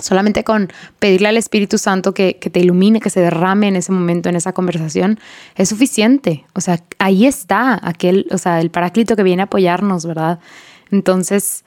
Solamente 0.00 0.42
con 0.42 0.72
pedirle 0.98 1.28
al 1.28 1.36
Espíritu 1.36 1.78
Santo 1.78 2.12
que, 2.12 2.38
que, 2.38 2.50
te 2.50 2.58
ilumine, 2.58 3.00
que 3.00 3.10
se 3.10 3.20
derrame 3.20 3.68
en 3.68 3.76
ese 3.76 3.92
momento, 3.92 4.30
en 4.30 4.34
esa 4.34 4.52
conversación, 4.52 5.20
es 5.54 5.68
suficiente. 5.68 6.44
O 6.54 6.60
sea, 6.60 6.80
ahí 6.98 7.24
está 7.24 7.78
aquel, 7.82 8.26
o 8.32 8.38
sea, 8.38 8.60
el 8.60 8.70
paráclito 8.70 9.14
que 9.14 9.22
viene 9.22 9.42
a 9.42 9.44
apoyarnos, 9.44 10.06
¿verdad? 10.06 10.40
Entonces, 10.90 11.64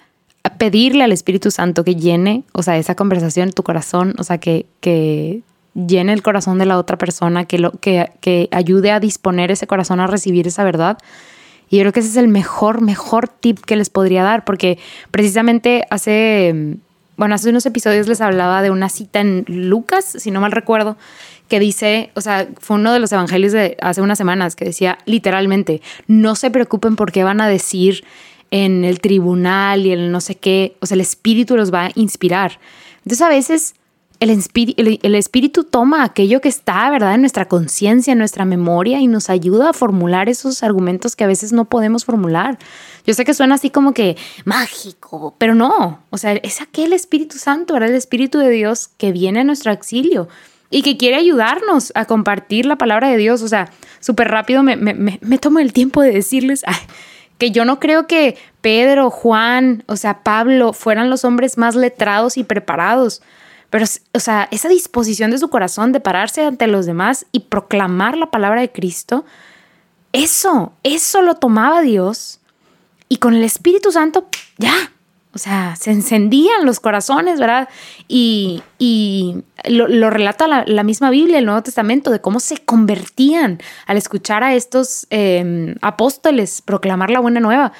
pedirle 0.49 1.03
al 1.03 1.11
Espíritu 1.11 1.51
Santo 1.51 1.83
que 1.83 1.95
llene, 1.95 2.43
o 2.51 2.63
sea, 2.63 2.77
esa 2.77 2.95
conversación, 2.95 3.51
tu 3.51 3.63
corazón, 3.63 4.13
o 4.17 4.23
sea, 4.23 4.37
que, 4.39 4.65
que 4.81 5.41
llene 5.73 6.13
el 6.13 6.21
corazón 6.21 6.57
de 6.57 6.65
la 6.65 6.77
otra 6.77 6.97
persona, 6.97 7.45
que, 7.45 7.59
lo, 7.59 7.71
que, 7.71 8.11
que 8.19 8.49
ayude 8.51 8.91
a 8.91 8.99
disponer 8.99 9.51
ese 9.51 9.67
corazón 9.67 9.99
a 9.99 10.07
recibir 10.07 10.47
esa 10.47 10.63
verdad. 10.63 10.97
Y 11.69 11.77
yo 11.77 11.83
creo 11.83 11.93
que 11.93 12.01
ese 12.01 12.09
es 12.09 12.17
el 12.17 12.27
mejor, 12.27 12.81
mejor 12.81 13.29
tip 13.29 13.59
que 13.59 13.75
les 13.75 13.89
podría 13.89 14.23
dar, 14.23 14.43
porque 14.43 14.77
precisamente 15.11 15.85
hace, 15.89 16.77
bueno, 17.15 17.35
hace 17.35 17.49
unos 17.49 17.65
episodios 17.65 18.07
les 18.07 18.19
hablaba 18.19 18.61
de 18.61 18.69
una 18.69 18.89
cita 18.89 19.21
en 19.21 19.45
Lucas, 19.47 20.05
si 20.05 20.29
no 20.29 20.41
mal 20.41 20.51
recuerdo, 20.51 20.97
que 21.47 21.59
dice, 21.59 22.11
o 22.15 22.21
sea, 22.21 22.47
fue 22.59 22.75
uno 22.75 22.91
de 22.91 22.99
los 22.99 23.11
evangelios 23.11 23.53
de 23.53 23.77
hace 23.81 24.01
unas 24.01 24.17
semanas 24.17 24.55
que 24.55 24.65
decía 24.65 24.97
literalmente, 25.05 25.81
no 26.07 26.35
se 26.35 26.51
preocupen 26.51 26.95
por 26.95 27.11
qué 27.11 27.23
van 27.23 27.41
a 27.41 27.47
decir 27.47 28.03
en 28.54 28.86
el 28.86 29.01
tribunal 29.01 29.84
y 29.88 29.91
el 29.93 30.12
no 30.12 30.22
sé 30.22 30.36
qué, 30.36 30.78
o 30.80 30.86
sea, 30.86 30.93
el 30.93 31.01
espíritu 31.01 31.58
los 31.58 31.74
va 31.74 31.88
a 31.88 31.91
inspirar. 31.95 32.60
Entonces 32.97 33.22
a 33.22 33.30
veces 33.30 33.74
el, 34.20 34.30
el, 35.01 35.16
espíritu 35.16 35.64
toma 35.64 36.04
aquello 36.04 36.39
que 36.39 36.49
está, 36.49 36.88
¿verdad?, 36.91 37.16
en 37.16 37.22
nuestra 37.22 37.47
conciencia, 37.47 38.12
en 38.12 38.20
nuestra 38.20 38.45
memoria 38.45 38.99
y 38.99 39.08
nos 39.08 39.32
ayuda 39.32 39.72
a 39.72 39.74
formular 39.74 40.30
esos 40.30 40.62
argumentos 40.62 41.16
que 41.16 41.24
a 41.24 41.28
veces 41.28 41.51
no 41.51 41.66
podemos 41.66 42.06
formular. 42.06 42.60
Yo 43.08 43.16
sé 43.16 43.26
que 43.26 43.34
suena 43.34 43.56
así 43.56 43.72
como 43.72 43.95
que 43.95 44.18
mágico, 44.45 45.34
pero 45.39 45.56
no, 45.56 46.04
o 46.12 46.18
sea, 46.20 46.34
es 46.34 46.62
aquel 46.62 46.93
Espíritu 46.93 47.39
Santo, 47.39 47.74
¿verdad?, 47.74 47.89
el 47.89 47.95
Espíritu 47.95 48.38
de 48.38 48.51
Dios 48.51 48.88
que 48.99 49.12
viene 49.12 49.39
a 49.39 49.43
nuestro 49.43 49.72
auxilio 49.72 50.30
y 50.70 50.84
que 50.84 50.95
quiere 50.95 51.16
ayudarnos 51.16 51.91
a 51.95 52.06
compartir 52.06 52.68
la 52.68 52.78
palabra 52.78 53.10
de 53.10 53.18
Dios. 53.18 53.41
O 53.41 53.47
sea, 53.47 53.72
súper 53.99 54.28
rápido 54.28 54.62
me, 54.62 54.76
me, 54.76 54.93
me, 54.93 55.38
tomo 55.39 55.58
el 55.58 55.74
tiempo 55.74 56.04
de 56.04 56.12
decirles, 56.12 56.64
que 57.38 57.51
yo 57.51 57.65
no 57.65 57.79
creo 57.79 58.07
que 58.07 58.38
Pedro, 58.61 59.09
Juan, 59.09 59.84
o 59.88 59.95
sea, 59.95 60.23
Pablo 60.23 60.73
fueran 60.73 61.09
los 61.09 61.25
hombres 61.25 61.57
más 61.57 61.75
letrados 61.75 62.38
y 62.38 62.43
preparados. 62.43 63.21
Pero, 63.69 63.86
o 64.13 64.19
sea, 64.19 64.47
esa 64.51 64.69
disposición 64.69 65.31
de 65.31 65.39
su 65.39 65.49
corazón 65.49 65.91
de 65.91 65.99
pararse 65.99 66.43
ante 66.43 66.67
los 66.67 66.86
demás 66.86 67.25
y 67.31 67.41
proclamar 67.41 68.15
la 68.17 68.29
palabra 68.29 68.61
de 68.61 68.71
Cristo, 68.71 69.25
eso, 70.11 70.73
eso 70.84 71.21
lo 71.21 71.36
tomaba 71.36 71.81
Dios. 71.81 72.39
Y 73.09 73.17
con 73.17 73.34
el 73.34 73.43
Espíritu 73.43 73.91
Santo, 73.91 74.27
ya, 74.57 74.92
o 75.36 75.39
sea, 75.39 75.75
se 75.75 75.91
encendían 75.91 76.65
los 76.65 76.79
corazones, 76.79 77.39
¿verdad? 77.39 77.67
Y, 78.07 78.61
lo, 79.65 80.09
relata 80.09 80.47
la, 80.47 80.84
misma 80.84 81.09
Biblia, 81.09 81.39
el 81.39 81.45
Nuevo 81.45 81.63
Testamento, 81.63 82.11
de 82.11 82.21
cómo 82.21 82.39
se 82.39 82.57
convertían 82.57 83.59
al 83.88 83.97
escuchar 83.97 84.43
a 84.43 84.53
estos 84.53 85.07
em, 85.09 85.75
apóstoles 85.81 86.61
proclamar 86.61 87.09
la 87.09 87.19
buena 87.19 87.39
nueva, 87.39 87.71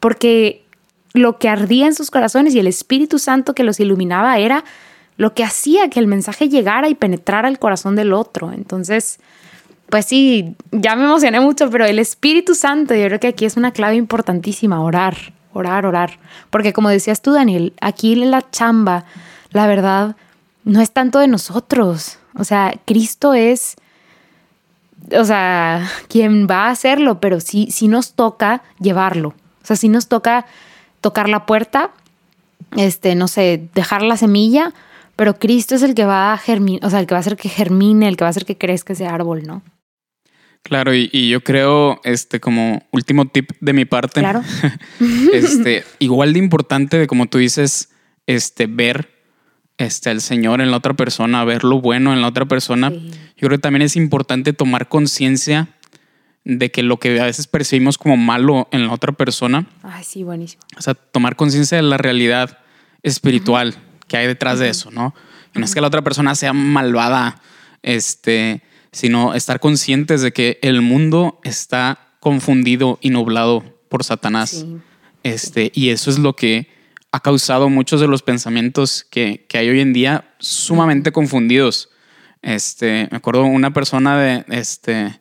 porque 0.00 0.64
lo 1.12 1.38
que 1.38 1.48
ardía 1.48 1.86
en 1.86 1.94
sus 1.94 2.10
corazones 2.10 2.54
y 2.54 2.58
el 2.58 2.66
Espíritu 2.66 3.18
Santo 3.18 3.54
que 3.54 3.64
los 3.64 3.80
iluminaba 3.80 4.38
era 4.38 4.64
lo 5.16 5.34
que 5.34 5.44
hacía 5.44 5.90
que 5.90 6.00
el 6.00 6.06
mensaje 6.06 6.48
llegara 6.48 6.88
y 6.88 6.94
penetrara 6.94 7.48
el 7.48 7.58
corazón 7.58 7.96
del 7.96 8.12
otro. 8.12 8.50
Entonces, 8.52 9.20
pues 9.90 10.06
sí, 10.06 10.56
ya 10.72 10.96
me 10.96 11.04
emocioné 11.04 11.40
mucho, 11.40 11.68
pero 11.68 11.84
el 11.84 11.98
Espíritu 11.98 12.54
Santo, 12.54 12.94
yo 12.94 13.06
creo 13.06 13.20
que 13.20 13.28
aquí 13.28 13.44
es 13.44 13.56
una 13.56 13.72
clave 13.72 13.96
importantísima, 13.96 14.82
orar 14.82 15.16
orar, 15.54 15.86
orar. 15.86 16.18
Porque 16.50 16.72
como 16.72 16.90
decías 16.90 17.22
tú, 17.22 17.32
Daniel, 17.32 17.72
aquí 17.80 18.14
la 18.14 18.48
chamba, 18.50 19.04
la 19.50 19.66
verdad, 19.66 20.16
no 20.64 20.80
es 20.80 20.90
tanto 20.90 21.18
de 21.18 21.28
nosotros. 21.28 22.18
O 22.36 22.44
sea, 22.44 22.74
Cristo 22.84 23.32
es, 23.32 23.76
o 25.16 25.24
sea, 25.24 25.88
quien 26.08 26.46
va 26.46 26.66
a 26.66 26.70
hacerlo, 26.70 27.20
pero 27.20 27.40
sí, 27.40 27.68
sí 27.70 27.88
nos 27.88 28.12
toca 28.12 28.62
llevarlo. 28.78 29.28
O 29.62 29.66
sea, 29.66 29.76
sí 29.76 29.88
nos 29.88 30.08
toca 30.08 30.46
tocar 31.00 31.28
la 31.28 31.46
puerta, 31.46 31.90
este, 32.76 33.14
no 33.14 33.28
sé, 33.28 33.68
dejar 33.74 34.02
la 34.02 34.16
semilla, 34.16 34.72
pero 35.16 35.38
Cristo 35.38 35.74
es 35.74 35.82
el 35.82 35.94
que 35.94 36.04
va 36.04 36.32
a 36.32 36.38
germinar, 36.38 36.84
o 36.84 36.90
sea, 36.90 37.00
el 37.00 37.06
que 37.06 37.14
va 37.14 37.18
a 37.18 37.20
hacer 37.20 37.36
que 37.36 37.48
germine, 37.48 38.08
el 38.08 38.16
que 38.16 38.24
va 38.24 38.28
a 38.28 38.30
hacer 38.30 38.44
que 38.44 38.58
crezca 38.58 38.94
ese 38.94 39.06
árbol, 39.06 39.46
¿no? 39.46 39.62
Claro, 40.64 40.94
y, 40.94 41.28
yo 41.28 41.42
creo, 41.42 42.00
este, 42.04 42.40
como 42.40 42.82
último 42.90 43.26
tip 43.26 43.50
de 43.60 43.74
mi 43.74 43.84
parte, 43.84 44.20
claro. 44.20 44.42
este, 45.32 45.84
igual 45.98 46.32
de 46.32 46.38
importante 46.38 46.98
de 46.98 47.06
como 47.06 47.26
tú 47.26 47.36
dices, 47.36 47.90
este, 48.26 48.66
ver 48.66 49.10
este, 49.76 50.08
al 50.08 50.22
Señor 50.22 50.62
en 50.62 50.70
la 50.70 50.78
otra 50.78 50.94
persona, 50.94 51.44
ver 51.44 51.64
lo 51.64 51.82
bueno 51.82 52.14
en 52.14 52.22
la 52.22 52.28
otra 52.28 52.46
persona. 52.46 52.90
Yo 52.90 53.46
creo 53.46 53.50
que 53.50 53.58
también 53.58 53.82
es 53.82 53.94
importante 53.94 54.54
tomar 54.54 54.88
conciencia 54.88 55.68
de 56.44 56.70
que 56.70 56.82
lo 56.82 56.98
que 56.98 57.20
a 57.20 57.24
veces 57.24 57.46
percibimos 57.46 57.98
como 57.98 58.16
malo 58.16 58.66
en 58.72 58.86
la 58.86 58.92
otra 58.94 59.12
persona. 59.12 59.66
Ay, 59.82 60.02
sí, 60.02 60.22
buenísimo. 60.22 60.62
O 60.78 60.82
sea, 60.82 60.94
tomar 60.94 61.36
conciencia 61.36 61.76
de 61.76 61.82
la 61.82 61.98
realidad 61.98 62.58
espiritual 63.02 63.74
que 64.08 64.16
hay 64.16 64.26
detrás 64.26 64.60
de 64.60 64.70
eso, 64.70 64.90
¿no? 64.90 65.14
Y 65.54 65.58
no 65.58 65.66
es 65.66 65.74
que 65.74 65.82
la 65.82 65.88
otra 65.88 66.02
persona 66.02 66.34
sea 66.34 66.54
malvada, 66.54 67.42
este, 67.82 68.62
sino 68.94 69.34
estar 69.34 69.58
conscientes 69.58 70.22
de 70.22 70.32
que 70.32 70.58
el 70.62 70.80
mundo 70.80 71.40
está 71.42 72.14
confundido 72.20 72.98
y 73.02 73.10
nublado 73.10 73.64
por 73.88 74.04
Satanás. 74.04 74.64
Este, 75.24 75.72
y 75.74 75.90
eso 75.90 76.10
es 76.10 76.18
lo 76.18 76.36
que 76.36 76.68
ha 77.10 77.20
causado 77.20 77.68
muchos 77.68 78.00
de 78.00 78.06
los 78.06 78.22
pensamientos 78.22 79.04
que, 79.10 79.46
hay 79.52 79.68
hoy 79.68 79.80
en 79.80 79.92
día 79.92 80.32
sumamente 80.38 81.10
confundidos. 81.10 81.90
Este, 82.40 83.08
me 83.10 83.16
acuerdo 83.16 83.42
una 83.44 83.72
persona 83.72 84.16
de, 84.16 84.44
este, 84.48 85.20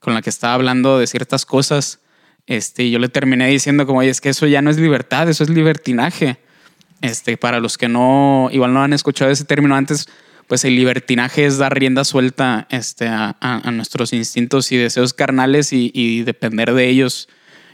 con 0.00 0.12
la 0.12 0.20
que 0.20 0.30
estaba 0.30 0.52
hablando 0.52 0.98
de 0.98 1.06
ciertas 1.06 1.46
cosas, 1.46 2.00
este, 2.46 2.84
y 2.84 2.90
yo 2.90 2.98
le 2.98 3.08
terminé 3.08 3.48
diciendo 3.48 3.86
como, 3.86 4.00
oye, 4.00 4.10
es 4.10 4.20
que 4.20 4.28
eso 4.28 4.46
ya 4.46 4.60
no 4.60 4.70
es 4.70 4.76
libertad, 4.76 5.30
eso 5.30 5.44
es 5.44 5.50
libertinaje. 5.50 6.36
Este, 7.00 7.38
para 7.38 7.58
los 7.58 7.78
que 7.78 7.88
no, 7.88 8.50
igual 8.52 8.74
no 8.74 8.82
han 8.82 8.92
escuchado 8.92 9.30
ese 9.30 9.44
término 9.44 9.74
antes, 9.74 10.08
pues 10.46 10.64
el 10.64 10.76
libertinaje 10.76 11.46
es 11.46 11.58
dar 11.58 11.78
rienda 11.78 12.04
suelta 12.04 12.66
este, 12.70 13.08
a, 13.08 13.34
nuestros 13.72 14.12
instintos 14.12 14.70
y 14.72 14.76
deseos 14.76 15.14
carnales 15.14 15.72
y, 15.72 16.22
depender 16.22 16.74
de 16.74 16.88
ellos 16.88 17.28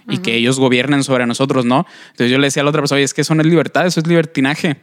y 0.08 0.18
que 0.18 0.34
ellos 0.34 0.58
gobiernen 0.58 1.04
sobre 1.04 1.26
nosotros, 1.26 1.64
¿no? 1.64 1.86
Entonces 2.10 2.30
yo 2.30 2.38
le 2.38 2.46
decía 2.46 2.62
a 2.62 2.64
la 2.64 2.70
otra 2.70 2.82
persona, 2.82 2.96
oye, 2.96 3.04
es 3.04 3.14
que 3.14 3.20
eso 3.20 3.34
no 3.34 3.42
es 3.42 3.48
libertad, 3.48 3.86
eso 3.86 4.00
es 4.00 4.06
libertinaje. 4.06 4.76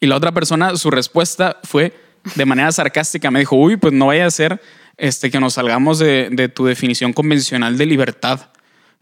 Y 0.00 0.06
la 0.06 0.16
otra 0.16 0.32
persona, 0.32 0.76
su 0.76 0.90
respuesta 0.90 1.58
fue 1.62 1.92
de 2.34 2.44
manera 2.44 2.72
sarcástica, 2.72 3.30
me 3.30 3.38
dijo, 3.38 3.56
uy, 3.56 3.76
pues 3.76 3.92
no 3.92 4.06
vaya 4.06 4.26
a 4.26 4.30
ser 4.30 4.60
este, 4.96 5.30
que 5.30 5.40
nos 5.40 5.54
salgamos 5.54 5.98
de, 5.98 6.50
tu 6.54 6.64
definición 6.64 7.12
convencional 7.12 7.78
de 7.78 7.86
libertad. 7.86 8.48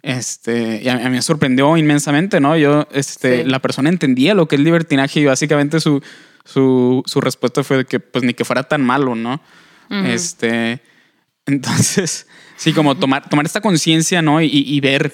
Este, 0.05 0.83
y 0.85 0.89
a, 0.91 0.99
mí 0.99 1.09
me 1.09 1.23
sorprendió 1.23 1.79
inmensamente, 1.79 2.39
¿no? 2.39 2.59
Yo, 2.59 2.87
este, 2.93 3.43
la 3.47 3.61
persona 3.61 3.89
entendía 3.89 4.35
lo 4.35 4.47
que 4.47 4.57
es 4.57 4.61
libertinaje 4.61 5.21
y 5.21 5.25
básicamente 5.25 5.81
su, 5.81 6.03
su, 6.45 7.03
su 7.07 7.23
respuesta 7.23 7.65
fue 7.65 7.87
que 7.87 8.01
pues 8.01 8.23
ni 8.23 8.35
que 8.35 8.45
fuera 8.45 8.65
tan 8.65 8.85
malo, 8.85 9.15
¿no? 9.15 9.41
Este, 9.89 10.83
entonces, 11.47 12.27
sí, 12.57 12.75
como 12.75 12.97
tomar, 12.97 13.31
tomar 13.31 13.47
esta 13.47 13.63
conciencia, 13.63 14.21
¿no? 14.21 14.43
Y, 14.43 14.79
ver 14.81 15.11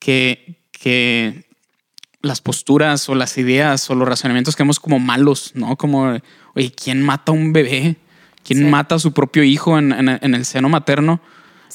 que, 0.00 0.64
que 0.72 1.44
las 2.20 2.40
posturas 2.40 3.08
o 3.08 3.14
las 3.14 3.38
ideas 3.38 3.88
o 3.88 3.94
los 3.94 4.08
razonamientos 4.08 4.56
que 4.56 4.64
vemos 4.64 4.80
como 4.80 4.98
malos, 4.98 5.52
¿no? 5.54 5.76
Como, 5.76 6.18
oye, 6.56 6.72
¿quién 6.72 7.02
mata 7.04 7.30
a 7.30 7.36
un 7.36 7.52
bebé? 7.52 7.94
¿Quién 8.42 8.68
mata 8.68 8.96
a 8.96 8.98
su 8.98 9.12
propio 9.12 9.44
hijo 9.44 9.78
en, 9.78 9.92
en, 9.92 10.34
el 10.34 10.44
seno 10.44 10.68
materno? 10.68 11.20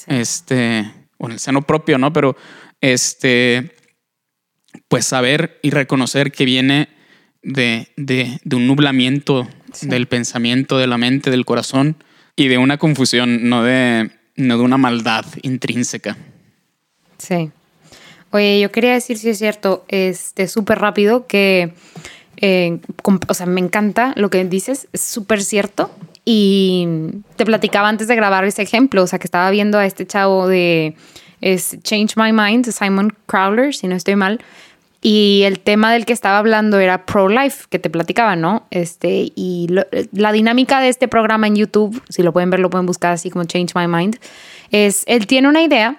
Este, 0.07 0.91
o 1.23 1.27
en 1.27 1.31
el 1.31 1.39
seno 1.39 1.61
propio, 1.61 1.97
¿no? 1.97 2.11
Pero, 2.11 2.35
este, 2.81 3.71
pues 4.89 5.05
saber 5.05 5.57
y 5.61 5.69
reconocer 5.69 6.33
que 6.33 6.43
viene 6.43 6.89
de, 7.41 7.87
de, 7.95 8.39
de 8.43 8.55
un 8.57 8.67
nublamiento 8.67 9.47
del 9.81 10.07
pensamiento, 10.07 10.77
de 10.77 10.87
la 10.87 10.97
mente, 10.97 11.31
del 11.31 11.45
corazón 11.45 11.95
y 12.35 12.49
de 12.49 12.57
una 12.57 12.77
confusión, 12.77 13.47
no 13.47 13.63
de, 13.63 14.11
no 14.35 14.57
de 14.57 14.63
una 14.63 14.77
maldad 14.77 15.25
intrínseca. 15.43 16.17
Sí. 17.17 17.51
Oye, 18.31 18.59
yo 18.59 18.69
quería 18.71 18.91
decir, 18.91 19.17
si 19.17 19.29
es 19.29 19.37
cierto, 19.37 19.85
este 19.87 20.49
súper 20.49 20.79
rápido 20.79 21.25
que, 21.25 21.73
eh, 22.37 22.79
o 23.29 23.33
sea, 23.33 23.45
me 23.45 23.61
encanta 23.61 24.11
lo 24.17 24.29
que 24.29 24.43
dices, 24.43 24.89
es 24.91 25.01
súper 25.01 25.41
cierto. 25.41 25.89
Y 26.25 26.87
te 27.35 27.45
platicaba 27.45 27.89
antes 27.89 28.07
de 28.07 28.15
grabar 28.15 28.45
ese 28.45 28.61
ejemplo, 28.61 29.03
o 29.03 29.07
sea, 29.07 29.19
que 29.19 29.27
estaba 29.27 29.49
viendo 29.51 29.77
a 29.77 29.85
este 29.85 30.07
chavo 30.07 30.47
de 30.47 30.95
Change 31.41 32.15
My 32.15 32.31
Mind, 32.31 32.71
Simon 32.71 33.13
Crowler, 33.25 33.73
si 33.75 33.87
no 33.87 33.95
estoy 33.95 34.15
mal, 34.15 34.39
Y 35.05 35.41
el 35.43 35.59
tema 35.59 35.91
del 35.91 36.05
que 36.05 36.13
estaba 36.13 36.37
hablando 36.37 36.79
era 36.79 37.05
pro-life, 37.05 37.65
que 37.69 37.77
te 37.77 37.89
platicaba, 37.89 38.37
¿no? 38.37 38.65
Este, 38.71 39.33
y 39.35 39.67
la 40.13 40.31
dinámica 40.31 40.79
de 40.79 40.87
este 40.87 41.09
programa 41.09 41.45
en 41.45 41.57
YouTube, 41.57 42.01
si 42.07 42.23
lo 42.23 42.31
pueden 42.31 42.49
ver, 42.49 42.61
lo 42.61 42.69
pueden 42.69 42.85
buscar 42.85 43.11
así 43.11 43.29
como 43.29 43.43
Change 43.43 43.75
My 43.75 43.85
Mind, 43.85 44.17
es, 44.71 45.03
él 45.05 45.27
tiene 45.27 45.49
una 45.49 45.61
idea, 45.61 45.97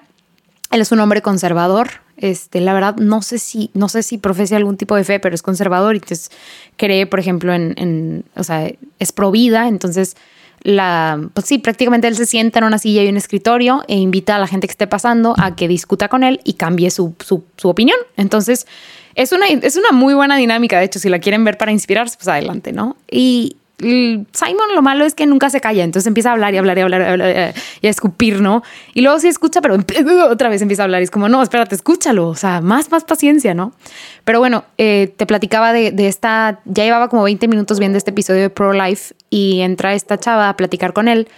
él 0.70 0.80
es 0.80 0.90
un 0.90 1.00
hombre 1.00 1.20
conservador, 1.20 1.90
este, 2.16 2.60
la 2.60 2.72
verdad, 2.72 2.96
no 2.96 3.22
sé 3.22 3.38
si, 3.38 3.70
no 3.74 3.88
sé 3.88 4.02
si 4.02 4.18
profesa 4.18 4.56
algún 4.56 4.76
tipo 4.76 4.96
de 4.96 5.04
fe, 5.04 5.20
pero 5.20 5.34
es 5.34 5.42
conservador 5.42 5.94
y 5.94 5.98
entonces 5.98 6.30
cree, 6.76 7.06
por 7.06 7.20
ejemplo, 7.20 7.52
en, 7.52 8.24
o 8.36 8.44
sea, 8.44 8.70
es 8.98 9.12
pro 9.12 9.30
vida, 9.30 9.68
entonces 9.68 10.16
la, 10.62 11.20
pues 11.34 11.46
sí, 11.46 11.58
prácticamente 11.58 12.08
él 12.08 12.16
se 12.16 12.24
sienta 12.24 12.58
en 12.58 12.64
una 12.64 12.78
silla 12.78 13.02
y 13.02 13.08
un 13.08 13.18
escritorio 13.18 13.84
e 13.86 13.96
invita 13.96 14.36
a 14.36 14.38
la 14.38 14.46
gente 14.46 14.66
que 14.66 14.72
esté 14.72 14.86
pasando 14.86 15.34
a 15.36 15.54
que 15.56 15.68
discuta 15.68 16.08
con 16.08 16.24
él 16.24 16.40
y 16.44 16.54
cambie 16.54 16.90
su, 16.90 17.14
su, 17.20 17.44
su 17.56 17.68
opinión. 17.68 17.98
Entonces, 18.16 18.66
es 19.14 19.32
una, 19.32 19.46
es 19.46 19.76
una 19.76 19.92
muy 19.92 20.14
buena 20.14 20.36
dinámica, 20.36 20.78
de 20.78 20.86
hecho, 20.86 20.98
si 20.98 21.08
la 21.08 21.18
quieren 21.18 21.44
ver 21.44 21.58
para 21.58 21.70
inspirarse, 21.70 22.16
pues 22.16 22.28
adelante, 22.28 22.72
¿no? 22.72 22.96
Y, 23.10 23.56
Simon 23.78 24.74
lo 24.74 24.82
malo 24.82 25.04
es 25.04 25.14
que 25.14 25.26
nunca 25.26 25.50
se 25.50 25.60
calla, 25.60 25.82
entonces 25.82 26.06
empieza 26.06 26.30
a 26.30 26.32
hablar 26.32 26.54
y 26.54 26.58
hablar 26.58 26.78
y 26.78 26.80
hablar, 26.82 27.54
y, 27.80 27.84
y 27.84 27.86
a 27.88 27.90
escupir, 27.90 28.40
¿no? 28.40 28.62
Y 28.94 29.02
luego 29.02 29.18
sí 29.18 29.28
escucha, 29.28 29.60
pero 29.60 29.76
otra 30.30 30.48
vez 30.48 30.62
empieza 30.62 30.82
a 30.82 30.84
hablar 30.84 31.00
y 31.02 31.04
es 31.04 31.10
como, 31.10 31.28
no, 31.28 31.42
espérate, 31.42 31.74
escúchalo, 31.74 32.28
o 32.28 32.36
sea, 32.36 32.60
más, 32.60 32.90
más 32.90 33.04
paciencia, 33.04 33.52
¿no? 33.52 33.72
Pero 34.24 34.38
bueno, 34.38 34.64
eh, 34.78 35.12
te 35.16 35.26
platicaba 35.26 35.72
de, 35.72 35.90
de, 35.90 36.06
esta, 36.06 36.60
ya 36.64 36.84
llevaba 36.84 37.08
como 37.08 37.24
20 37.24 37.48
minutos 37.48 37.78
viendo 37.78 37.98
este 37.98 38.10
episodio 38.10 38.42
de 38.42 38.50
Pro 38.50 38.72
Life 38.72 39.14
y 39.28 39.60
entra 39.60 39.94
esta 39.94 40.18
chava 40.18 40.48
a 40.48 40.56
platicar 40.56 40.92
con 40.92 41.08
él 41.08 41.28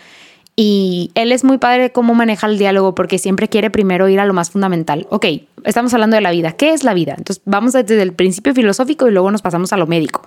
y 0.59 1.11
él 1.15 1.33
es 1.33 1.45
muy 1.45 1.59
padre 1.59 1.83
de 1.83 1.93
cómo 1.93 2.15
maneja 2.15 2.47
el 2.47 2.57
diálogo 2.57 2.95
porque 2.95 3.19
siempre 3.19 3.49
quiere 3.49 3.69
primero 3.69 4.09
ir 4.09 4.19
a 4.19 4.25
lo 4.25 4.33
más 4.33 4.51
fundamental. 4.51 5.07
Ok, 5.11 5.27
estamos 5.65 5.93
hablando 5.93 6.17
de 6.17 6.23
la 6.23 6.31
vida. 6.31 6.53
¿Qué 6.53 6.73
es 6.73 6.83
la 6.83 6.95
vida? 6.95 7.15
Entonces 7.17 7.43
vamos 7.45 7.75
desde 7.75 8.01
el 8.01 8.15
principio 8.15 8.55
filosófico 8.55 9.07
y 9.07 9.11
luego 9.11 9.31
nos 9.31 9.43
pasamos 9.43 9.75
a 9.75 9.77
lo 9.77 9.87
médico. 9.87 10.23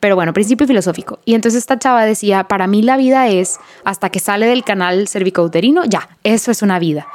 Pero 0.00 0.14
bueno, 0.14 0.32
principio 0.32 0.66
filosófico. 0.66 1.20
Y 1.24 1.34
entonces 1.34 1.60
esta 1.60 1.78
chava 1.78 2.04
decía, 2.04 2.44
para 2.44 2.66
mí 2.66 2.82
la 2.82 2.96
vida 2.96 3.28
es 3.28 3.58
hasta 3.84 4.10
que 4.10 4.20
sale 4.20 4.46
del 4.46 4.64
canal 4.64 5.08
cervicouterino, 5.08 5.84
ya, 5.84 6.08
eso 6.22 6.50
es 6.50 6.62
una 6.62 6.78
vida. 6.78 7.06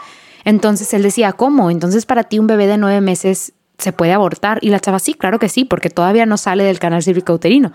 Entonces 0.43 0.93
él 0.93 1.03
decía, 1.03 1.33
¿cómo? 1.33 1.69
Entonces 1.69 2.05
para 2.05 2.23
ti 2.23 2.39
un 2.39 2.47
bebé 2.47 2.67
de 2.67 2.77
nueve 2.77 3.01
meses 3.01 3.53
se 3.77 3.93
puede 3.93 4.13
abortar. 4.13 4.59
Y 4.61 4.69
la 4.69 4.79
chava, 4.79 4.99
sí, 4.99 5.13
claro 5.13 5.39
que 5.39 5.49
sí, 5.49 5.65
porque 5.65 5.89
todavía 5.89 6.25
no 6.25 6.37
sale 6.37 6.63
del 6.63 6.79
canal 6.79 7.03
cervicouterino. 7.03 7.73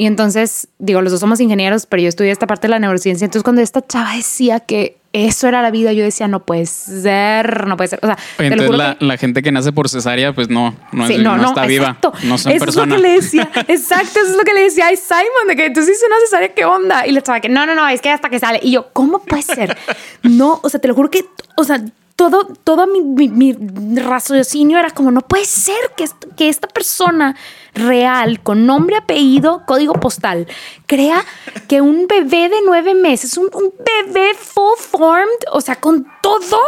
Y 0.00 0.06
entonces, 0.06 0.66
digo, 0.78 1.02
los 1.02 1.12
dos 1.12 1.20
somos 1.20 1.40
ingenieros, 1.40 1.84
pero 1.84 2.02
yo 2.02 2.08
estudié 2.08 2.30
esta 2.30 2.46
parte 2.46 2.68
de 2.68 2.70
la 2.70 2.78
neurociencia. 2.78 3.26
Entonces, 3.26 3.42
cuando 3.42 3.60
esta 3.60 3.86
chava 3.86 4.16
decía 4.16 4.60
que 4.60 4.96
eso 5.12 5.46
era 5.46 5.60
la 5.60 5.70
vida, 5.70 5.92
yo 5.92 6.02
decía, 6.02 6.26
no 6.26 6.46
puede 6.46 6.64
ser, 6.64 7.66
no 7.66 7.76
puede 7.76 7.88
ser. 7.88 7.98
O 8.02 8.06
sea, 8.06 8.16
entonces 8.38 8.70
la, 8.70 8.96
la, 8.98 9.18
gente 9.18 9.42
que 9.42 9.52
nace 9.52 9.72
por 9.72 9.90
cesárea, 9.90 10.32
pues 10.32 10.48
no, 10.48 10.74
no, 10.92 11.06
es, 11.06 11.18
no, 11.18 11.36
no 11.36 11.48
está 11.48 11.66
viva. 11.66 11.98
No 12.22 12.38
son 12.38 12.52
eso 12.52 12.64
personas. 12.64 12.96
es 12.96 12.96
lo 12.96 12.96
que 12.96 13.02
le 13.02 13.14
decía, 13.14 13.50
exacto, 13.68 14.20
eso 14.20 14.30
es 14.30 14.36
lo 14.38 14.42
que 14.44 14.54
le 14.54 14.62
decía 14.62 14.88
a 14.88 14.96
Simon, 14.96 15.48
de 15.48 15.56
que 15.56 15.66
entonces 15.66 15.94
hice 15.94 16.06
una 16.06 16.16
cesárea, 16.24 16.54
¿qué 16.54 16.64
onda? 16.64 17.06
Y 17.06 17.12
le 17.12 17.18
estaba 17.18 17.40
que 17.40 17.50
no, 17.50 17.66
no, 17.66 17.74
no, 17.74 17.86
es 17.86 18.00
que 18.00 18.08
hasta 18.08 18.30
que 18.30 18.38
sale. 18.38 18.58
Y 18.62 18.70
yo, 18.70 18.88
¿cómo 18.94 19.18
puede 19.18 19.42
ser? 19.42 19.76
No, 20.22 20.60
o 20.62 20.70
sea, 20.70 20.80
te 20.80 20.88
lo 20.88 20.94
juro 20.94 21.10
que, 21.10 21.26
o 21.58 21.64
sea, 21.64 21.78
todo, 22.20 22.44
todo 22.44 22.86
mi, 22.86 23.00
mi, 23.00 23.56
raciocinio 23.98 24.78
era 24.78 24.90
como, 24.90 25.10
no 25.10 25.22
puede 25.22 25.46
ser 25.46 25.78
que, 25.96 26.04
que 26.36 26.50
esta 26.50 26.68
persona 26.68 27.34
real, 27.72 28.42
con 28.42 28.66
nombre, 28.66 28.98
apellido, 28.98 29.64
código 29.66 29.94
postal, 29.94 30.46
crea 30.84 31.24
que 31.66 31.80
un 31.80 32.06
bebé 32.06 32.50
de 32.50 32.60
nueve 32.62 32.92
meses, 32.92 33.38
un, 33.38 33.48
bebé 33.48 34.34
full 34.34 34.76
formed, 34.76 35.38
o 35.50 35.62
sea, 35.62 35.76
con 35.76 36.06
todo, 36.20 36.60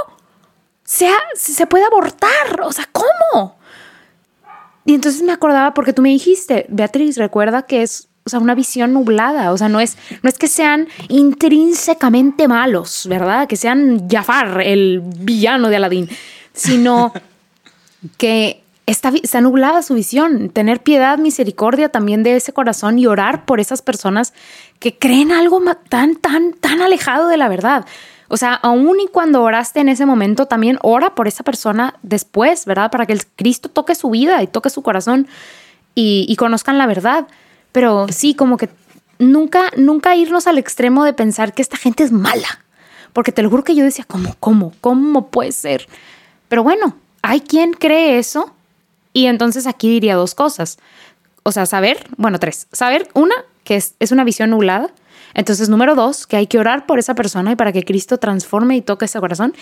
sea, 0.84 1.18
se 1.34 1.66
puede 1.66 1.84
abortar. 1.84 2.62
O 2.62 2.72
sea, 2.72 2.88
¿cómo? 2.90 3.58
Y 4.86 4.94
entonces 4.94 5.20
me 5.20 5.32
acordaba 5.32 5.74
porque 5.74 5.92
tú 5.92 6.00
me 6.00 6.08
dijiste, 6.08 6.64
Beatriz, 6.70 7.18
recuerda 7.18 7.66
que 7.66 7.82
es 7.82 8.08
o 8.24 8.30
sea, 8.30 8.38
una 8.38 8.54
visión 8.54 8.92
nublada. 8.92 9.52
O 9.52 9.58
sea, 9.58 9.68
no 9.68 9.80
es, 9.80 9.96
no 10.22 10.28
es 10.28 10.38
que 10.38 10.48
sean 10.48 10.88
intrínsecamente 11.08 12.48
malos, 12.48 13.06
¿verdad? 13.08 13.48
Que 13.48 13.56
sean 13.56 14.08
Jafar, 14.08 14.62
el 14.62 15.02
villano 15.04 15.68
de 15.68 15.76
Aladdin, 15.76 16.08
sino 16.52 17.12
que 18.18 18.62
está, 18.86 19.12
está 19.22 19.40
nublada 19.40 19.82
su 19.82 19.94
visión. 19.94 20.50
Tener 20.50 20.82
piedad, 20.82 21.18
misericordia 21.18 21.88
también 21.88 22.22
de 22.22 22.36
ese 22.36 22.52
corazón 22.52 22.98
y 22.98 23.06
orar 23.06 23.44
por 23.44 23.60
esas 23.60 23.82
personas 23.82 24.32
que 24.78 24.98
creen 24.98 25.32
algo 25.32 25.60
tan, 25.88 26.16
tan, 26.16 26.52
tan 26.52 26.80
alejado 26.80 27.28
de 27.28 27.36
la 27.36 27.48
verdad. 27.48 27.86
O 28.28 28.36
sea, 28.36 28.54
aún 28.54 28.98
y 29.00 29.08
cuando 29.08 29.42
oraste 29.42 29.80
en 29.80 29.90
ese 29.90 30.06
momento, 30.06 30.46
también 30.46 30.78
ora 30.82 31.14
por 31.14 31.28
esa 31.28 31.44
persona 31.44 31.96
después, 32.02 32.64
¿verdad? 32.64 32.90
Para 32.90 33.04
que 33.04 33.12
el 33.12 33.26
Cristo 33.26 33.68
toque 33.68 33.94
su 33.94 34.08
vida 34.08 34.42
y 34.42 34.46
toque 34.46 34.70
su 34.70 34.82
corazón 34.82 35.26
y, 35.94 36.24
y 36.28 36.36
conozcan 36.36 36.78
la 36.78 36.86
verdad. 36.86 37.26
Pero 37.72 38.06
sí, 38.10 38.34
como 38.34 38.56
que 38.56 38.68
nunca, 39.18 39.70
nunca 39.76 40.14
irnos 40.14 40.46
al 40.46 40.58
extremo 40.58 41.04
de 41.04 41.12
pensar 41.12 41.52
que 41.54 41.62
esta 41.62 41.76
gente 41.76 42.04
es 42.04 42.12
mala. 42.12 42.64
Porque 43.12 43.32
te 43.32 43.42
lo 43.42 43.50
juro 43.50 43.64
que 43.64 43.74
yo 43.74 43.84
decía, 43.84 44.04
¿cómo, 44.06 44.36
cómo, 44.40 44.72
cómo 44.80 45.28
puede 45.28 45.52
ser? 45.52 45.86
Pero 46.48 46.62
bueno, 46.62 46.96
hay 47.22 47.40
quien 47.40 47.72
cree 47.72 48.18
eso. 48.18 48.54
Y 49.12 49.26
entonces 49.26 49.66
aquí 49.66 49.88
diría 49.88 50.16
dos 50.16 50.34
cosas. 50.34 50.78
O 51.42 51.52
sea, 51.52 51.66
saber, 51.66 52.06
bueno, 52.16 52.38
tres. 52.38 52.68
Saber, 52.72 53.08
una, 53.14 53.34
que 53.64 53.76
es, 53.76 53.94
es 54.00 54.12
una 54.12 54.24
visión 54.24 54.50
nublada. 54.50 54.90
Entonces, 55.34 55.68
número 55.68 55.94
dos, 55.94 56.26
que 56.26 56.36
hay 56.36 56.46
que 56.46 56.58
orar 56.58 56.86
por 56.86 56.98
esa 56.98 57.14
persona 57.14 57.52
y 57.52 57.56
para 57.56 57.72
que 57.72 57.84
Cristo 57.84 58.18
transforme 58.18 58.76
y 58.76 58.82
toque 58.82 59.06
ese 59.06 59.20
corazón. 59.20 59.54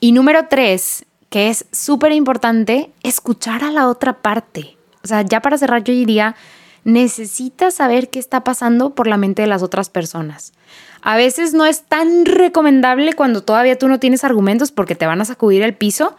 Y 0.00 0.12
número 0.12 0.46
tres, 0.48 1.04
que 1.30 1.48
es 1.48 1.64
súper 1.72 2.12
importante, 2.12 2.90
escuchar 3.02 3.64
a 3.64 3.70
la 3.70 3.88
otra 3.88 4.14
parte. 4.14 4.76
O 5.04 5.08
sea, 5.08 5.22
ya 5.22 5.40
para 5.40 5.58
cerrar, 5.58 5.82
yo 5.82 5.92
diría, 5.92 6.36
necesitas 6.84 7.74
saber 7.74 8.10
qué 8.10 8.18
está 8.18 8.44
pasando 8.44 8.90
por 8.90 9.06
la 9.06 9.16
mente 9.16 9.42
de 9.42 9.48
las 9.48 9.62
otras 9.62 9.88
personas. 9.88 10.52
A 11.00 11.16
veces 11.16 11.54
no 11.54 11.66
es 11.66 11.82
tan 11.82 12.24
recomendable 12.24 13.12
cuando 13.14 13.42
todavía 13.42 13.78
tú 13.78 13.88
no 13.88 13.98
tienes 13.98 14.24
argumentos 14.24 14.70
porque 14.70 14.94
te 14.94 15.06
van 15.06 15.20
a 15.20 15.24
sacudir 15.24 15.62
el 15.62 15.74
piso, 15.74 16.16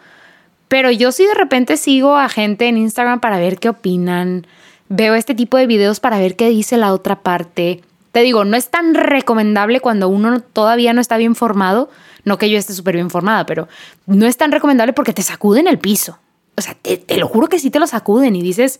pero 0.67 0.91
yo 0.91 1.11
sí 1.11 1.25
de 1.25 1.33
repente 1.33 1.77
sigo 1.77 2.17
a 2.17 2.29
gente 2.29 2.67
en 2.67 2.77
Instagram 2.77 3.19
para 3.19 3.37
ver 3.37 3.59
qué 3.59 3.69
opinan, 3.69 4.47
veo 4.89 5.15
este 5.15 5.35
tipo 5.35 5.57
de 5.57 5.67
videos 5.67 5.99
para 5.99 6.19
ver 6.19 6.35
qué 6.35 6.49
dice 6.49 6.77
la 6.77 6.93
otra 6.93 7.21
parte. 7.21 7.81
Te 8.11 8.21
digo, 8.21 8.45
no 8.45 8.55
es 8.57 8.69
tan 8.69 8.93
recomendable 8.93 9.79
cuando 9.79 10.07
uno 10.07 10.41
todavía 10.41 10.93
no 10.93 11.01
está 11.01 11.17
bien 11.17 11.35
formado, 11.35 11.89
no 12.25 12.37
que 12.37 12.49
yo 12.49 12.57
esté 12.57 12.73
súper 12.73 12.95
bien 12.95 13.09
formada, 13.09 13.45
pero 13.45 13.67
no 14.05 14.25
es 14.27 14.37
tan 14.37 14.51
recomendable 14.51 14.93
porque 14.93 15.13
te 15.13 15.23
sacuden 15.23 15.67
el 15.67 15.79
piso. 15.79 16.19
O 16.55 16.61
sea, 16.61 16.75
te, 16.75 16.97
te 16.97 17.17
lo 17.17 17.27
juro 17.27 17.47
que 17.47 17.59
sí 17.59 17.71
te 17.71 17.79
lo 17.79 17.87
sacuden 17.87 18.35
y 18.35 18.41
dices, 18.41 18.79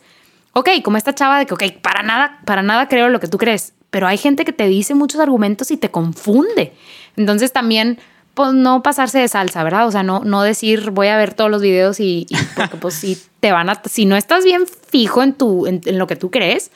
ok, 0.53 0.69
como 0.83 0.97
esta 0.97 1.13
chava 1.13 1.39
de 1.39 1.45
que, 1.45 1.53
ok, 1.53 1.63
para 1.81 2.03
nada, 2.03 2.39
para 2.45 2.61
nada 2.61 2.87
creo 2.87 3.09
lo 3.09 3.19
que 3.19 3.27
tú 3.27 3.37
crees, 3.37 3.73
pero 3.89 4.07
hay 4.07 4.17
gente 4.17 4.45
que 4.45 4.53
te 4.53 4.67
dice 4.67 4.95
muchos 4.95 5.19
argumentos 5.19 5.71
y 5.71 5.77
te 5.77 5.91
confunde. 5.91 6.73
Entonces 7.15 7.51
también, 7.51 7.99
pues 8.33 8.53
no 8.53 8.81
pasarse 8.81 9.19
de 9.19 9.27
salsa, 9.27 9.63
¿verdad? 9.63 9.87
O 9.87 9.91
sea, 9.91 10.03
no, 10.03 10.21
no 10.23 10.41
decir 10.41 10.91
voy 10.91 11.07
a 11.07 11.17
ver 11.17 11.33
todos 11.33 11.51
los 11.51 11.61
videos 11.61 11.99
y, 11.99 12.25
porque 12.55 12.77
pues 12.77 12.95
si 12.95 13.17
te 13.39 13.51
van 13.51 13.69
a, 13.69 13.81
si 13.85 14.05
no 14.05 14.15
estás 14.15 14.45
bien 14.45 14.65
fijo 14.67 15.21
en, 15.21 15.33
tu, 15.33 15.67
en, 15.67 15.81
lo 15.97 16.07
que 16.07 16.15
tú 16.15 16.31
crees, 16.31 16.71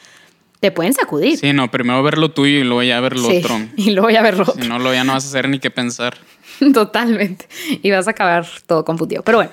te 0.60 0.72
pueden 0.72 0.94
sacudir. 0.94 1.38
Sí, 1.38 1.54
no, 1.54 1.70
primero 1.70 2.02
ver 2.02 2.18
lo 2.18 2.30
tuyo 2.30 2.60
y 2.60 2.64
luego 2.64 2.84
ya 2.84 3.00
ver 3.00 3.16
lo 3.16 3.28
otro. 3.30 3.58
Y 3.78 3.92
luego 3.92 4.10
ya 4.10 4.22
ver 4.22 4.38
lo 4.38 4.44
otro. 4.44 4.62
Si 4.62 4.68
no, 4.68 4.80
luego 4.80 4.94
ya 4.94 5.04
no 5.04 5.14
vas 5.14 5.26
a 5.26 5.28
hacer 5.28 5.50
ni 5.50 5.60
qué 5.60 5.70
pensar. 5.70 6.18
Totalmente. 6.74 7.48
Y 7.82 7.92
vas 7.92 8.08
a 8.08 8.12
acabar 8.12 8.48
todo 8.66 8.84
confundido. 8.84 9.24
Pero 9.24 9.40
bueno, 9.40 9.52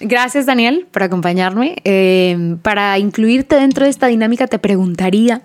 gracias 0.00 0.46
Daniel 0.46 0.86
por 0.90 1.02
acompañarme. 1.02 1.76
Eh, 1.84 2.56
para 2.62 2.98
incluirte 2.98 3.56
dentro 3.56 3.84
de 3.84 3.90
esta 3.90 4.06
dinámica 4.06 4.46
te 4.46 4.58
preguntaría, 4.58 5.42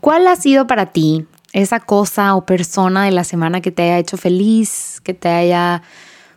¿cuál 0.00 0.26
ha 0.26 0.36
sido 0.36 0.66
para 0.66 0.86
ti 0.86 1.26
esa 1.52 1.80
cosa 1.80 2.34
o 2.34 2.46
persona 2.46 3.04
de 3.04 3.10
la 3.10 3.24
semana 3.24 3.60
que 3.60 3.70
te 3.70 3.82
haya 3.82 3.98
hecho 3.98 4.16
feliz, 4.16 5.00
que 5.02 5.14
te 5.14 5.28
haya, 5.28 5.82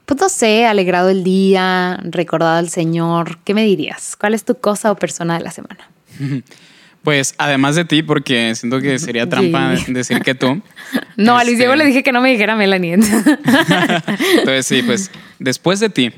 pues 0.05 0.19
no 0.19 0.29
sé, 0.29 0.65
alegrado 0.65 1.09
el 1.09 1.23
día, 1.23 1.99
recordado 2.03 2.57
al 2.57 2.69
Señor? 2.69 3.39
¿Qué 3.43 3.53
me 3.53 3.63
dirías? 3.63 4.15
¿Cuál 4.19 4.33
es 4.33 4.43
tu 4.43 4.55
cosa 4.55 4.91
o 4.91 4.95
persona 4.95 5.37
de 5.37 5.43
la 5.43 5.51
semana? 5.51 5.89
Pues 7.03 7.33
además 7.39 7.75
de 7.75 7.85
ti, 7.85 8.03
porque 8.03 8.53
siento 8.55 8.79
que 8.79 8.99
sería 8.99 9.27
trampa 9.29 9.73
decir 9.87 10.21
que 10.21 10.35
tú. 10.35 10.61
No, 11.17 11.37
a 11.37 11.43
Luis 11.43 11.57
Diego 11.57 11.75
le 11.75 11.83
este, 11.83 11.87
dije 11.87 12.03
que 12.03 12.11
no 12.11 12.21
me 12.21 12.29
dijera 12.29 12.55
Melanie. 12.55 12.93
Entonces 12.93 14.65
sí, 14.65 14.83
pues 14.83 15.09
después 15.39 15.79
de 15.79 15.89
ti. 15.89 16.13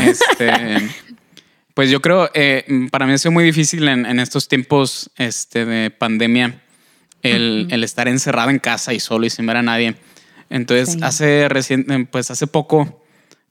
Este, 0.00 0.90
pues 1.74 1.90
yo 1.90 2.00
creo, 2.00 2.30
eh, 2.34 2.88
para 2.90 3.06
mí 3.06 3.12
ha 3.12 3.18
sido 3.18 3.32
muy 3.32 3.44
difícil 3.44 3.86
en, 3.88 4.18
estos 4.20 4.48
tiempos 4.48 5.10
este, 5.16 5.64
de 5.64 5.90
pandemia 5.90 6.62
el, 7.22 7.82
estar 7.84 8.08
encerrado 8.08 8.50
en 8.50 8.58
casa 8.58 8.94
y 8.94 9.00
solo 9.00 9.26
y 9.26 9.30
sin 9.30 9.46
ver 9.46 9.58
a 9.58 9.62
nadie. 9.62 9.96
Entonces 10.48 11.02
hace 11.02 11.48
recién, 11.48 12.08
pues 12.10 12.30
hace 12.30 12.46
poco 12.46 13.04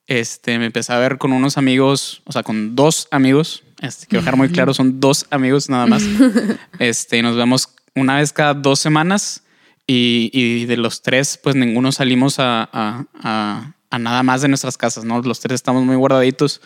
este, 0.07 0.57
me 0.59 0.67
empecé 0.67 0.93
a 0.93 0.99
ver 0.99 1.17
con 1.17 1.33
unos 1.33 1.57
amigos, 1.57 2.21
o 2.25 2.31
sea, 2.31 2.43
con 2.43 2.75
dos 2.75 3.07
amigos 3.11 3.63
este, 3.81 4.07
quiero 4.07 4.21
dejar 4.21 4.37
muy 4.37 4.49
claro, 4.49 4.73
son 4.73 4.99
dos 4.99 5.25
amigos 5.29 5.69
nada 5.69 5.85
más. 5.87 6.03
Este, 6.79 7.21
nos 7.21 7.35
vemos 7.35 7.69
una 7.95 8.17
vez 8.17 8.33
cada 8.33 8.53
dos 8.53 8.79
semanas 8.79 9.43
y, 9.87 10.65
de 10.65 10.77
los 10.77 11.01
tres, 11.01 11.39
pues 11.41 11.55
ninguno 11.55 11.91
salimos 11.91 12.35
a, 12.39 13.74
nada 13.99 14.23
más 14.23 14.41
de 14.41 14.47
nuestras 14.47 14.77
casas, 14.77 15.03
¿no? 15.05 15.21
Los 15.21 15.39
tres 15.39 15.55
estamos 15.55 15.83
muy 15.83 15.95
guardaditos. 15.95 16.61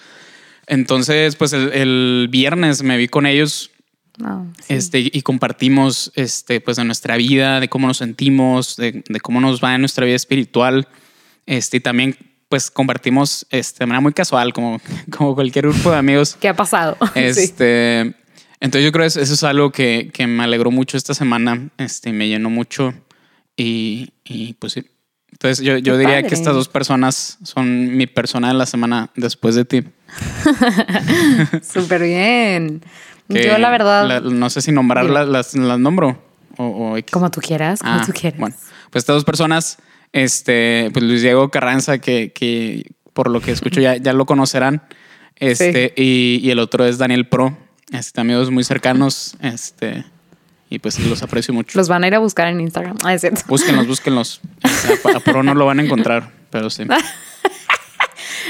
Entonces, 0.67 1.35
pues 1.35 1.53
el, 1.53 1.71
el 1.73 2.27
viernes 2.29 2.83
me 2.83 2.97
vi 2.97 3.07
con 3.07 3.25
ellos 3.25 3.71
No, 4.17 4.51
sí. 4.59 4.73
este, 4.75 4.99
y 4.99 5.21
compartimos 5.21 6.11
este, 6.15 6.61
pues, 6.61 6.77
de 6.77 6.83
nuestra 6.83 7.17
vida, 7.17 7.59
de 7.59 7.69
cómo 7.69 7.87
nos 7.87 7.97
sentimos, 7.97 8.75
de, 8.75 9.03
de 9.07 9.19
cómo 9.19 9.41
nos 9.41 9.63
va 9.63 9.73
en 9.75 9.81
nuestra 9.81 10.05
vida 10.05 10.15
espiritual. 10.15 10.87
Este, 11.45 11.77
y 11.77 11.79
también 11.79 12.15
pues 12.49 12.71
compartimos 12.71 13.45
este, 13.51 13.79
de 13.79 13.85
manera 13.87 14.01
muy 14.01 14.13
casual, 14.13 14.53
como, 14.53 14.79
como 15.15 15.35
cualquier 15.35 15.67
grupo 15.67 15.91
de 15.91 15.97
amigos. 15.97 16.35
¿Qué 16.39 16.47
ha 16.49 16.55
pasado? 16.55 16.97
Sí. 17.13 17.19
Este, 17.19 18.15
Entonces 18.59 18.83
yo 18.85 18.91
creo 18.91 19.03
que 19.03 19.07
eso 19.07 19.21
eso 19.21 19.33
es 19.33 19.43
algo 19.43 19.71
que, 19.71 20.09
que 20.13 20.27
me 20.27 20.43
alegró 20.43 20.69
mucho 20.71 20.97
esta 20.97 21.13
semana, 21.13 21.69
este, 21.77 22.11
me 22.11 22.27
llenó 22.27 22.49
mucho 22.49 22.93
y, 23.55 24.09
y 24.23 24.53
pues 24.53 24.73
sí. 24.73 24.85
Entonces 25.41 25.63
yo, 25.65 25.77
yo 25.77 25.97
diría 25.97 26.15
padre. 26.15 26.27
que 26.27 26.35
estas 26.35 26.53
dos 26.53 26.67
personas 26.67 27.37
son 27.43 27.95
mi 27.95 28.07
persona 28.07 28.49
de 28.49 28.55
la 28.55 28.65
semana 28.65 29.09
después 29.15 29.55
de 29.55 29.63
ti. 29.63 29.83
Súper 31.61 32.03
bien. 32.03 32.81
Que 33.29 33.45
Yo 33.45 33.59
la 33.59 33.69
verdad, 33.69 34.07
la- 34.07 34.19
no 34.21 34.49
sé 34.49 34.59
si 34.59 34.71
nombrarlas, 34.71 35.27
las, 35.27 35.53
las 35.53 35.77
nombro 35.79 36.19
o, 36.57 36.95
o 36.95 36.97
como 37.11 37.29
tú 37.29 37.39
quieras, 37.41 37.79
como 37.79 37.93
Ah, 37.93 38.03
tú 38.03 38.11
quieras. 38.11 38.39
Bueno, 38.39 38.55
pues 38.89 39.03
estas 39.03 39.17
dos 39.17 39.23
personas, 39.23 39.77
este, 40.13 40.89
pues 40.91 41.05
Luis 41.05 41.21
Diego 41.21 41.49
Carranza, 41.51 41.99
que, 41.99 42.31
que 42.33 42.91
por 43.13 43.29
lo 43.29 43.39
que 43.39 43.51
escucho 43.51 43.81
ya, 43.81 43.97
ya 43.97 44.13
lo 44.13 44.25
conocerán, 44.25 44.81
este, 45.35 45.93
y, 45.95 46.39
y 46.41 46.49
el 46.49 46.57
otro 46.57 46.85
es 46.85 46.97
Daniel 46.97 47.27
Pro, 47.29 47.55
este, 47.91 48.19
amigos 48.19 48.49
muy 48.49 48.63
cercanos, 48.63 49.35
este, 49.41 50.05
y 50.69 50.79
pues 50.79 50.99
los 50.99 51.21
aprecio 51.23 51.53
mucho. 51.53 51.77
Los 51.77 51.87
van 51.89 52.03
a 52.03 52.07
ir 52.07 52.15
a 52.15 52.19
buscar 52.19 52.47
en 52.47 52.61
Instagram. 52.61 52.97
Ah, 53.03 53.13
es 53.13 53.21
cierto. 53.21 53.41
Búsquenlos, 53.47 53.87
búsquenlos. 53.87 54.41
A, 54.63 55.17
a 55.17 55.19
Pro 55.19 55.43
no 55.43 55.53
lo 55.55 55.65
van 55.65 55.79
a 55.79 55.83
encontrar, 55.83 56.31
pero 56.49 56.69
sí. 56.69 56.83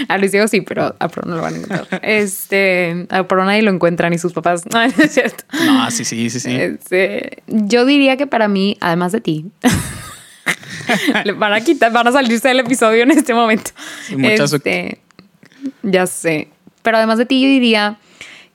A 0.08 0.18
Luis 0.18 0.32
Diego 0.32 0.48
sí, 0.48 0.62
pero 0.62 0.96
a 0.98 1.08
Pro 1.10 1.24
no 1.28 1.36
lo 1.36 1.42
van 1.42 1.56
a 1.56 1.58
encontrar. 1.58 2.00
Este, 2.04 3.06
a 3.10 3.28
Pro 3.28 3.44
nadie 3.44 3.62
lo 3.64 3.72
encuentra, 3.72 4.10
ni 4.10 4.18
sus 4.18 4.32
papás. 4.32 4.64
No, 4.72 4.80
no 4.88 4.94
es 5.04 5.12
cierto. 5.14 5.44
No, 5.66 5.92
sí, 5.92 6.06
sí, 6.06 6.30
sí, 6.30 6.40
sí. 6.40 6.56
Este, 6.56 7.44
yo 7.48 7.86
diría 7.86 8.16
que 8.16 8.26
para 8.26 8.48
mí, 8.48 8.78
además 8.80 9.12
de 9.12 9.20
ti, 9.20 9.46
van 11.38 11.54
a 11.54 11.62
quitar, 11.62 11.92
van 11.92 12.08
a 12.08 12.12
salirse 12.14 12.48
del 12.48 12.62
episodio 12.62 13.04
en 13.04 13.12
este 13.12 13.34
momento. 13.34 13.72
Muchas- 14.16 14.54
Este, 14.54 15.00
ya 15.84 16.08
sé. 16.08 16.48
Pero 16.82 16.98
además 16.98 17.18
de 17.18 17.26
ti, 17.26 17.42
yo 17.42 17.48
diría 17.50 17.98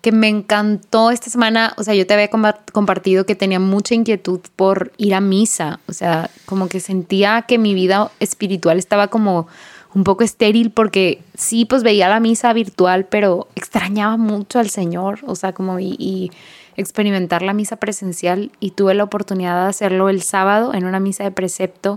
que 0.04 0.12
me 0.12 0.28
encantó 0.28 1.10
esta 1.10 1.30
semana. 1.30 1.72
O 1.78 1.82
sea, 1.82 1.94
yo 1.94 2.06
te 2.06 2.12
había 2.12 2.30
compa- 2.30 2.58
compartido 2.72 3.24
que 3.24 3.34
tenía 3.34 3.58
mucha 3.58 3.94
inquietud 3.94 4.40
por 4.54 4.92
ir 4.98 5.14
a 5.14 5.22
misa. 5.22 5.80
O 5.88 5.94
sea, 5.94 6.28
como 6.44 6.68
que 6.68 6.78
sentía 6.78 7.46
que 7.48 7.56
mi 7.56 7.72
vida 7.72 8.10
espiritual 8.20 8.78
estaba 8.78 9.08
como 9.08 9.46
un 9.94 10.04
poco 10.04 10.22
estéril 10.22 10.70
porque 10.70 11.22
sí, 11.32 11.64
pues 11.64 11.82
veía 11.82 12.10
la 12.10 12.20
misa 12.20 12.52
virtual, 12.52 13.06
pero 13.06 13.48
extrañaba 13.54 14.18
mucho 14.18 14.58
al 14.58 14.68
Señor. 14.68 15.20
O 15.26 15.36
sea, 15.36 15.54
como 15.54 15.80
y 15.80 16.30
experimentar 16.76 17.40
la 17.40 17.54
misa 17.54 17.76
presencial. 17.76 18.52
Y 18.60 18.72
tuve 18.72 18.92
la 18.92 19.04
oportunidad 19.04 19.62
de 19.62 19.70
hacerlo 19.70 20.10
el 20.10 20.20
sábado 20.20 20.74
en 20.74 20.84
una 20.84 21.00
misa 21.00 21.24
de 21.24 21.30
precepto. 21.30 21.96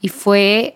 Y 0.00 0.08
fue 0.08 0.74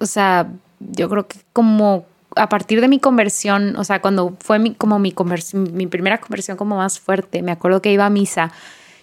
o 0.00 0.04
sea, 0.04 0.52
yo 0.80 1.08
creo 1.08 1.26
que 1.26 1.38
como 1.54 2.04
a 2.36 2.48
partir 2.48 2.80
de 2.80 2.88
mi 2.88 3.00
conversión, 3.00 3.76
o 3.76 3.84
sea, 3.84 4.00
cuando 4.00 4.36
fue 4.40 4.58
mi, 4.58 4.74
como 4.74 4.98
mi, 4.98 5.10
conversión, 5.10 5.74
mi 5.74 5.86
primera 5.86 6.18
conversión 6.18 6.56
como 6.56 6.76
más 6.76 7.00
fuerte, 7.00 7.42
me 7.42 7.50
acuerdo 7.50 7.82
que 7.82 7.92
iba 7.92 8.06
a 8.06 8.10
misa 8.10 8.52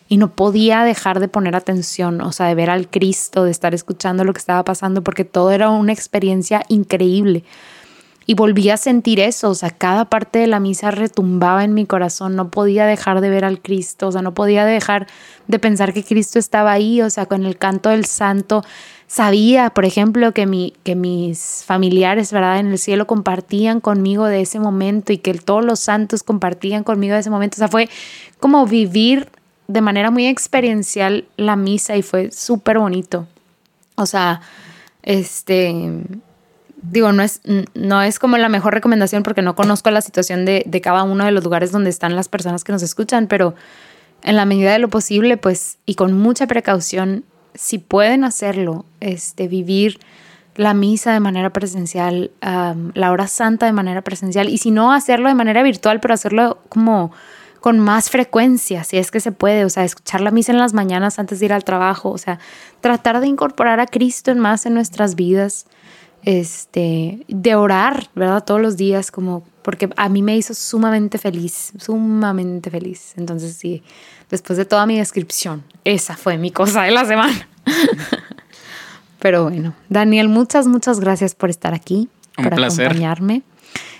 y 0.07 0.17
no 0.17 0.31
podía 0.31 0.83
dejar 0.83 1.19
de 1.19 1.27
poner 1.27 1.55
atención, 1.55 2.21
o 2.21 2.31
sea, 2.31 2.47
de 2.47 2.55
ver 2.55 2.69
al 2.69 2.89
Cristo, 2.89 3.43
de 3.43 3.51
estar 3.51 3.73
escuchando 3.73 4.23
lo 4.23 4.33
que 4.33 4.39
estaba 4.39 4.63
pasando, 4.63 5.03
porque 5.03 5.25
todo 5.25 5.51
era 5.51 5.69
una 5.69 5.91
experiencia 5.91 6.63
increíble. 6.67 7.43
Y 8.25 8.35
volví 8.35 8.69
a 8.69 8.77
sentir 8.77 9.19
eso, 9.19 9.49
o 9.49 9.55
sea, 9.55 9.69
cada 9.69 10.05
parte 10.05 10.39
de 10.39 10.47
la 10.47 10.59
misa 10.59 10.91
retumbaba 10.91 11.63
en 11.65 11.73
mi 11.73 11.85
corazón, 11.85 12.35
no 12.35 12.51
podía 12.51 12.85
dejar 12.85 13.19
de 13.19 13.29
ver 13.29 13.43
al 13.43 13.61
Cristo, 13.61 14.07
o 14.07 14.11
sea, 14.11 14.21
no 14.21 14.33
podía 14.33 14.65
dejar 14.65 15.07
de 15.47 15.59
pensar 15.59 15.93
que 15.93 16.03
Cristo 16.03 16.39
estaba 16.39 16.71
ahí, 16.71 17.01
o 17.01 17.09
sea, 17.09 17.25
con 17.25 17.43
el 17.43 17.57
canto 17.57 17.89
del 17.89 18.05
santo. 18.05 18.63
Sabía, 19.13 19.69
por 19.69 19.85
ejemplo, 19.85 20.31
que, 20.31 20.47
mi, 20.47 20.73
que 20.83 20.95
mis 20.95 21.63
familiares, 21.67 22.33
¿verdad? 22.33 22.57
En 22.57 22.71
el 22.71 22.79
cielo 22.79 23.05
compartían 23.05 23.79
conmigo 23.79 24.25
de 24.25 24.41
ese 24.41 24.59
momento 24.59 25.13
y 25.13 25.19
que 25.19 25.35
todos 25.35 25.63
los 25.63 25.79
santos 25.81 26.23
compartían 26.23 26.83
conmigo 26.83 27.13
de 27.13 27.19
ese 27.19 27.29
momento. 27.29 27.57
O 27.57 27.59
sea, 27.59 27.67
fue 27.67 27.89
como 28.39 28.65
vivir 28.65 29.29
de 29.67 29.81
manera 29.81 30.09
muy 30.09 30.25
experiencial 30.25 31.25
la 31.37 31.55
misa 31.55 31.95
y 31.95 32.01
fue 32.01 32.31
súper 32.31 32.79
bonito. 32.79 33.27
O 33.93 34.07
sea, 34.07 34.41
este, 35.03 36.01
digo, 36.81 37.11
no 37.11 37.21
es, 37.21 37.41
no 37.75 38.01
es 38.01 38.17
como 38.17 38.37
la 38.37 38.49
mejor 38.49 38.73
recomendación 38.73 39.21
porque 39.21 39.43
no 39.43 39.53
conozco 39.53 39.91
la 39.91 40.01
situación 40.01 40.43
de, 40.43 40.63
de 40.65 40.81
cada 40.81 41.03
uno 41.03 41.23
de 41.23 41.31
los 41.31 41.43
lugares 41.43 41.71
donde 41.71 41.91
están 41.91 42.15
las 42.15 42.29
personas 42.29 42.63
que 42.63 42.71
nos 42.71 42.81
escuchan, 42.81 43.27
pero 43.27 43.53
en 44.23 44.37
la 44.37 44.45
medida 44.45 44.71
de 44.71 44.79
lo 44.79 44.89
posible, 44.89 45.37
pues, 45.37 45.77
y 45.85 45.93
con 45.93 46.13
mucha 46.13 46.47
precaución, 46.47 47.25
si 47.53 47.77
pueden 47.77 48.23
hacerlo, 48.23 48.85
este, 48.99 49.47
vivir 49.47 49.99
la 50.55 50.73
misa 50.73 51.13
de 51.13 51.19
manera 51.19 51.51
presencial, 51.51 52.31
la 52.41 53.11
hora 53.11 53.27
santa 53.27 53.65
de 53.65 53.73
manera 53.73 54.01
presencial, 54.01 54.49
y 54.49 54.57
si 54.57 54.71
no, 54.71 54.93
hacerlo 54.93 55.29
de 55.29 55.35
manera 55.35 55.63
virtual, 55.63 55.99
pero 55.99 56.13
hacerlo 56.13 56.59
como 56.69 57.11
con 57.59 57.79
más 57.79 58.09
frecuencia, 58.09 58.83
si 58.83 58.97
es 58.97 59.09
que 59.09 59.21
se 59.21 59.31
puede, 59.31 59.63
o 59.63 59.69
sea, 59.69 59.85
escuchar 59.85 60.19
la 60.19 60.31
misa 60.31 60.51
en 60.51 60.59
las 60.59 60.73
mañanas 60.73 61.17
antes 61.17 61.39
de 61.39 61.45
ir 61.45 61.53
al 61.53 61.63
trabajo, 61.63 62.09
o 62.09 62.17
sea, 62.17 62.37
tratar 62.81 63.21
de 63.21 63.27
incorporar 63.27 63.79
a 63.79 63.87
Cristo 63.87 64.31
en 64.31 64.39
más 64.39 64.65
en 64.65 64.73
nuestras 64.73 65.15
vidas, 65.15 65.65
este, 66.23 67.25
de 67.27 67.55
orar, 67.55 68.09
¿verdad? 68.15 68.43
Todos 68.43 68.61
los 68.61 68.75
días, 68.75 69.11
como, 69.11 69.43
porque 69.61 69.89
a 69.95 70.09
mí 70.09 70.21
me 70.21 70.35
hizo 70.35 70.53
sumamente 70.53 71.17
feliz, 71.17 71.71
sumamente 71.77 72.69
feliz. 72.69 73.13
Entonces, 73.17 73.55
sí, 73.55 73.81
después 74.33 74.57
de 74.57 74.65
toda 74.65 74.85
mi 74.85 74.97
descripción, 74.97 75.63
esa 75.85 76.17
fue 76.17 76.37
mi 76.37 76.51
cosa 76.51 76.83
de 76.83 76.91
la 76.91 77.05
semana. 77.05 77.47
Pero 79.19 79.43
bueno, 79.43 79.73
Daniel, 79.89 80.27
muchas, 80.27 80.67
muchas 80.67 80.99
gracias 80.99 81.33
por 81.35 81.49
estar 81.49 81.73
aquí, 81.73 82.09
Un 82.37 82.43
por 82.45 82.55
placer. 82.55 82.87
acompañarme. 82.87 83.41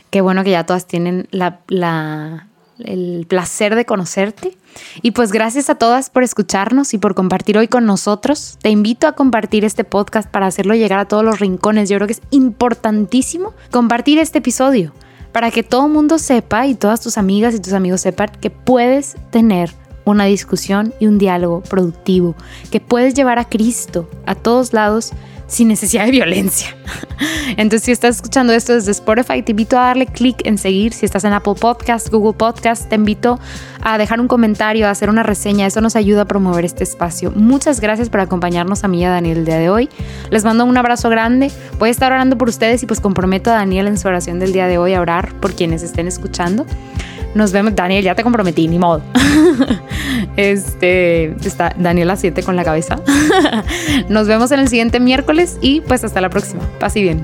Qué 0.10 0.22
bueno 0.22 0.44
que 0.44 0.52
ya 0.52 0.66
todas 0.66 0.86
tienen 0.86 1.28
la, 1.32 1.60
la- 1.68 2.48
el 2.80 3.26
placer 3.30 3.76
de 3.76 3.86
conocerte. 3.86 4.58
Y 5.02 5.12
pues 5.12 5.32
gracias 5.32 5.70
a 5.70 5.76
todas 5.76 6.10
por 6.10 6.24
escucharnos 6.24 6.94
y 6.94 6.98
por 6.98 7.14
compartir 7.16 7.58
hoy 7.58 7.68
con 7.68 7.86
nosotros. 7.86 8.58
Te 8.62 8.70
invito 8.70 9.08
a 9.08 9.14
compartir 9.14 9.64
este 9.64 9.84
podcast 9.84 10.30
para 10.30 10.48
hacerlo 10.48 10.74
llegar 10.74 11.00
a 11.00 11.06
todos 11.06 11.24
los 11.24 11.40
rincones. 11.40 11.90
Yo 11.90 11.98
creo 11.98 12.08
que 12.08 12.14
es 12.14 12.22
importantísimo 12.32 13.54
compartir 13.72 14.18
este 14.18 14.40
episodio 14.40 14.92
para 15.32 15.52
que 15.52 15.64
todo 15.64 15.86
el 15.88 15.94
mundo 15.94 16.18
sepa 16.20 16.66
y 16.68 16.76
todas 16.76 17.00
tus 17.02 17.18
amigas 17.18 17.54
y 17.56 17.60
tus 17.60 17.74
amigos 17.74 18.02
sepan 18.02 18.30
que 18.42 18.50
puedes 18.50 19.16
tener 19.32 19.72
una 20.06 20.26
discusión 20.26 20.94
y 21.00 21.08
un 21.08 21.18
diálogo 21.18 21.62
productivo, 21.62 22.36
que 22.72 22.80
puedes 22.80 23.14
llevar 23.14 23.40
a 23.40 23.46
Cristo 23.46 24.10
a 24.26 24.36
todos 24.36 24.74
lados 24.74 25.14
sin 25.54 25.68
necesidad 25.68 26.06
de 26.06 26.12
violencia. 26.12 26.76
Entonces, 27.58 27.84
si 27.84 27.92
estás 27.92 28.16
escuchando 28.16 28.54
esto 28.54 28.74
desde 28.74 28.92
Spotify, 28.92 29.42
te 29.44 29.52
invito 29.52 29.78
a 29.78 29.84
darle 29.84 30.08
clic 30.08 30.46
en 30.46 30.58
seguir. 30.58 30.94
Si 30.94 31.06
estás 31.06 31.24
en 31.24 31.34
Apple 31.34 31.54
Podcast, 31.60 32.10
Google 32.10 32.34
Podcast, 32.34 32.90
te 32.90 32.96
invito 32.96 33.40
a 33.82 33.98
dejar 33.98 34.20
un 34.20 34.28
comentario, 34.28 34.88
a 34.88 34.90
hacer 34.90 35.10
una 35.10 35.22
reseña. 35.22 35.68
Eso 35.68 35.80
nos 35.82 35.96
ayuda 35.96 36.24
a 36.24 36.26
promover 36.26 36.66
este 36.66 36.84
espacio. 36.84 37.32
Muchas 37.32 37.80
gracias 37.80 38.10
por 38.10 38.20
acompañarnos 38.20 38.84
a 38.84 38.88
mí 38.88 39.02
y 39.02 39.04
a 39.04 39.12
Daniel 39.12 39.40
el 39.40 39.46
día 39.46 39.58
de 39.58 39.70
hoy. 39.70 39.90
Les 40.32 40.44
mando 40.44 40.66
un 40.66 40.76
abrazo 40.76 41.10
grande. 41.10 41.52
Voy 41.78 41.90
a 41.90 41.92
estar 41.92 42.12
orando 42.12 42.38
por 42.38 42.50
ustedes 42.50 42.82
y 42.82 42.88
pues 42.88 43.00
comprometo 43.00 43.52
a 43.52 43.54
Daniel 43.54 43.88
en 43.88 43.98
su 43.98 44.08
oración 44.08 44.40
del 44.40 44.54
día 44.54 44.68
de 44.68 44.78
hoy 44.78 44.94
a 44.94 45.02
orar 45.02 45.34
por 45.36 45.54
quienes 45.54 45.84
estén 45.84 46.08
escuchando. 46.08 46.66
Nos 47.36 47.52
vemos, 47.52 47.76
Daniel, 47.76 48.04
ya 48.04 48.16
te 48.16 48.24
comprometí, 48.24 48.68
ni 48.68 48.80
modo. 48.80 49.02
Este, 50.38 51.26
está 51.46 51.76
Daniel 51.78 52.10
a 52.10 52.16
7 52.16 52.44
con 52.44 52.56
la 52.56 52.64
cabeza. 52.64 53.00
Nos 54.10 54.28
vemos 54.28 54.52
en 54.52 54.60
el 54.62 54.68
siguiente 54.68 55.00
miércoles 55.00 55.58
y 55.62 55.82
pues 55.82 56.04
hasta 56.04 56.22
la 56.22 56.30
próxima. 56.30 56.62
Paz 56.80 56.96
y 56.96 57.04
bien. 57.04 57.24